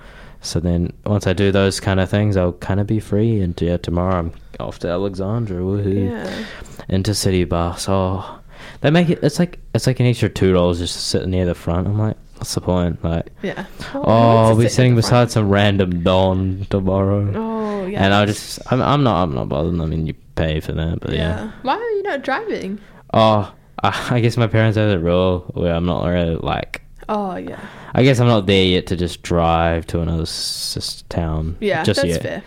So 0.41 0.59
then 0.59 0.93
once 1.05 1.27
I 1.27 1.33
do 1.33 1.51
those 1.51 1.79
kind 1.79 1.99
of 1.99 2.09
things, 2.09 2.37
I'll 2.37 2.53
kind 2.53 2.79
of 2.79 2.87
be 2.87 2.99
free. 2.99 3.41
And 3.41 3.59
yeah, 3.61 3.77
tomorrow 3.77 4.15
I'm 4.19 4.31
off 4.59 4.79
to 4.79 4.87
Alexandra. 4.89 5.57
Woohoo! 5.61 6.09
Yeah. 6.09 6.45
Intercity 6.89 7.47
bus. 7.47 7.87
Oh, 7.89 8.39
they 8.81 8.89
make 8.89 9.09
it. 9.09 9.19
It's 9.21 9.37
like 9.39 9.59
it's 9.75 9.85
like 9.87 9.99
an 9.99 10.05
extra 10.05 10.29
two 10.29 10.53
dollars 10.53 10.79
just 10.79 10.93
to 10.95 11.01
sit 11.01 11.27
near 11.27 11.45
the 11.45 11.55
front. 11.55 11.87
I'm 11.87 11.97
like, 11.99 12.17
what's 12.35 12.55
the 12.55 12.61
point? 12.61 13.03
Like, 13.03 13.27
Yeah. 13.41 13.65
oh, 13.93 13.99
what's 13.99 14.09
I'll 14.09 14.55
be 14.57 14.63
sit 14.63 14.71
sitting 14.71 14.95
beside 14.95 15.09
front? 15.09 15.31
some 15.31 15.49
random 15.49 16.03
don 16.03 16.65
tomorrow. 16.69 17.31
Oh 17.35 17.85
yeah. 17.85 18.03
And 18.03 18.13
I'll 18.13 18.25
just, 18.25 18.59
I'm, 18.71 18.81
I'm 18.81 19.03
not, 19.03 19.21
I'm 19.23 19.35
not 19.35 19.49
bothered. 19.49 19.79
I 19.79 19.85
mean, 19.85 20.07
you 20.07 20.13
pay 20.35 20.59
for 20.61 20.71
that, 20.73 20.99
but 21.01 21.11
yeah. 21.13 21.51
Why 21.63 21.75
are 21.75 21.91
you 21.91 22.03
not 22.03 22.23
driving? 22.23 22.79
Oh, 23.13 23.53
I, 23.83 24.07
I 24.11 24.19
guess 24.21 24.37
my 24.37 24.47
parents 24.47 24.77
have 24.77 24.89
a 24.89 24.99
rule 24.99 25.51
where 25.53 25.73
I'm 25.73 25.85
not 25.85 26.05
really 26.05 26.35
like. 26.35 26.81
Oh 27.11 27.35
yeah. 27.35 27.59
I 27.95 28.03
guess 28.03 28.19
I'm 28.19 28.27
not 28.27 28.45
there 28.45 28.63
yet 28.63 28.85
to 28.87 28.95
just 28.95 29.23
drive 29.23 29.85
to 29.87 29.99
another 30.01 30.21
s- 30.21 30.77
s- 30.77 31.03
town. 31.09 31.57
Yeah, 31.59 31.83
just 31.83 31.97
that's 32.01 32.07
yet. 32.13 32.21
fair. 32.21 32.43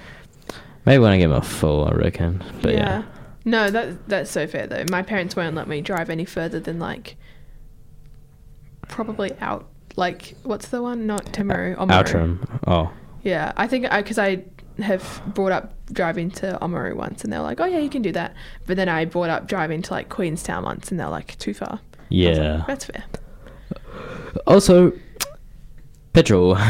Maybe 0.86 1.00
when 1.00 1.10
I 1.12 1.18
get 1.18 1.28
my 1.28 1.40
full, 1.40 1.84
I 1.86 1.90
reckon. 1.92 2.42
But 2.62 2.72
yeah. 2.74 2.78
yeah. 2.78 3.02
No, 3.44 3.70
that 3.70 4.08
that's 4.08 4.30
so 4.30 4.46
fair 4.46 4.66
though. 4.68 4.84
My 4.90 5.02
parents 5.02 5.34
won't 5.34 5.56
let 5.56 5.66
me 5.66 5.80
drive 5.80 6.08
any 6.10 6.24
further 6.24 6.60
than 6.60 6.78
like 6.78 7.16
probably 8.88 9.32
out. 9.40 9.68
Like 9.96 10.34
what's 10.44 10.68
the 10.68 10.80
one? 10.82 11.06
Not 11.06 11.26
Timaru. 11.26 11.76
Oamaru. 11.76 11.90
Outram. 11.92 12.58
Oh, 12.66 12.92
Yeah, 13.22 13.52
I 13.56 13.66
think 13.66 13.86
uh, 13.86 13.88
I 13.92 14.02
because 14.02 14.18
I 14.18 14.44
have 14.78 15.22
brought 15.34 15.52
up 15.52 15.74
driving 15.92 16.30
to 16.30 16.58
Oamaru 16.62 16.94
once, 16.96 17.24
and 17.24 17.32
they're 17.32 17.40
like, 17.42 17.60
"Oh 17.60 17.66
yeah, 17.66 17.78
you 17.78 17.90
can 17.90 18.00
do 18.02 18.12
that." 18.12 18.34
But 18.66 18.76
then 18.76 18.88
I 18.88 19.04
brought 19.04 19.28
up 19.28 19.46
driving 19.48 19.82
to 19.82 19.92
like 19.92 20.08
Queenstown 20.08 20.64
once, 20.64 20.90
and 20.90 20.98
they're 20.98 21.08
like, 21.10 21.36
"Too 21.38 21.52
far." 21.52 21.80
yeah. 22.08 22.64
That's 22.66 22.84
fair. 22.86 23.04
Also, 24.46 24.92
petrol. 26.12 26.56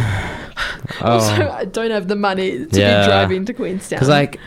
Also, 1.01 1.45
oh, 1.49 1.51
I 1.51 1.65
don't 1.65 1.91
have 1.91 2.09
the 2.09 2.17
money 2.17 2.67
to 2.67 2.81
Yeah. 2.81 3.03
be 3.03 3.07
driving 3.07 3.45
to 3.47 3.53
Queenstown. 3.55 3.97
because 3.97 4.09
like, 4.09 4.39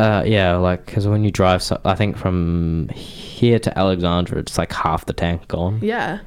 uh, 0.00 0.22
yeah, 0.26 0.56
like 0.56 0.84
because 0.86 1.06
when 1.06 1.24
you 1.24 1.30
drive, 1.30 1.62
so, 1.62 1.80
I 1.84 1.94
think 1.94 2.16
from 2.16 2.88
here 2.90 3.58
to 3.60 3.78
Alexandra, 3.78 4.38
it's 4.38 4.58
like 4.58 4.72
half 4.72 5.06
the 5.06 5.12
tank 5.12 5.46
gone. 5.48 5.78
yeah, 5.82 6.18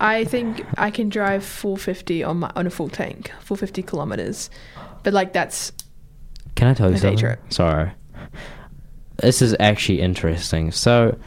I 0.00 0.24
think 0.24 0.64
I 0.78 0.90
can 0.90 1.08
drive 1.10 1.44
450 1.44 2.24
on 2.24 2.38
my 2.38 2.50
on 2.56 2.66
a 2.66 2.70
full 2.70 2.88
tank, 2.88 3.30
450 3.40 3.82
kilometers. 3.82 4.48
But 5.02 5.12
like 5.12 5.32
that's 5.32 5.72
Can 6.56 6.68
I 6.68 6.74
tell 6.74 6.88
you 6.90 6.96
A 6.96 6.98
day 6.98 7.02
something? 7.02 7.18
trip. 7.18 7.40
Sorry. 7.52 7.92
This 9.18 9.42
is 9.42 9.54
actually 9.60 10.00
interesting. 10.00 10.70
So, 10.72 11.18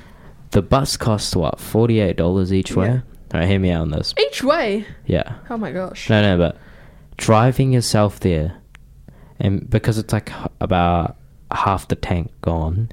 the 0.52 0.62
bus 0.62 0.98
costs 0.98 1.36
what 1.36 1.60
forty 1.60 2.00
eight 2.00 2.18
dollars 2.18 2.52
each 2.52 2.76
way. 2.76 3.02
All 3.34 3.40
right, 3.40 3.48
hear 3.48 3.60
me 3.60 3.72
out 3.72 3.82
on 3.82 3.92
this. 3.92 4.14
each 4.20 4.44
way. 4.44 4.86
Yeah. 5.06 5.36
Oh 5.50 5.58
my 5.58 5.72
gosh. 5.72 6.10
No, 6.10 6.22
no, 6.22 6.38
but 6.38 6.58
driving 7.18 7.72
yourself 7.72 8.20
there, 8.20 8.58
and 9.40 9.70
because 9.70 9.98
it's 9.98 10.12
like 10.12 10.32
about 10.60 11.18
half 11.52 11.88
the 11.88 11.96
tank 11.96 12.32
gone, 12.42 12.92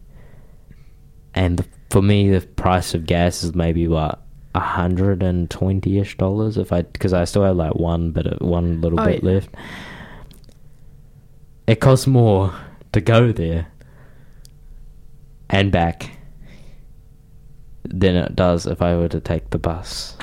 and 1.35 1.59
the, 1.59 1.65
for 1.91 2.03
me 2.03 2.31
the 2.31 2.47
price 2.47 2.95
of 2.95 3.05
gas 3.07 3.43
is 3.43 3.55
maybe 3.55 3.89
what 3.89 4.23
a 4.55 4.61
hundred 4.61 5.23
and 5.23 5.51
twenty 5.51 5.99
ish 5.99 6.17
dollars 6.17 6.57
if 6.57 6.73
I 6.73 6.83
because 6.83 7.13
I 7.13 7.25
still 7.25 7.43
have 7.45 7.57
like 7.57 7.75
one 7.75 8.13
bit 8.13 8.27
of 8.27 8.41
one 8.47 8.81
little 8.81 9.01
Oh, 9.01 9.05
bit 9.05 9.23
yeah. 9.25 9.31
left. 9.33 9.51
It 11.67 11.81
costs 11.81 12.07
more 12.07 12.55
to 12.93 13.01
go 13.01 13.31
there 13.33 13.67
and 15.51 15.71
back 15.73 16.17
than 17.85 18.17
it 18.17 18.37
does 18.37 18.67
if 18.67 18.81
I 18.83 18.95
were 18.97 19.09
to 19.09 19.21
take 19.21 19.51
the 19.51 19.59
bus. 19.59 20.17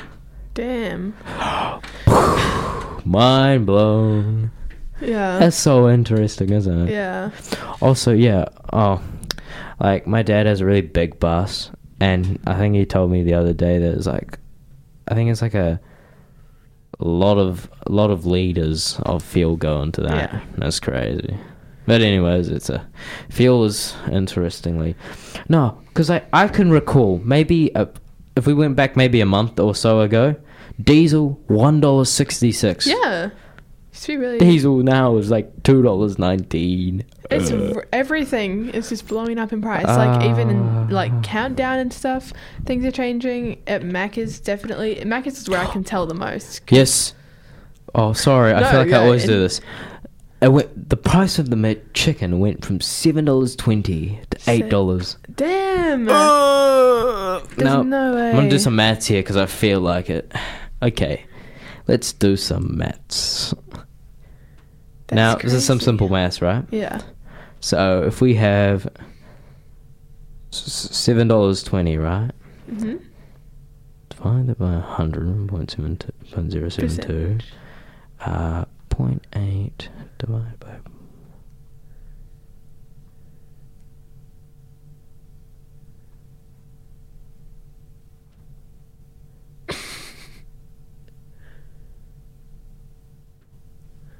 Damn. 0.55 1.13
Mind 3.05 3.65
blown. 3.65 4.51
Yeah. 5.01 5.37
That's 5.39 5.57
so 5.57 5.89
interesting, 5.89 6.49
isn't 6.51 6.87
it? 6.87 6.91
yeah. 6.91 7.29
Also, 7.81 8.13
yeah. 8.13 8.45
Oh, 8.73 9.01
like 9.79 10.07
my 10.07 10.23
dad 10.23 10.45
has 10.45 10.61
a 10.61 10.65
really 10.65 10.81
big 10.81 11.19
bus, 11.19 11.69
and 11.99 12.39
I 12.47 12.55
think 12.55 12.75
he 12.75 12.85
told 12.85 13.11
me 13.11 13.21
the 13.23 13.33
other 13.33 13.53
day 13.53 13.77
that 13.77 13.93
it's 13.95 14.07
like, 14.07 14.39
I 15.07 15.13
think 15.13 15.29
it's 15.29 15.41
like 15.41 15.53
a 15.53 15.79
lot 16.99 17.37
of 17.37 17.69
a 17.85 17.91
lot 17.91 18.09
of 18.09 18.25
liters 18.25 18.97
of 19.03 19.21
fuel 19.21 19.57
go 19.57 19.81
into 19.81 20.01
that. 20.01 20.33
Yeah. 20.33 20.39
That's 20.57 20.79
crazy. 20.79 21.37
But 21.85 22.01
anyways, 22.01 22.47
it's 22.47 22.69
a 22.69 22.87
feels 23.29 23.93
interestingly. 24.09 24.95
No, 25.49 25.77
because 25.89 26.09
I 26.09 26.23
I 26.31 26.47
can 26.47 26.71
recall 26.71 27.19
maybe 27.25 27.71
a, 27.75 27.89
if 28.37 28.47
we 28.47 28.53
went 28.53 28.77
back 28.77 28.95
maybe 28.95 29.19
a 29.21 29.25
month 29.25 29.59
or 29.59 29.75
so 29.75 29.99
ago, 29.99 30.35
diesel 30.81 31.39
one 31.47 31.79
dollar 31.81 32.05
sixty 32.05 32.51
six. 32.51 32.85
Yeah. 32.87 33.29
Used 33.91 34.03
to 34.03 34.07
be 34.09 34.17
really. 34.17 34.37
Diesel 34.39 34.77
now 34.83 35.15
is 35.17 35.31
like 35.31 35.63
two 35.63 35.81
dollars 35.81 36.19
nineteen. 36.19 37.03
It's 37.31 37.49
r- 37.51 37.87
everything 37.93 38.69
is 38.69 38.89
just 38.89 39.07
blowing 39.07 39.39
up 39.39 39.51
in 39.53 39.61
price. 39.61 39.85
like 39.85 40.23
even 40.29 40.49
in 40.49 40.89
like 40.89 41.11
Ah. 41.13 41.21
countdown 41.23 41.79
and 41.79 41.91
stuff, 41.93 42.33
things 42.65 42.85
are 42.85 42.91
changing. 42.91 43.61
At 43.67 43.83
Mac 43.83 44.17
is 44.17 44.39
definitely 44.39 45.01
Mac 45.05 45.25
is 45.27 45.49
where 45.49 45.59
I 45.61 45.65
can 45.67 45.83
tell 45.83 46.05
the 46.05 46.13
most. 46.13 46.61
Yes. 46.69 47.13
Oh, 47.95 48.11
sorry. 48.13 48.53
I 48.53 48.59
No, 48.59 48.67
feel 48.69 48.79
like 48.81 48.89
yeah, 48.89 48.99
I 48.99 49.03
always 49.05 49.25
do 49.25 49.33
and- 49.35 49.43
this. 49.43 49.61
It 50.41 50.49
went, 50.49 50.89
the 50.89 50.97
price 50.97 51.39
of 51.39 51.49
the 51.49 51.55
mi- 51.55 51.79
chicken 51.93 52.39
went 52.39 52.63
from 52.65 52.81
seven 52.81 53.23
dollars 53.25 53.55
twenty 53.55 54.19
to 54.29 54.51
eight 54.51 54.69
dollars. 54.69 55.17
Damn. 55.33 56.07
Uh, 56.09 57.39
There's 57.55 57.85
no 57.85 58.13
way. 58.15 58.29
I'm 58.29 58.35
gonna 58.35 58.49
do 58.49 58.59
some 58.59 58.75
maths 58.75 59.07
here 59.07 59.21
because 59.23 59.37
I 59.37 59.45
feel 59.45 59.79
like 59.79 60.09
it. 60.09 60.31
Okay, 60.81 61.25
let's 61.87 62.13
do 62.13 62.35
some 62.37 62.77
maths. 62.77 63.53
now, 65.11 65.33
That's 65.33 65.43
this 65.43 65.53
is 65.53 65.65
some 65.65 65.79
simple 65.79 66.09
maths, 66.09 66.41
right? 66.41 66.65
Yeah. 66.71 67.01
So 67.59 68.03
if 68.03 68.21
we 68.21 68.35
have 68.35 68.87
seven 70.51 71.27
dollars 71.27 71.63
twenty, 71.63 71.97
right? 71.97 72.31
hmm 72.69 72.95
divided 74.09 74.57
by 74.57 74.71
100 74.71 75.47
point 75.49 75.69
seven 75.71 75.97
two 75.97 76.11
point 76.31 76.51
zero 76.51 76.69
seven 76.69 76.89
two 76.97 77.37
uh 78.21 78.65
point 78.89 79.25
eight 79.35 79.89
divided 80.17 80.59
by 80.59 80.75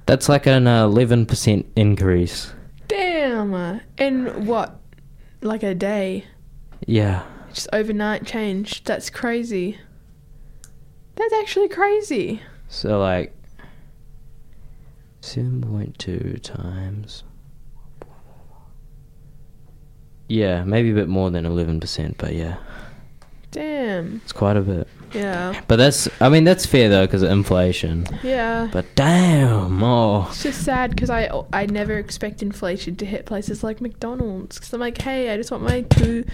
That's 0.06 0.30
like 0.30 0.46
an 0.46 0.68
uh, 0.68 0.86
eleven 0.86 1.26
percent 1.26 1.66
increase. 1.76 2.54
Damn. 2.88 3.54
Uh, 3.54 3.80
in 3.98 4.46
what? 4.46 4.80
Like 5.42 5.64
a 5.64 5.74
day? 5.74 6.26
Yeah. 6.86 7.24
Just 7.54 7.68
overnight 7.74 8.26
change. 8.26 8.84
That's 8.84 9.10
crazy. 9.10 9.80
That's 11.16 11.34
actually 11.34 11.70
crazy. 11.70 12.42
So 12.68 13.00
like 13.00 13.34
seven 15.22 15.62
point 15.62 15.98
two 15.98 16.38
times. 16.44 17.24
Yeah, 20.28 20.64
maybe 20.64 20.92
a 20.92 20.96
bit 20.96 21.08
more 21.08 21.30
than 21.32 21.46
eleven 21.46 21.80
percent, 21.80 22.16
but 22.18 22.34
yeah, 22.34 22.58
Damn. 23.52 24.22
it's 24.24 24.34
quite 24.34 24.58
a 24.58 24.62
bit. 24.62 24.88
Yeah. 25.16 25.62
But 25.68 25.78
that's, 25.78 26.10
I 26.22 26.30
mean, 26.30 26.44
that's 26.44 26.66
fair 26.66 26.90
though 26.90 27.06
because 27.06 27.22
of 27.24 27.32
inflation. 27.32 28.06
Yeah. 28.22 28.68
But 28.72 28.86
damn, 28.96 29.82
oh, 29.84 30.28
It's 30.30 30.44
just 30.44 30.64
sad 30.64 30.92
because 30.92 31.10
I 31.10 31.30
I 31.54 31.66
never 31.68 31.98
expect 31.98 32.44
inflation 32.44 32.96
to 32.98 33.06
hit 33.06 33.26
places 33.26 33.64
like 33.64 33.80
McDonald's 33.82 34.58
because 34.58 34.74
I'm 34.74 34.80
like, 34.82 35.00
hey, 35.02 35.30
I 35.32 35.38
just 35.38 35.52
want 35.52 35.64
my 35.64 35.82
two, 35.82 36.26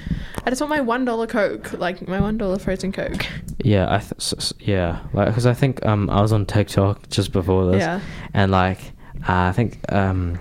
I 0.46 0.50
just 0.50 0.62
want 0.62 0.72
my 0.72 0.82
one 0.82 1.06
dollar 1.06 1.28
Coke, 1.28 1.74
like 1.74 2.08
my 2.08 2.20
one 2.20 2.38
dollar 2.38 2.58
frozen 2.60 2.92
Coke. 2.92 3.26
yeah, 3.64 3.94
I 3.94 4.00
th- 4.00 4.54
yeah, 4.60 5.00
like 5.14 5.28
because 5.28 5.46
I 5.46 5.54
think 5.54 5.86
um 5.86 6.10
I 6.10 6.22
was 6.22 6.34
on 6.34 6.46
TikTok 6.46 7.10
just 7.10 7.32
before 7.32 7.72
this, 7.72 7.82
Yeah. 7.82 8.02
and 8.34 8.52
like 8.52 8.80
uh, 9.30 9.50
I 9.50 9.52
think 9.52 9.80
um 9.92 10.40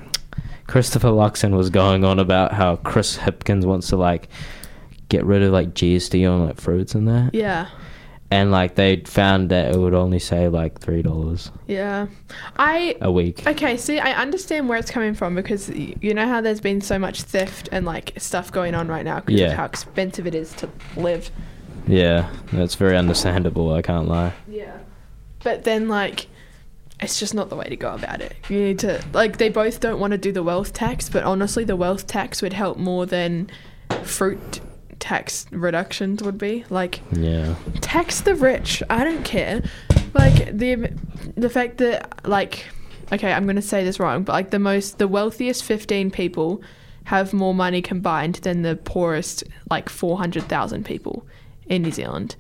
Christopher 0.67 1.09
Luxon 1.09 1.57
was 1.57 1.69
going 1.69 2.05
on 2.05 2.19
about 2.19 2.53
how 2.53 2.77
Chris 2.77 3.17
Hipkins 3.19 3.65
wants 3.65 3.89
to 3.89 3.97
like 3.97 4.29
get 5.09 5.25
rid 5.25 5.43
of 5.43 5.53
like 5.53 5.75
GST 5.75 6.31
on 6.31 6.47
like 6.47 6.61
fruits 6.61 6.95
and 6.95 7.09
that. 7.09 7.35
Yeah. 7.35 7.67
And 8.31 8.51
like 8.53 8.77
they 8.77 8.97
found 9.07 9.51
that 9.51 9.75
it 9.75 9.79
would 9.79 9.95
only 9.95 10.19
save 10.19 10.53
like 10.53 10.79
three 10.81 11.03
dollars 11.03 11.51
Yeah. 11.67 12.07
I 12.57 12.97
a 13.01 13.11
week. 13.11 13.47
Okay, 13.47 13.77
see, 13.77 13.99
I 13.99 14.13
understand 14.13 14.69
where 14.69 14.79
it's 14.79 14.91
coming 14.91 15.15
from 15.15 15.35
because 15.35 15.69
y- 15.69 15.95
you 16.01 16.15
know 16.15 16.27
how 16.29 16.41
there's 16.41 16.61
been 16.61 16.81
so 16.81 16.99
much 16.99 17.23
theft 17.23 17.69
and 17.73 17.85
like 17.85 18.13
stuff 18.19 18.53
going 18.53 18.75
on 18.75 18.89
right 18.89 19.05
now 19.05 19.21
because 19.21 19.41
Yeah. 19.41 19.49
of 19.49 19.53
how 19.55 19.65
expensive 19.65 20.27
it 20.27 20.35
is 20.35 20.53
to 20.55 20.69
live. 20.97 21.31
Yeah, 21.87 22.31
that's 22.53 22.75
very 22.77 22.97
understandable. 22.97 23.73
I 23.75 23.83
can't 23.83 24.07
lie. 24.07 24.33
Yeah. 24.47 24.77
But 25.43 25.65
then, 25.65 25.89
like, 25.89 26.27
it's 27.01 27.19
just 27.19 27.35
not 27.35 27.49
the 27.49 27.57
way 27.57 27.65
to 27.65 27.77
go 27.77 27.95
about 27.95 28.21
it. 28.21 28.37
You 28.51 28.59
need 28.61 28.79
to 28.81 29.03
like 29.15 29.39
they 29.39 29.49
both 29.49 29.81
don't 29.81 29.99
want 29.99 30.11
to 30.13 30.19
do 30.19 30.31
the 30.31 30.43
wealth 30.43 30.73
tax, 30.75 31.09
but 31.09 31.25
honestly, 31.25 31.65
the 31.65 31.75
wealth 31.77 32.07
tax 32.07 32.43
would 32.43 32.53
help 32.53 32.77
more 32.79 33.07
than 33.07 33.51
fruit 34.05 34.61
tax 35.01 35.47
reductions 35.51 36.23
would 36.23 36.39
be. 36.39 36.65
Like 36.71 37.01
Yeah. 37.13 37.57
tax 37.81 38.21
the 38.21 38.35
rich. 38.37 38.83
I 38.89 39.03
don't 39.05 39.25
care. 39.25 39.63
Like 40.15 40.57
the 40.57 40.93
the 41.37 41.51
fact 41.51 41.79
that 41.79 42.27
like 42.27 42.67
okay, 43.13 43.33
I'm 43.33 43.47
gonna 43.47 43.63
say 43.63 43.83
this 43.85 43.99
wrong, 43.99 44.23
but 44.23 44.33
like 44.33 44.51
the 44.51 44.59
most 44.61 44.99
the 44.99 45.09
wealthiest 45.09 45.65
15 45.65 46.11
people 46.13 46.63
have 47.05 47.33
more 47.33 47.55
money 47.55 47.83
combined 47.83 48.37
than 48.37 48.63
the 48.63 48.77
poorest 48.77 49.43
like 49.71 49.89
400,000 49.89 50.85
people 50.85 51.27
in 51.67 51.83
New 51.83 51.91
Zealand. 51.91 52.37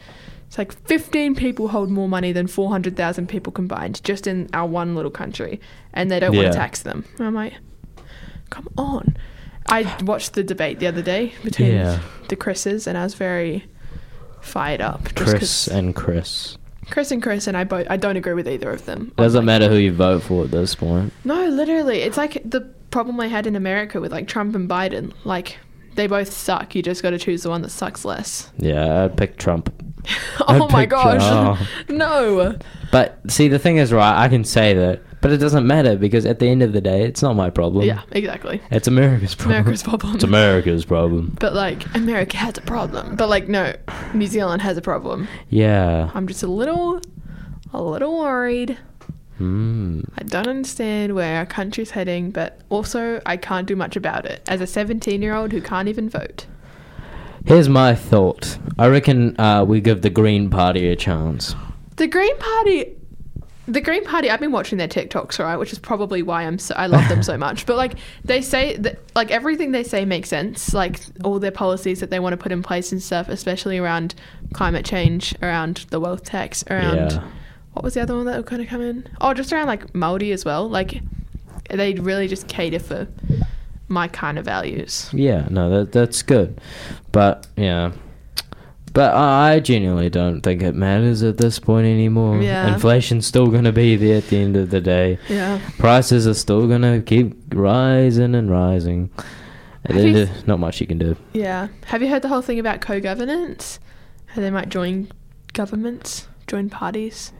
It's 0.46 0.58
like 0.58 0.72
15 0.86 1.34
people 1.34 1.68
hold 1.68 1.90
more 1.90 2.08
money 2.08 2.30
than 2.32 2.46
400,000 2.46 3.28
people 3.28 3.52
combined 3.52 4.02
just 4.04 4.26
in 4.26 4.48
our 4.52 4.66
one 4.66 4.94
little 4.94 5.10
country, 5.10 5.60
and 5.92 6.10
they 6.10 6.20
don't 6.20 6.34
want 6.36 6.48
to 6.48 6.58
tax 6.58 6.82
them. 6.82 7.04
And 7.18 7.26
I'm 7.28 7.34
like, 7.34 7.54
come 8.50 8.68
on. 8.76 9.16
I 9.66 9.96
watched 10.02 10.32
the 10.34 10.42
debate 10.42 10.78
the 10.80 10.86
other 10.86 11.02
day 11.02 11.32
between 11.44 11.72
Yeah. 11.72 12.00
the 12.28 12.36
Chris's, 12.36 12.86
and 12.86 12.96
I 12.98 13.04
was 13.04 13.14
very 13.14 13.66
fired 14.40 14.80
up. 14.80 15.14
Chris 15.14 15.68
and 15.68 15.94
Chris. 15.94 16.56
Chris 16.90 17.12
and 17.12 17.22
Chris 17.22 17.46
and 17.46 17.56
I 17.56 17.62
both 17.64 17.86
I 17.88 17.96
don't 17.96 18.16
agree 18.16 18.32
with 18.34 18.48
either 18.48 18.70
of 18.70 18.84
them. 18.86 19.12
It 19.16 19.20
doesn't 19.22 19.44
matter 19.44 19.68
who 19.68 19.76
you 19.76 19.92
vote 19.92 20.22
for 20.24 20.44
at 20.44 20.50
this 20.50 20.74
point. 20.74 21.12
No, 21.24 21.46
literally, 21.46 22.00
it's 22.00 22.16
like 22.16 22.40
the 22.44 22.62
problem 22.90 23.20
I 23.20 23.28
had 23.28 23.46
in 23.46 23.54
America 23.54 24.00
with 24.00 24.10
like 24.10 24.26
Trump 24.26 24.56
and 24.56 24.68
Biden. 24.68 25.12
Like 25.24 25.58
they 25.94 26.06
both 26.08 26.32
suck. 26.32 26.74
You 26.74 26.82
just 26.82 27.02
got 27.02 27.10
to 27.10 27.18
choose 27.18 27.42
the 27.44 27.50
one 27.50 27.62
that 27.62 27.70
sucks 27.70 28.04
less. 28.04 28.50
Yeah, 28.58 29.04
I'd 29.04 29.16
pick 29.16 29.36
Trump. 29.36 29.72
oh 30.48 30.64
I'd 30.64 30.72
my 30.72 30.86
gosh, 30.86 31.20
Trump. 31.28 31.60
no. 31.88 32.56
But 32.90 33.20
see, 33.30 33.46
the 33.46 33.58
thing 33.60 33.76
is, 33.76 33.92
right? 33.92 34.24
I 34.24 34.28
can 34.28 34.42
say 34.42 34.74
that, 34.74 35.02
but 35.20 35.32
it 35.32 35.38
doesn't 35.38 35.66
matter 35.66 35.96
because 35.96 36.24
at 36.24 36.38
the 36.38 36.46
end 36.46 36.62
of 36.62 36.72
the 36.72 36.80
day, 36.80 37.02
it's 37.02 37.22
not 37.22 37.36
my 37.36 37.50
problem. 37.50 37.84
Yeah, 37.86 38.02
exactly. 38.12 38.60
It's 38.70 38.88
America's 38.88 39.34
problem. 39.34 39.60
America's 39.60 39.82
problem. 39.82 40.14
It's 40.14 40.24
America's 40.24 40.84
problem. 40.84 41.36
But 41.38 41.54
like 41.54 41.94
America 41.94 42.36
has 42.36 42.56
a 42.58 42.62
problem. 42.62 43.16
But 43.16 43.28
like 43.28 43.48
no, 43.48 43.74
New 44.14 44.26
Zealand 44.26 44.62
has 44.62 44.76
a 44.76 44.82
problem. 44.82 45.28
Yeah. 45.48 46.10
I'm 46.14 46.26
just 46.26 46.42
a 46.42 46.46
little, 46.46 47.00
a 47.72 47.82
little 47.82 48.18
worried. 48.18 48.78
Hmm. 49.38 50.02
I 50.18 50.22
don't 50.24 50.48
understand 50.48 51.14
where 51.14 51.38
our 51.38 51.46
country's 51.46 51.90
heading, 51.90 52.30
but 52.30 52.60
also 52.68 53.22
I 53.24 53.38
can't 53.38 53.66
do 53.66 53.74
much 53.74 53.96
about 53.96 54.26
it 54.26 54.42
as 54.46 54.60
a 54.60 54.66
17 54.66 55.22
year 55.22 55.34
old 55.34 55.52
who 55.52 55.62
can't 55.62 55.88
even 55.88 56.10
vote. 56.10 56.46
Here's 57.46 57.68
my 57.68 57.94
thought. 57.94 58.58
I 58.78 58.88
reckon 58.88 59.38
uh, 59.40 59.64
we 59.64 59.80
give 59.80 60.02
the 60.02 60.10
Green 60.10 60.50
Party 60.50 60.88
a 60.88 60.96
chance. 60.96 61.54
The 61.96 62.06
Green 62.06 62.36
Party, 62.36 62.96
the 63.72 63.80
Green 63.80 64.04
Party. 64.04 64.30
I've 64.30 64.40
been 64.40 64.52
watching 64.52 64.78
their 64.78 64.88
TikToks, 64.88 65.38
right, 65.38 65.56
which 65.56 65.72
is 65.72 65.78
probably 65.78 66.22
why 66.22 66.42
I'm 66.42 66.58
so 66.58 66.74
I 66.76 66.86
love 66.86 67.08
them 67.08 67.22
so 67.22 67.36
much. 67.46 67.66
But 67.66 67.76
like 67.76 67.94
they 68.24 68.42
say 68.42 68.76
that 68.78 68.98
like 69.14 69.30
everything 69.30 69.72
they 69.72 69.84
say 69.84 70.04
makes 70.04 70.28
sense. 70.28 70.74
Like 70.74 71.00
all 71.24 71.38
their 71.38 71.50
policies 71.50 72.00
that 72.00 72.10
they 72.10 72.20
want 72.20 72.32
to 72.32 72.36
put 72.36 72.52
in 72.52 72.62
place 72.62 72.92
and 72.92 73.02
stuff, 73.02 73.28
especially 73.28 73.78
around 73.78 74.14
climate 74.52 74.84
change, 74.84 75.34
around 75.42 75.86
the 75.90 76.00
wealth 76.00 76.24
tax, 76.24 76.64
around 76.70 77.12
Yeah. 77.12 77.24
what 77.72 77.84
was 77.84 77.94
the 77.94 78.00
other 78.02 78.16
one 78.16 78.26
that 78.26 78.36
would 78.36 78.46
kind 78.46 78.62
of 78.62 78.68
come 78.68 78.80
in? 78.82 79.08
Oh, 79.20 79.34
just 79.34 79.52
around 79.52 79.66
like 79.68 79.94
Maori 79.94 80.32
as 80.32 80.44
well. 80.44 80.68
Like 80.68 81.00
they 81.70 81.94
really 81.94 82.26
just 82.28 82.48
cater 82.48 82.78
for 82.80 83.06
my 83.88 84.08
kind 84.08 84.38
of 84.38 84.44
values. 84.44 85.08
Yeah, 85.12 85.46
no, 85.50 85.70
that 85.70 85.92
that's 85.92 86.22
good, 86.22 86.60
but 87.12 87.46
yeah, 87.56 87.92
but 88.92 89.14
I 89.14 89.54
I 89.54 89.60
genuinely 89.60 90.10
don't 90.10 90.40
think 90.42 90.62
it 90.62 90.74
matters 90.74 91.22
at 91.22 91.38
this 91.38 91.58
point 91.58 91.86
anymore. 91.86 92.40
Yeah. 92.42 92.72
Inflation's 92.72 93.26
still 93.26 93.46
gonna 93.48 93.72
be 93.72 93.96
there 93.96 94.18
at 94.18 94.28
the 94.28 94.36
end 94.38 94.56
of 94.56 94.70
the 94.70 94.80
day. 94.80 95.18
Yeah. 95.28 95.60
Prices 95.78 96.26
are 96.26 96.34
still 96.34 96.66
gonna 96.68 97.00
keep 97.02 97.34
rising 97.54 98.34
and 98.34 98.50
rising. 98.50 99.10
At 99.84 99.94
the 99.96 100.02
Have 100.02 100.16
you- 100.16 100.28
not 100.46 100.60
much 100.60 100.80
you 100.80 100.86
can 100.86 100.98
do. 100.98 101.16
Yeah. 101.32 101.68
Have 101.86 102.02
you 102.02 102.08
heard 102.08 102.22
the 102.22 102.28
whole 102.28 102.42
thing 102.42 102.58
about 102.58 102.80
co-governance? 102.80 103.78
How 104.26 104.42
they 104.42 104.50
might 104.50 104.68
join 104.68 105.08
governments, 105.54 106.28
join 106.46 106.68
parties. 106.70 107.32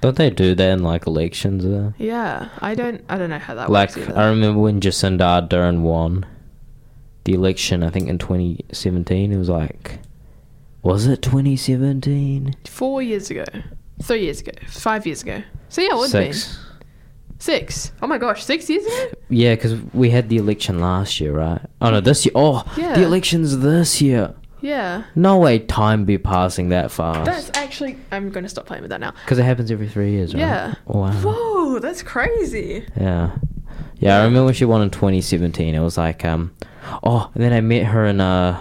Don't 0.00 0.16
they 0.16 0.28
do 0.30 0.54
that 0.54 0.70
in 0.70 0.82
like 0.82 1.06
elections? 1.06 1.64
Though? 1.64 1.94
Yeah, 1.98 2.48
I 2.60 2.74
don't. 2.74 3.02
I 3.08 3.16
don't 3.16 3.30
know 3.30 3.38
how 3.38 3.54
that 3.54 3.70
Like 3.70 3.96
works 3.96 4.08
either. 4.08 4.18
I 4.18 4.28
remember 4.28 4.60
when 4.60 4.80
Jacinda 4.80 5.48
Ardern 5.48 5.80
won 5.80 6.26
the 7.24 7.32
election. 7.34 7.82
I 7.82 7.90
think 7.90 8.08
in 8.08 8.18
2017. 8.18 9.32
It 9.32 9.36
was 9.38 9.48
like, 9.48 10.00
was 10.84 11.06
it 11.06 11.22
2017? 11.22 12.54
Four 12.66 13.02
years 13.02 13.30
ago, 13.30 13.44
three 14.02 14.22
years 14.22 14.40
ago, 14.40 14.52
five 14.68 15.06
years 15.06 15.22
ago. 15.22 15.42
So 15.68 15.80
yeah, 15.82 15.88
it 15.92 15.96
would 15.96 16.10
Six. 16.10 16.56
be 16.56 16.60
six. 17.38 17.92
Oh 18.00 18.06
my 18.06 18.18
gosh, 18.18 18.44
six 18.44 18.68
years 18.70 18.84
ago. 18.86 19.12
Yeah, 19.28 19.54
because 19.54 19.80
we 19.92 20.10
had 20.10 20.28
the 20.28 20.36
election 20.36 20.78
last 20.80 21.20
year, 21.20 21.32
right? 21.32 21.60
Oh 21.80 21.90
no, 21.90 22.00
this 22.00 22.24
year. 22.24 22.32
Oh, 22.34 22.64
Yeah. 22.76 22.94
the 22.94 23.02
election's 23.04 23.58
this 23.58 24.00
year. 24.00 24.34
Yeah. 24.60 25.02
No 25.14 25.36
way, 25.38 25.58
time 25.58 26.04
be 26.06 26.16
passing 26.16 26.70
that 26.70 26.90
fast. 26.90 27.26
That's 27.26 27.50
actually. 27.58 27.96
I'm 28.12 28.30
gonna 28.30 28.48
stop 28.48 28.64
playing 28.66 28.82
with 28.82 28.90
that 28.90 29.00
now. 29.00 29.12
Because 29.24 29.38
it 29.38 29.42
happens 29.44 29.70
every 29.70 29.88
three 29.88 30.12
years, 30.12 30.32
right? 30.32 30.40
Yeah. 30.40 30.74
Wow. 30.86 31.12
Whoa, 31.12 31.78
that's 31.80 32.02
crazy. 32.02 32.86
Yeah. 32.98 33.36
Yeah, 33.98 34.16
I 34.20 34.24
remember 34.24 34.46
when 34.46 34.54
she 34.54 34.64
won 34.64 34.80
in 34.82 34.90
2017. 34.90 35.74
It 35.74 35.80
was 35.80 35.96
like, 35.98 36.24
um, 36.24 36.54
oh, 37.02 37.30
and 37.34 37.42
then 37.42 37.52
I 37.52 37.60
met 37.60 37.84
her 37.86 38.04
in 38.06 38.20
uh, 38.20 38.60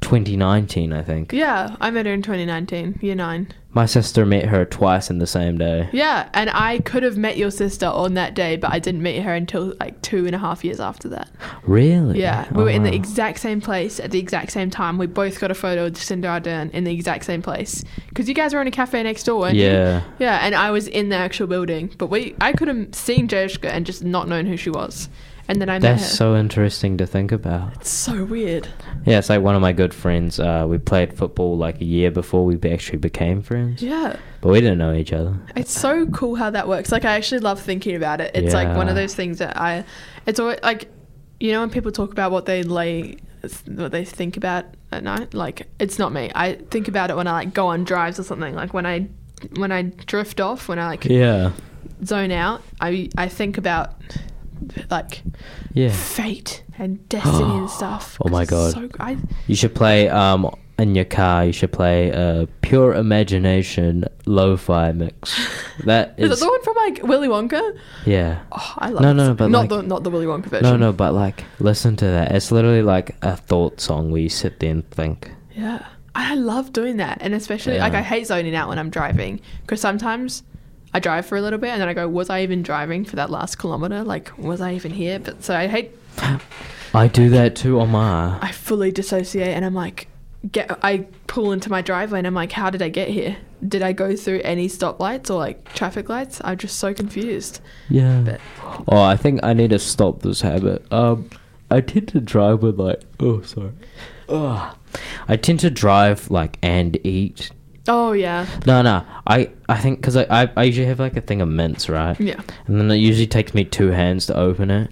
2019, 0.00 0.92
I 0.92 1.02
think. 1.02 1.32
Yeah, 1.32 1.76
I 1.80 1.90
met 1.90 2.06
her 2.06 2.12
in 2.12 2.22
2019, 2.22 2.98
year 3.02 3.14
nine. 3.14 3.48
My 3.72 3.86
sister 3.86 4.26
met 4.26 4.46
her 4.46 4.64
twice 4.64 5.10
in 5.10 5.18
the 5.18 5.28
same 5.28 5.56
day. 5.56 5.88
Yeah, 5.92 6.28
and 6.34 6.50
I 6.50 6.80
could 6.80 7.04
have 7.04 7.16
met 7.16 7.36
your 7.36 7.52
sister 7.52 7.86
on 7.86 8.14
that 8.14 8.34
day, 8.34 8.56
but 8.56 8.72
I 8.72 8.80
didn't 8.80 9.02
meet 9.02 9.20
her 9.22 9.32
until 9.32 9.74
like 9.78 10.02
two 10.02 10.26
and 10.26 10.34
a 10.34 10.38
half 10.38 10.64
years 10.64 10.80
after 10.80 11.08
that. 11.10 11.30
Really? 11.62 12.20
Yeah, 12.20 12.48
we 12.52 12.62
Oh, 12.62 12.64
were 12.64 12.70
in 12.70 12.82
the 12.82 12.90
oh, 12.90 12.94
exact 12.94 13.38
same 13.38 13.60
place 13.60 14.00
at 14.00 14.10
the 14.10 14.18
exact 14.18 14.50
same 14.50 14.70
time. 14.70 14.98
We 14.98 15.06
both 15.06 15.38
got 15.38 15.52
a 15.52 15.54
photo 15.54 15.86
of 15.86 15.92
Jacinda 15.92 16.40
Ardern 16.40 16.72
in 16.72 16.82
the 16.82 16.92
exact 16.92 17.24
same 17.24 17.42
place 17.42 17.84
because 18.08 18.28
you 18.28 18.34
guys 18.34 18.52
were 18.52 18.60
in 18.60 18.66
a 18.66 18.72
cafe 18.72 19.04
next 19.04 19.22
door, 19.22 19.38
weren't 19.38 19.54
you? 19.54 19.66
Yeah. 19.66 20.02
Yeah, 20.18 20.40
and 20.42 20.56
I 20.56 20.72
was 20.72 20.88
in 20.88 21.10
the 21.10 21.16
actual 21.16 21.46
building, 21.46 21.94
but 21.96 22.08
we 22.08 22.34
I 22.40 22.52
could 22.52 22.66
have 22.66 22.92
seen 22.92 23.28
Jeshka 23.28 23.68
and 23.68 23.86
just 23.86 24.02
not 24.02 24.26
known 24.26 24.46
who 24.46 24.56
she 24.56 24.70
was, 24.70 25.08
and 25.50 25.60
then 25.60 25.68
I 25.68 25.74
met 25.74 25.82
That's 25.82 26.10
her. 26.10 26.16
so 26.16 26.36
interesting 26.36 26.96
to 26.98 27.06
think 27.06 27.32
about. 27.32 27.74
it's 27.74 27.90
so 27.90 28.24
weird. 28.24 28.68
Yeah, 29.04 29.18
it's 29.18 29.28
like 29.28 29.42
one 29.42 29.56
of 29.56 29.60
my 29.60 29.72
good 29.72 29.92
friends. 29.92 30.38
Uh, 30.38 30.64
we 30.68 30.78
played 30.78 31.12
football 31.12 31.56
like 31.58 31.80
a 31.80 31.84
year 31.84 32.10
before 32.10 32.44
we 32.44 32.56
actually 32.70 32.98
became 32.98 33.42
friends, 33.42 33.82
Yeah. 33.82 34.16
but 34.40 34.50
we 34.50 34.60
didn't 34.60 34.78
know 34.78 34.94
each 34.94 35.12
other. 35.12 35.34
It's 35.56 35.72
so 35.72 36.06
cool 36.06 36.36
how 36.36 36.50
that 36.50 36.68
works. 36.68 36.92
Like 36.92 37.04
I 37.04 37.16
actually 37.16 37.40
love 37.40 37.60
thinking 37.60 37.96
about 37.96 38.20
it. 38.20 38.30
It's 38.34 38.54
like 38.54 38.76
one 38.76 38.88
of 38.88 38.94
those 38.94 39.14
things 39.14 39.38
that 39.38 39.56
I 39.58 39.84
it's 40.26 40.38
always 40.38 40.58
like 40.62 40.88
you 41.40 41.52
know 41.52 41.60
when 41.60 41.70
people 41.70 41.90
talk 41.90 42.12
about 42.12 42.30
what 42.30 42.46
they 42.46 42.62
lay 42.62 43.16
what 43.66 43.90
they 43.90 44.04
think 44.04 44.36
about 44.36 44.66
at 44.92 45.02
night, 45.02 45.34
like 45.34 45.66
it's 45.80 45.98
not 45.98 46.12
me. 46.12 46.30
I 46.34 46.54
think 46.70 46.86
about 46.88 47.10
it 47.10 47.16
when 47.16 47.26
I 47.26 47.32
like 47.32 47.54
go 47.54 47.66
on 47.68 47.84
drives 47.84 48.20
or 48.20 48.22
something. 48.22 48.54
Like 48.54 48.72
when 48.72 48.86
I 48.86 49.08
when 49.56 49.72
I 49.72 49.82
drift 49.82 50.40
off, 50.40 50.68
when 50.68 50.78
I 50.78 50.86
like 50.86 51.04
Yeah. 51.06 51.52
zone 52.04 52.30
out, 52.30 52.62
I 52.80 53.08
I 53.16 53.28
think 53.28 53.56
about 53.58 53.94
like 54.90 55.22
Yeah. 55.74 55.90
fate 55.90 56.62
and 56.78 57.06
destiny 57.08 57.44
and 57.58 57.70
stuff. 57.80 58.16
Oh 58.24 58.28
my 58.28 58.44
God. 58.44 58.72
So, 58.74 58.88
I, 58.98 59.16
You 59.46 59.54
should 59.54 59.74
play 59.74 60.08
um 60.08 60.50
in 60.78 60.94
your 60.94 61.04
car. 61.04 61.44
You 61.44 61.52
should 61.52 61.72
play 61.72 62.10
uh, 62.10 62.46
Pure 62.62 62.94
Imagination 62.94 64.04
Lo-Fi 64.24 64.92
Mix. 64.92 65.38
That 65.84 66.14
is, 66.18 66.30
is, 66.32 66.38
it 66.38 66.44
the 66.44 66.50
one 66.50 66.62
from 66.62 66.74
like 66.76 67.02
Willy 67.02 67.28
Wonka? 67.28 67.78
yeah. 68.06 68.40
Oh, 68.52 68.74
I 68.78 68.90
love 68.90 69.02
No, 69.02 69.12
no, 69.14 69.34
but 69.34 69.48
not 69.50 69.60
like- 69.60 69.68
the 69.70 69.82
not 69.82 70.04
the 70.04 70.10
Willy 70.10 70.26
Wonka 70.26 70.46
version. 70.46 70.64
No, 70.64 70.76
no, 70.76 70.92
but 70.92 71.12
like 71.14 71.44
listen 71.58 71.96
to 71.96 72.04
that. 72.06 72.32
It's 72.32 72.50
literally 72.52 72.82
like 72.82 73.16
a 73.22 73.36
thought 73.36 73.80
song 73.80 74.10
where 74.10 74.20
you 74.22 74.28
sit 74.28 74.60
there 74.60 74.70
and 74.72 74.88
think. 74.90 75.30
Yeah. 75.54 75.86
I 76.14 76.34
love 76.34 76.72
doing 76.72 76.96
that. 76.96 77.18
And 77.20 77.34
especially, 77.34 77.78
like, 77.78 77.94
I 77.94 78.02
hate 78.02 78.26
zoning 78.26 78.56
out 78.56 78.68
when 78.68 78.80
I'm 78.80 78.90
driving 78.90 79.40
because 79.62 79.80
sometimes 79.80 80.42
I 80.92 81.00
drive 81.00 81.26
for 81.26 81.36
a 81.36 81.42
little 81.42 81.58
bit 81.58 81.70
and 81.70 81.80
then 81.80 81.88
I 81.88 81.94
go, 81.94 82.08
was 82.08 82.30
I 82.30 82.42
even 82.42 82.62
driving 82.62 83.04
for 83.04 83.16
that 83.16 83.30
last 83.30 83.58
kilometer? 83.58 84.02
Like, 84.02 84.36
was 84.38 84.60
I 84.60 84.74
even 84.74 84.92
here? 84.92 85.18
But 85.18 85.42
so 85.44 85.54
I 85.56 85.66
hate, 85.66 85.92
I 86.94 87.08
do 87.08 87.28
that 87.30 87.54
too 87.56 87.80
Omar. 87.80 88.38
I 88.42 88.50
fully 88.52 88.90
dissociate 88.90 89.48
and 89.48 89.64
I'm 89.64 89.74
like, 89.74 90.08
get, 90.50 90.78
I 90.82 91.06
pull 91.26 91.52
into 91.52 91.70
my 91.70 91.80
driveway 91.82 92.18
and 92.18 92.26
I'm 92.26 92.34
like, 92.34 92.52
how 92.52 92.70
did 92.70 92.82
I 92.82 92.88
get 92.88 93.08
here? 93.08 93.36
Did 93.66 93.82
I 93.82 93.92
go 93.92 94.16
through 94.16 94.40
any 94.42 94.68
stoplights 94.68 95.30
or 95.30 95.34
like 95.34 95.72
traffic 95.74 96.08
lights? 96.08 96.40
I'm 96.42 96.58
just 96.58 96.78
so 96.78 96.92
confused. 96.94 97.60
Yeah. 97.88 98.22
But 98.22 98.40
Oh, 98.88 99.02
I 99.02 99.16
think 99.16 99.40
I 99.42 99.52
need 99.52 99.70
to 99.70 99.78
stop 99.78 100.22
this 100.22 100.40
habit. 100.40 100.90
Um, 100.92 101.28
I 101.70 101.80
tend 101.80 102.08
to 102.08 102.20
drive 102.20 102.62
with 102.62 102.80
like. 102.80 103.02
Oh, 103.20 103.42
sorry. 103.42 103.72
Ugh. 104.28 104.76
I 105.28 105.36
tend 105.36 105.60
to 105.60 105.70
drive 105.70 106.30
like 106.30 106.58
and 106.62 106.98
eat. 107.06 107.50
Oh, 107.88 108.12
yeah. 108.12 108.46
No, 108.66 108.82
no. 108.82 109.04
I 109.26 109.50
I 109.68 109.78
think 109.78 110.00
because 110.00 110.16
I, 110.16 110.26
I 110.44 110.48
I 110.56 110.64
usually 110.64 110.86
have 110.86 111.00
like 111.00 111.16
a 111.16 111.20
thing 111.20 111.40
of 111.40 111.48
mints, 111.48 111.88
right? 111.88 112.18
Yeah. 112.20 112.40
And 112.66 112.80
then 112.80 112.90
it 112.90 112.96
usually 112.96 113.26
takes 113.26 113.54
me 113.54 113.64
two 113.64 113.88
hands 113.88 114.26
to 114.26 114.36
open 114.36 114.70
it. 114.70 114.90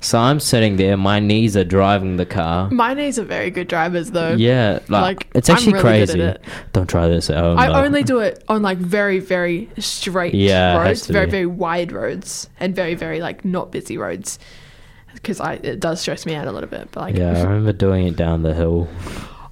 So 0.00 0.18
I'm 0.18 0.38
sitting 0.38 0.76
there, 0.76 0.98
my 0.98 1.18
knees 1.18 1.56
are 1.56 1.64
driving 1.64 2.18
the 2.18 2.26
car. 2.26 2.68
My 2.70 2.92
knees 2.92 3.18
are 3.18 3.24
very 3.24 3.50
good 3.50 3.68
drivers 3.68 4.10
though. 4.10 4.32
Yeah, 4.34 4.80
like, 4.88 5.02
Like, 5.02 5.28
it's 5.34 5.48
actually 5.48 5.72
really 5.74 5.82
crazy. 5.82 6.20
it. 6.20 6.42
Don't 6.74 6.86
try 6.90 7.08
this 7.08 7.30
at 7.30 7.38
home. 7.38 7.58
I 7.58 7.68
though. 7.68 7.76
only 7.84 8.02
do 8.12 8.18
it 8.18 8.44
on 8.48 8.60
like 8.60 8.76
very, 8.76 9.18
very 9.18 9.70
straight 9.78 10.34
Yeah, 10.34 10.76
roads, 10.82 11.06
very, 11.06 11.24
be. 11.24 11.30
very 11.30 11.46
wide 11.46 11.90
roads, 11.90 12.50
and 12.60 12.74
very, 12.76 12.94
very 12.94 13.20
like 13.22 13.46
not 13.46 13.72
busy 13.72 13.96
roads. 13.96 14.38
Because 15.14 15.40
I 15.40 15.54
it 15.54 15.80
does 15.80 16.02
stress 16.02 16.26
me 16.26 16.34
out 16.34 16.48
a 16.48 16.52
little 16.52 16.68
bit. 16.68 16.90
But 16.92 17.00
like, 17.00 17.16
Yeah, 17.16 17.38
I 17.38 17.42
remember 17.42 17.72
doing 17.72 18.06
it 18.06 18.16
down 18.16 18.42
the 18.42 18.52
hill. 18.52 18.88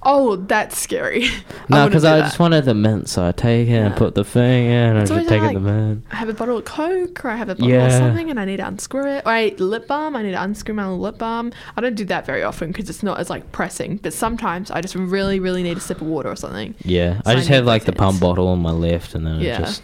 oh, 0.05 0.35
that's 0.35 0.77
scary. 0.79 1.27
No, 1.69 1.87
because 1.87 2.03
do 2.03 2.09
I 2.09 2.19
just 2.19 2.39
wanted 2.39 2.65
the 2.65 2.73
mint, 2.73 3.07
so 3.07 3.25
I 3.25 3.31
take 3.31 3.69
it 3.69 3.73
and 3.73 3.95
put 3.95 4.15
the 4.15 4.23
thing 4.25 4.65
in, 4.65 4.71
and 4.71 4.99
I 4.99 5.05
just 5.05 5.29
take 5.29 5.41
it 5.41 5.45
like- 5.45 5.53
the 5.53 5.59
mint. 5.61 6.03
I 6.11 6.15
have 6.17 6.27
a 6.29 6.33
bottle 6.33 6.57
of 6.57 6.65
Coke 6.65 7.23
or 7.23 7.29
I 7.29 7.35
have 7.37 7.47
a 7.49 7.55
bottle 7.55 7.69
Yeah. 7.69 7.85
of 7.87 7.93
something 7.93 8.29
and 8.29 8.37
I 8.39 8.45
need 8.45 8.57
to 8.57 8.67
unscrew 8.67 9.07
it. 9.07 9.23
Or 9.25 9.31
I 9.31 9.45
eat 9.45 9.59
lip 9.61 9.87
balm, 9.87 10.15
I 10.15 10.21
need 10.23 10.31
to 10.31 10.41
unscrew 10.43 10.75
my 10.75 10.87
lip 10.89 11.17
balm. 11.17 11.51
I 11.77 11.81
don't 11.81 11.95
do 11.95 12.03
that 12.05 12.25
very 12.25 12.43
often 12.43 12.67
because 12.71 12.89
it's 12.89 13.01
not 13.01 13.17
as 13.19 13.29
like 13.29 13.51
pressing. 13.53 13.97
But 14.03 14.13
sometimes 14.13 14.69
I 14.71 14.81
just 14.81 14.95
really, 14.95 15.39
really 15.39 15.63
need 15.63 15.77
a 15.77 15.79
sip 15.79 16.01
of 16.01 16.07
water 16.07 16.29
or 16.29 16.35
something. 16.35 16.75
Yeah, 16.83 17.15
So 17.15 17.21
I 17.25 17.31
I 17.31 17.35
just 17.35 17.49
need 17.49 17.55
have 17.55 17.65
like 17.65 17.85
the 17.85 17.93
pump 17.93 18.19
bottle 18.19 18.49
on 18.49 18.59
my 18.59 18.71
left, 18.71 19.15
and 19.15 19.25
then 19.25 19.39
Yeah. 19.39 19.55
I 19.55 19.61
just 19.61 19.81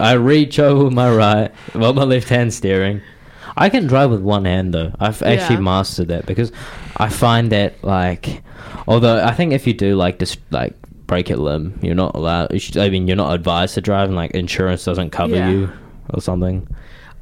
I 0.00 0.12
reach 0.12 0.58
over 0.58 0.84
with 0.84 0.92
my 0.92 1.10
right, 1.10 1.50
while 1.72 1.94
my 1.94 2.04
left 2.04 2.28
hand 2.28 2.52
steering. 2.54 3.00
I 3.56 3.70
can 3.70 3.86
drive 3.86 4.10
with 4.10 4.20
one 4.20 4.44
hand 4.44 4.72
though. 4.74 4.92
I've 5.00 5.22
actually 5.22 5.56
Yeah. 5.56 5.60
mastered 5.62 6.08
that 6.08 6.26
because 6.26 6.52
I 6.98 7.08
find 7.08 7.52
that 7.52 7.82
like, 7.84 8.42
although 8.86 9.22
I 9.24 9.32
think 9.32 9.52
if 9.52 9.66
you 9.66 9.72
do 9.74 9.94
like 9.96 10.18
just 10.18 10.38
like 10.50 10.74
break 11.06 11.30
a 11.30 11.36
limb, 11.36 11.78
you're 11.82 11.94
not 11.94 12.14
allowed. 12.14 12.52
you 12.52 12.58
should- 12.58 12.76
I 12.76 12.90
mean, 12.90 13.06
you're 13.06 13.16
not 13.16 13.32
advised 13.34 13.74
to 13.74 13.80
drive, 13.80 14.08
and 14.08 14.16
like 14.16 14.32
insurance 14.32 14.84
doesn't 14.84 15.10
cover 15.10 15.36
Yeah. 15.36 15.48
you 15.50 15.72
or 16.12 16.20
something. 16.20 16.66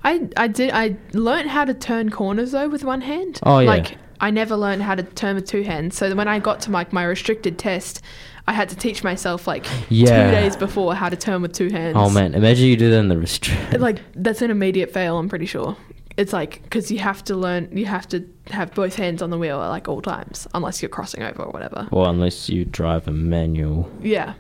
I 0.05 0.29
I 0.37 0.49
did 0.49 0.71
I 0.73 0.97
learned 1.13 1.51
how 1.51 1.65
to 1.65 1.75
turn 1.75 2.11
corners 2.11 2.53
though 2.53 2.69
with 2.69 2.85
one 2.85 3.01
hand. 3.01 3.41
Oh, 3.43 3.59
yeah. 3.59 3.69
Like 3.69 3.97
I 4.21 4.31
never 4.31 4.57
learned 4.57 4.83
how 4.83 4.95
to 4.95 5.03
turn 5.03 5.35
with 5.35 5.47
two 5.47 5.63
hands. 5.63 5.97
So 5.97 6.15
when 6.15 6.27
I 6.29 6.39
got 6.39 6.61
to 6.63 6.71
like 6.71 6.93
my 6.93 7.05
restricted 7.05 7.59
test, 7.59 8.01
I 8.49 8.53
had 8.55 8.69
to 8.71 8.77
teach 8.77 9.05
myself 9.05 9.47
like 9.47 9.67
Yeah. 9.91 10.31
two 10.31 10.31
days 10.37 10.57
before 10.57 10.95
how 10.95 11.09
to 11.11 11.17
turn 11.17 11.43
with 11.43 11.53
two 11.53 11.69
hands. 11.71 11.97
Oh 11.99 12.09
man, 12.09 12.35
imagine 12.35 12.67
you 12.67 12.77
do 12.77 12.91
that 12.91 12.99
in 13.01 13.09
the 13.09 13.19
restrict. 13.19 13.79
Like 13.79 14.01
that's 14.15 14.41
an 14.43 14.51
immediate 14.51 14.93
fail. 14.93 15.19
I'm 15.19 15.29
pretty 15.29 15.47
sure. 15.47 15.77
It's 16.17 16.33
like 16.33 16.63
because 16.63 16.91
you 16.91 16.99
have 16.99 17.23
to 17.25 17.37
learn, 17.37 17.69
you 17.77 17.87
have 17.87 18.09
to 18.09 18.27
have 18.49 18.75
both 18.75 18.97
hands 18.97 19.21
on 19.23 19.31
the 19.31 19.39
wheel 19.39 19.61
at 19.61 19.69
like 19.69 19.89
all 19.89 20.01
times, 20.01 20.47
unless 20.55 20.81
you're 20.83 20.89
crossing 20.89 21.23
over 21.23 21.43
or 21.43 21.51
whatever. 21.51 21.89
Well, 21.91 22.07
unless 22.07 22.49
you 22.49 22.65
drive 22.65 23.07
a 23.07 23.13
manual. 23.13 23.91
Yeah. 24.01 24.35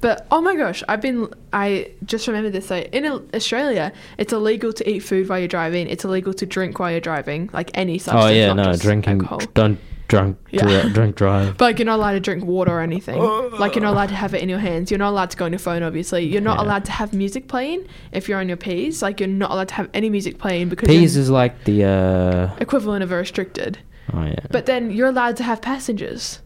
But 0.00 0.26
oh 0.32 0.40
my 0.40 0.56
gosh, 0.56 0.82
I've 0.88 1.00
been. 1.00 1.32
I 1.52 1.92
just 2.04 2.26
remembered 2.26 2.54
this. 2.54 2.66
So 2.66 2.76
in 2.76 3.06
Au- 3.06 3.22
Australia, 3.34 3.92
it's 4.18 4.32
illegal 4.32 4.72
to 4.72 4.90
eat 4.90 5.00
food 5.00 5.28
while 5.28 5.38
you're 5.38 5.48
driving. 5.48 5.86
It's 5.86 6.04
illegal 6.04 6.34
to 6.34 6.44
drink 6.44 6.80
while 6.80 6.90
you're 6.90 7.00
driving, 7.00 7.50
like 7.52 7.70
any 7.74 7.94
oh, 7.94 7.98
substance. 7.98 8.24
oh 8.24 8.28
yeah, 8.28 8.52
not 8.52 8.56
no, 8.56 8.72
just 8.72 8.82
drinking. 8.82 9.20
alcohol. 9.20 9.38
Don't 9.54 9.78
drunk. 10.12 10.36
Yeah. 10.50 10.62
dri- 10.82 10.92
drink 10.92 11.16
drive. 11.16 11.56
But 11.58 11.64
like 11.66 11.78
you're 11.78 11.86
not 11.86 11.96
allowed 11.98 12.12
to 12.12 12.20
drink 12.20 12.44
water 12.44 12.72
or 12.72 12.80
anything. 12.80 13.18
like 13.62 13.74
you're 13.74 13.82
not 13.88 13.92
allowed 13.94 14.10
to 14.10 14.14
have 14.14 14.32
it 14.34 14.42
in 14.42 14.48
your 14.48 14.58
hands. 14.68 14.90
You're 14.90 14.98
not 15.06 15.10
allowed 15.10 15.30
to 15.30 15.36
go 15.36 15.44
on 15.46 15.52
your 15.52 15.58
phone. 15.58 15.82
Obviously, 15.82 16.24
you're 16.24 16.40
not 16.50 16.58
Yeah. 16.58 16.64
allowed 16.66 16.84
to 16.86 16.92
have 16.92 17.12
music 17.12 17.48
playing 17.48 17.86
if 18.12 18.28
you're 18.28 18.38
on 18.38 18.48
your 18.48 18.56
P's. 18.66 19.02
Like 19.02 19.18
you're 19.20 19.28
not 19.44 19.50
allowed 19.50 19.68
to 19.68 19.74
have 19.74 19.88
any 19.94 20.08
music 20.10 20.38
playing 20.38 20.68
because 20.68 20.86
Peas 20.88 21.14
you're 21.16 21.22
is 21.22 21.30
like 21.30 21.64
the. 21.64 21.84
uh 21.84 22.54
equivalent 22.60 23.02
of 23.02 23.10
a 23.12 23.16
restricted. 23.16 23.78
Oh 24.12 24.24
yeah. 24.24 24.34
But 24.50 24.66
then 24.66 24.90
you're 24.90 25.08
allowed 25.08 25.36
to 25.38 25.44
have 25.44 25.62
passengers. 25.62 26.40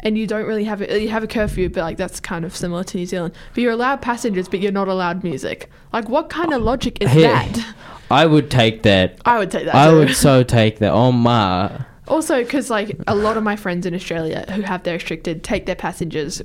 And 0.00 0.16
you 0.18 0.26
don't 0.26 0.44
really 0.46 0.64
have 0.64 0.82
it. 0.82 1.02
You 1.02 1.08
have 1.08 1.24
a 1.24 1.26
curfew, 1.26 1.68
but 1.70 1.80
like 1.80 1.96
that's 1.96 2.20
kind 2.20 2.44
of 2.44 2.54
similar 2.54 2.84
to 2.84 2.96
New 2.98 3.06
Zealand. 3.06 3.34
But 3.54 3.62
you're 3.62 3.72
allowed 3.72 4.02
passengers, 4.02 4.46
but 4.48 4.60
you're 4.60 4.70
not 4.80 4.88
allowed 4.88 5.24
music. 5.24 5.70
Like, 5.92 6.08
what 6.08 6.28
kind 6.28 6.52
of 6.52 6.62
logic 6.62 6.98
is 7.02 7.10
Hey, 7.10 7.22
that? 7.22 7.74
I 8.10 8.26
would 8.26 8.50
take 8.50 8.82
that. 8.84 9.18
I 9.24 9.38
would 9.38 9.50
take 9.50 9.64
that. 9.64 9.74
I 9.74 9.90
too. 9.90 9.96
would 9.98 10.14
so 10.14 10.42
take 10.58 10.78
that. 10.80 10.92
Oh 10.92 11.10
my. 11.12 11.84
Also, 12.08 12.42
because 12.42 12.70
like 12.70 12.96
a 13.06 13.14
lot 13.14 13.36
of 13.36 13.42
my 13.42 13.56
friends 13.56 13.86
in 13.86 13.94
Australia 13.94 14.44
who 14.52 14.62
have 14.62 14.82
their 14.84 14.94
restricted 14.94 15.42
take 15.42 15.66
their 15.66 15.74
passengers, 15.74 16.40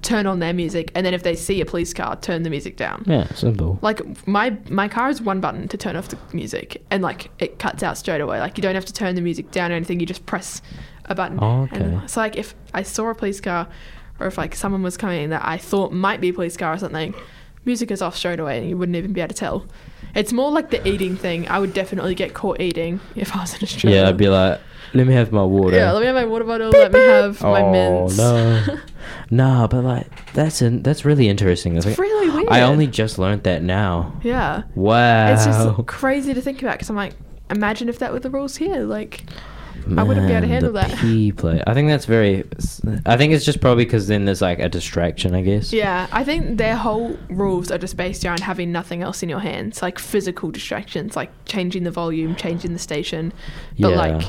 turn 0.00 0.26
on 0.26 0.38
their 0.38 0.52
music, 0.54 0.90
and 0.94 1.04
then 1.04 1.12
if 1.14 1.22
they 1.22 1.36
see 1.36 1.60
a 1.60 1.66
police 1.66 1.92
car, 1.92 2.16
turn 2.16 2.42
the 2.42 2.50
music 2.50 2.76
down. 2.76 3.04
Yeah, 3.06 3.26
simple. 3.34 3.78
Like 3.82 4.00
my 4.26 4.56
my 4.70 4.88
car 4.88 5.10
is 5.10 5.20
one 5.20 5.40
button 5.40 5.68
to 5.68 5.76
turn 5.76 5.96
off 5.96 6.08
the 6.08 6.18
music, 6.32 6.82
and 6.90 7.02
like 7.02 7.30
it 7.38 7.58
cuts 7.58 7.82
out 7.82 7.98
straight 7.98 8.20
away. 8.20 8.40
Like 8.40 8.56
you 8.56 8.62
don't 8.62 8.74
have 8.74 8.86
to 8.86 8.92
turn 8.92 9.14
the 9.14 9.20
music 9.20 9.50
down 9.50 9.70
or 9.70 9.74
anything. 9.74 10.00
You 10.00 10.06
just 10.06 10.24
press 10.26 10.62
a 11.06 11.14
button. 11.14 11.38
Oh, 11.42 11.68
And 11.72 11.94
okay. 11.96 12.06
so 12.06 12.20
like 12.20 12.36
if 12.36 12.54
I 12.72 12.82
saw 12.82 13.10
a 13.10 13.14
police 13.14 13.40
car, 13.40 13.68
or 14.18 14.28
if 14.28 14.38
like 14.38 14.54
someone 14.54 14.82
was 14.82 14.96
coming 14.96 15.28
that 15.30 15.42
I 15.44 15.58
thought 15.58 15.92
might 15.92 16.20
be 16.20 16.30
a 16.30 16.32
police 16.32 16.56
car 16.56 16.72
or 16.72 16.78
something, 16.78 17.14
music 17.66 17.90
is 17.90 18.00
off 18.00 18.16
straight 18.16 18.40
away, 18.40 18.58
and 18.58 18.68
you 18.68 18.78
wouldn't 18.78 18.96
even 18.96 19.12
be 19.12 19.20
able 19.20 19.28
to 19.28 19.34
tell. 19.34 19.66
It's 20.14 20.32
more 20.32 20.50
like 20.50 20.70
the 20.70 20.86
eating 20.88 21.16
thing. 21.16 21.48
I 21.48 21.58
would 21.58 21.72
definitely 21.74 22.14
get 22.14 22.34
caught 22.34 22.60
eating 22.60 23.00
if 23.14 23.34
I 23.36 23.40
was 23.40 23.54
in 23.54 23.62
Australia. 23.62 24.00
Yeah, 24.02 24.08
I'd 24.08 24.16
be 24.16 24.28
like, 24.28 24.60
let 24.94 25.06
me 25.06 25.14
have 25.14 25.32
my 25.32 25.42
water. 25.44 25.76
Yeah, 25.76 25.92
let 25.92 26.00
me 26.00 26.06
have 26.06 26.14
my 26.14 26.24
water 26.24 26.44
bottle. 26.44 26.70
let 26.70 26.92
me 26.92 26.98
have 27.00 27.40
my 27.42 27.62
oh 27.62 27.72
mints. 27.72 28.16
no. 28.18 28.64
nah, 29.30 29.66
but 29.66 29.84
like 29.84 30.32
that's 30.34 30.62
in, 30.62 30.82
that's 30.82 31.04
really 31.04 31.28
interesting. 31.28 31.76
It's 31.76 31.86
like- 31.86 31.98
really 31.98 32.30
weird. 32.30 32.48
I 32.50 32.62
only 32.62 32.86
just 32.86 33.18
learned 33.18 33.42
that 33.44 33.62
now. 33.62 34.18
Yeah. 34.22 34.62
Wow. 34.74 35.32
It's 35.32 35.44
just 35.44 35.86
crazy 35.86 36.34
to 36.34 36.40
think 36.40 36.62
about 36.62 36.74
because 36.74 36.90
I'm 36.90 36.96
like, 36.96 37.14
imagine 37.50 37.88
if 37.88 37.98
that 38.00 38.12
were 38.12 38.20
the 38.20 38.30
rules 38.30 38.56
here. 38.56 38.80
Like, 38.84 39.24
I 39.96 40.02
wouldn't 40.04 40.28
be 40.28 40.32
able 40.32 40.42
to 40.42 40.46
Man, 40.46 40.48
handle 40.48 40.72
the 40.72 40.80
that. 40.80 40.98
P 40.98 41.32
play. 41.32 41.60
I 41.66 41.74
think 41.74 41.88
that's 41.88 42.04
very. 42.04 42.44
I 43.04 43.16
think 43.16 43.32
it's 43.32 43.44
just 43.44 43.60
probably 43.60 43.84
because 43.84 44.06
then 44.06 44.26
there's 44.26 44.40
like 44.40 44.60
a 44.60 44.68
distraction. 44.68 45.34
I 45.34 45.42
guess. 45.42 45.72
Yeah, 45.72 46.06
I 46.12 46.22
think 46.24 46.58
their 46.58 46.76
whole 46.76 47.18
rules 47.30 47.70
are 47.72 47.78
just 47.78 47.96
based 47.96 48.24
around 48.24 48.40
having 48.40 48.70
nothing 48.70 49.02
else 49.02 49.22
in 49.24 49.28
your 49.28 49.40
hands, 49.40 49.82
like 49.82 49.98
physical 49.98 50.50
distractions, 50.52 51.16
like 51.16 51.30
changing 51.46 51.82
the 51.82 51.90
volume, 51.90 52.36
changing 52.36 52.72
the 52.74 52.78
station. 52.78 53.32
But 53.78 53.90
Yeah. 53.90 53.96
like, 53.96 54.22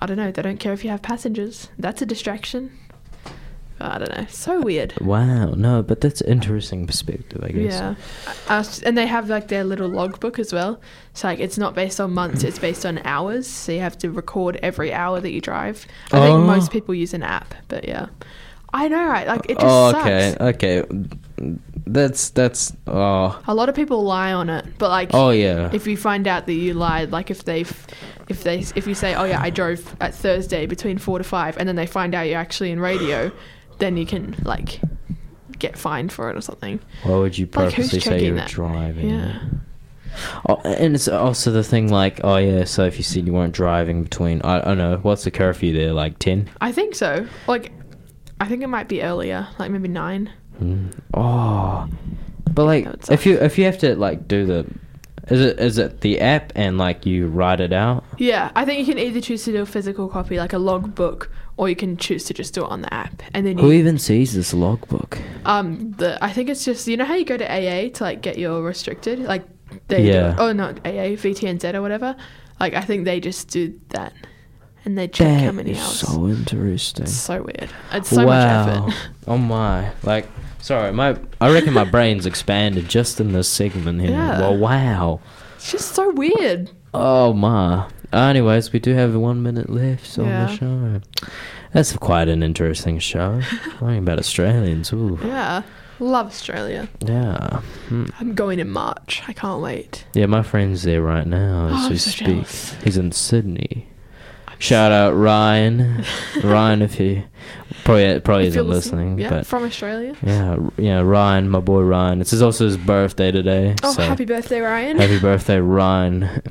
I 0.00 0.06
don't 0.06 0.16
know. 0.16 0.30
They 0.30 0.42
don't 0.42 0.58
care 0.58 0.72
if 0.72 0.82
you 0.84 0.90
have 0.90 1.02
passengers. 1.02 1.68
That's 1.78 2.00
a 2.02 2.06
distraction. 2.06 2.76
I 3.82 3.98
don't 3.98 4.14
know. 4.14 4.26
So 4.28 4.60
weird. 4.60 4.92
Wow. 5.00 5.52
No, 5.52 5.82
but 5.82 6.02
that's 6.02 6.20
interesting 6.22 6.86
perspective. 6.86 7.42
I 7.42 7.48
guess. 7.48 7.72
Yeah, 7.72 7.94
uh, 8.48 8.64
and 8.84 8.96
they 8.96 9.06
have 9.06 9.30
like 9.30 9.48
their 9.48 9.64
little 9.64 9.88
logbook 9.88 10.38
as 10.38 10.52
well. 10.52 10.80
So 11.14 11.28
like 11.28 11.38
it's 11.40 11.56
not 11.56 11.74
based 11.74 11.98
on 11.98 12.12
months; 12.12 12.44
it's 12.44 12.58
based 12.58 12.84
on 12.84 12.98
hours. 13.06 13.46
So 13.46 13.72
you 13.72 13.80
have 13.80 13.96
to 13.98 14.10
record 14.10 14.58
every 14.62 14.92
hour 14.92 15.18
that 15.20 15.30
you 15.30 15.40
drive. 15.40 15.86
I 16.12 16.18
Oh. 16.18 16.22
think 16.22 16.46
most 16.46 16.70
people 16.70 16.94
use 16.94 17.14
an 17.14 17.22
app, 17.22 17.54
but 17.68 17.88
yeah, 17.88 18.08
I 18.74 18.88
know, 18.88 19.06
right? 19.06 19.26
Like 19.26 19.46
it 19.48 19.54
just 19.58 19.66
oh, 19.66 19.92
sucks. 19.92 20.06
okay. 20.06 20.36
Okay. 20.40 20.84
That's 21.86 22.30
that's. 22.30 22.72
Oh. 22.86 23.40
A 23.46 23.54
lot 23.54 23.68
of 23.68 23.74
people 23.74 24.02
lie 24.04 24.32
on 24.32 24.50
it, 24.50 24.66
but 24.78 24.90
like, 24.90 25.10
Oh 25.14 25.30
yeah. 25.30 25.70
if 25.72 25.86
you 25.86 25.96
find 25.96 26.28
out 26.28 26.46
that 26.46 26.52
you 26.52 26.74
lied, 26.74 27.10
like 27.12 27.30
if 27.30 27.44
they, 27.44 27.60
if 27.62 28.42
they, 28.42 28.58
if 28.76 28.86
you 28.86 28.94
say, 28.94 29.14
oh 29.14 29.24
yeah, 29.24 29.40
I 29.40 29.50
drove 29.50 29.96
at 30.00 30.14
Thursday 30.14 30.66
between 30.66 30.98
four 30.98 31.18
to 31.18 31.24
five, 31.24 31.56
and 31.56 31.68
then 31.68 31.76
they 31.76 31.86
find 31.86 32.14
out 32.14 32.22
you're 32.28 32.38
actually 32.38 32.70
in 32.70 32.80
radio, 32.80 33.32
then 33.78 33.96
you 33.96 34.06
can 34.06 34.36
like 34.44 34.80
get 35.58 35.76
fined 35.78 36.12
for 36.12 36.30
it 36.30 36.36
or 36.36 36.40
something. 36.40 36.80
Why 37.02 37.16
would 37.16 37.36
you 37.38 37.46
Like, 37.46 37.74
purposely 37.74 38.00
say 38.00 38.24
you 38.24 38.32
were 38.32 38.38
that? 38.40 38.48
driving? 38.48 39.10
Yeah. 39.10 39.40
Oh, 40.48 40.56
and 40.64 40.94
it's 40.94 41.06
also 41.08 41.50
the 41.52 41.62
thing 41.62 41.88
like, 41.90 42.20
oh 42.24 42.36
yeah, 42.36 42.64
so 42.64 42.84
if 42.84 42.96
you 42.96 43.04
said 43.04 43.26
you 43.26 43.32
weren't 43.32 43.54
driving 43.54 44.02
between, 44.02 44.42
I, 44.42 44.58
I 44.58 44.60
don't 44.64 44.78
know, 44.78 44.98
what's 45.02 45.22
the 45.24 45.30
curfew 45.30 45.72
there, 45.72 45.92
like 45.92 46.18
10? 46.18 46.50
I 46.60 46.72
think 46.72 46.94
so. 46.96 47.26
Like, 47.46 47.70
I 48.40 48.46
think 48.46 48.62
it 48.62 48.66
might 48.66 48.88
be 48.88 49.02
earlier, 49.02 49.46
like 49.58 49.70
maybe 49.70 49.88
nine. 49.88 50.30
Mm. 50.60 50.92
Oh, 51.14 51.88
but 52.52 52.64
like, 52.64 52.86
if 53.10 53.26
you 53.26 53.38
if 53.38 53.58
you 53.58 53.64
have 53.64 53.78
to 53.78 53.96
like 53.96 54.28
do 54.28 54.44
the, 54.46 54.66
is 55.28 55.40
it 55.40 55.58
is 55.60 55.78
it 55.78 56.00
the 56.00 56.20
app 56.20 56.52
and 56.54 56.78
like 56.78 57.06
you 57.06 57.28
write 57.28 57.60
it 57.60 57.72
out? 57.72 58.04
Yeah, 58.18 58.50
I 58.54 58.64
think 58.64 58.78
you 58.80 58.84
can 58.84 58.98
either 58.98 59.20
choose 59.20 59.44
to 59.44 59.52
do 59.52 59.62
a 59.62 59.66
physical 59.66 60.08
copy, 60.08 60.36
like 60.38 60.52
a 60.52 60.58
logbook, 60.58 61.30
or 61.56 61.68
you 61.68 61.76
can 61.76 61.96
choose 61.96 62.24
to 62.24 62.34
just 62.34 62.52
do 62.54 62.62
it 62.64 62.70
on 62.70 62.82
the 62.82 62.92
app. 62.92 63.22
And 63.32 63.46
then 63.46 63.56
Who 63.58 63.68
you, 63.68 63.78
even 63.78 63.98
sees 63.98 64.34
this 64.34 64.52
logbook? 64.52 65.18
um, 65.46 65.92
the 65.92 66.22
I 66.22 66.32
think 66.32 66.48
it's 66.50 66.64
just 66.64 66.86
you 66.88 66.96
know 66.96 67.04
how 67.04 67.14
you 67.14 67.24
go 67.24 67.36
to 67.36 67.44
AA 67.50 67.88
to 67.90 68.04
like 68.04 68.20
get 68.20 68.38
your 68.38 68.62
restricted, 68.62 69.20
like 69.20 69.44
they 69.88 70.06
Yeah. 70.08 70.32
do. 70.32 70.42
Oh, 70.42 70.52
not 70.52 70.78
AA, 70.84 71.16
VTNZ 71.16 71.74
or 71.74 71.80
whatever. 71.82 72.16
Like 72.58 72.74
I 72.74 72.82
think 72.82 73.04
they 73.06 73.20
just 73.20 73.48
do 73.48 73.80
that, 73.90 74.12
and 74.84 74.98
they 74.98 75.08
check 75.08 75.44
how 75.44 75.52
many 75.52 75.70
is 75.70 75.78
hours. 75.78 76.00
so 76.00 76.28
interesting. 76.28 77.04
It's 77.04 77.12
so 77.14 77.40
weird. 77.42 77.70
It's 77.92 78.10
so 78.10 78.26
much 78.26 78.68
effort. 78.68 78.94
oh 79.28 79.38
my! 79.38 79.90
Like, 80.02 80.26
sorry, 80.60 80.92
my 80.92 81.16
I 81.40 81.52
reckon 81.52 81.72
my 81.74 81.84
brain's 81.84 82.26
expanded 82.26 82.88
just 82.88 83.20
in 83.20 83.32
this 83.32 83.48
segment 83.48 84.00
here. 84.00 84.10
Yeah. 84.10 84.40
Well, 84.40 84.56
wow. 84.56 85.20
It's 85.56 85.70
just 85.72 85.94
so 85.94 86.10
weird. 86.12 86.70
Oh 86.94 87.32
my. 87.32 87.88
Anyways, 88.12 88.72
we 88.72 88.80
do 88.80 88.94
have 88.94 89.14
one 89.14 89.42
minute 89.42 89.70
left 89.70 90.18
on 90.18 90.26
Yeah. 90.26 90.46
the 90.46 90.56
show. 90.56 91.00
That's 91.72 91.96
quite 91.96 92.28
an 92.28 92.42
interesting 92.42 92.98
show. 92.98 93.40
Talking 93.78 93.98
about 93.98 94.18
Australians. 94.18 94.92
Ooh. 94.92 95.16
Yeah, 95.22 95.62
love 96.00 96.26
Australia. 96.26 96.88
Yeah. 97.06 97.60
Hmm. 97.88 98.06
I'm 98.18 98.34
going 98.34 98.58
in 98.58 98.68
March. 98.70 99.22
I 99.28 99.32
can't 99.32 99.62
wait. 99.62 100.04
Yeah, 100.14 100.26
my 100.26 100.42
friend's 100.42 100.82
there 100.82 101.00
right 101.02 101.26
now 101.26 101.68
as 101.68 101.86
Oh, 101.86 101.90
we 101.90 101.96
so 101.98 102.10
speak. 102.10 102.26
jealous. 102.26 102.74
He's 102.82 102.96
in 102.96 103.12
Sydney. 103.12 103.86
Shout 104.60 104.92
out 104.92 105.12
Ryan. 105.16 106.04
Ryan, 106.44 106.82
if 106.82 106.94
he 106.94 107.24
probably 107.84 108.20
probably 108.20 108.44
If 108.44 108.50
isn't 108.50 108.68
listening, 108.68 109.18
yeah, 109.18 109.30
but 109.30 109.46
from 109.46 109.64
Australia. 109.64 110.14
yeah, 110.22 110.56
yeah, 110.76 111.00
Ryan, 111.00 111.48
my 111.48 111.60
boy 111.60 111.80
Ryan. 111.80 112.20
It's 112.20 112.30
his- 112.30 112.42
also 112.42 112.66
his 112.66 112.76
birthday 112.76 113.32
today. 113.32 113.74
Oh, 113.82 113.92
so 113.92 114.02
happy 114.02 114.26
birthday, 114.26 114.60
Ryan. 114.60 114.98
happy 114.98 115.18
birthday, 115.18 115.58
Ryan. 115.60 116.42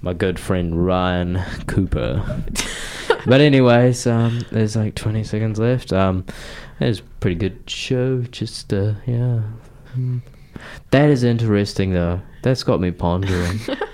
my 0.00 0.14
good 0.14 0.38
friend 0.40 0.84
Ryan 0.86 1.42
Cooper. 1.66 2.42
but 3.26 3.40
anyways, 3.40 4.06
um, 4.06 4.44
there's 4.50 4.74
like 4.76 4.94
20 4.94 5.22
seconds 5.24 5.58
left. 5.58 5.92
Um, 5.92 6.24
it 6.80 6.86
was 6.86 7.00
a 7.00 7.04
pretty 7.20 7.36
good 7.36 7.68
show. 7.68 8.22
Just 8.22 8.72
uh, 8.72 8.94
yeah, 9.06 9.42
Mm. 9.96 10.22
that 10.90 11.08
is 11.10 11.22
interesting 11.24 11.92
though. 11.92 12.20
That's 12.42 12.62
got 12.64 12.80
me 12.80 12.90
pondering. 12.90 13.60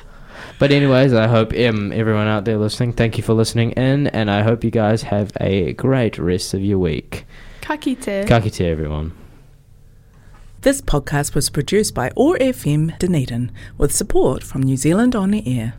but 0.60 0.70
anyways, 0.70 1.14
I 1.14 1.26
hope 1.26 1.54
um, 1.54 1.90
everyone 1.90 2.28
out 2.28 2.44
there 2.44 2.58
listening, 2.58 2.92
thank 2.92 3.16
you 3.16 3.24
for 3.24 3.32
listening 3.32 3.70
in, 3.72 4.08
and 4.08 4.30
I 4.30 4.42
hope 4.42 4.62
you 4.62 4.70
guys 4.70 5.02
have 5.04 5.32
a 5.40 5.72
great 5.72 6.18
rest 6.18 6.52
of 6.52 6.62
your 6.62 6.78
week. 6.78 7.24
Ka 7.62 7.78
kite. 7.78 8.28
Ka 8.28 8.40
kite, 8.40 8.60
everyone. 8.60 9.12
This 10.60 10.82
podcast 10.82 11.34
was 11.34 11.48
produced 11.48 11.94
by 11.94 12.10
OAR 12.14 12.36
FM 12.36 12.98
Dunedin 12.98 13.50
with 13.78 13.90
support 13.90 14.42
from 14.42 14.62
New 14.62 14.76
Zealand 14.76 15.16
On 15.16 15.30
the 15.30 15.42
Air. 15.48 15.72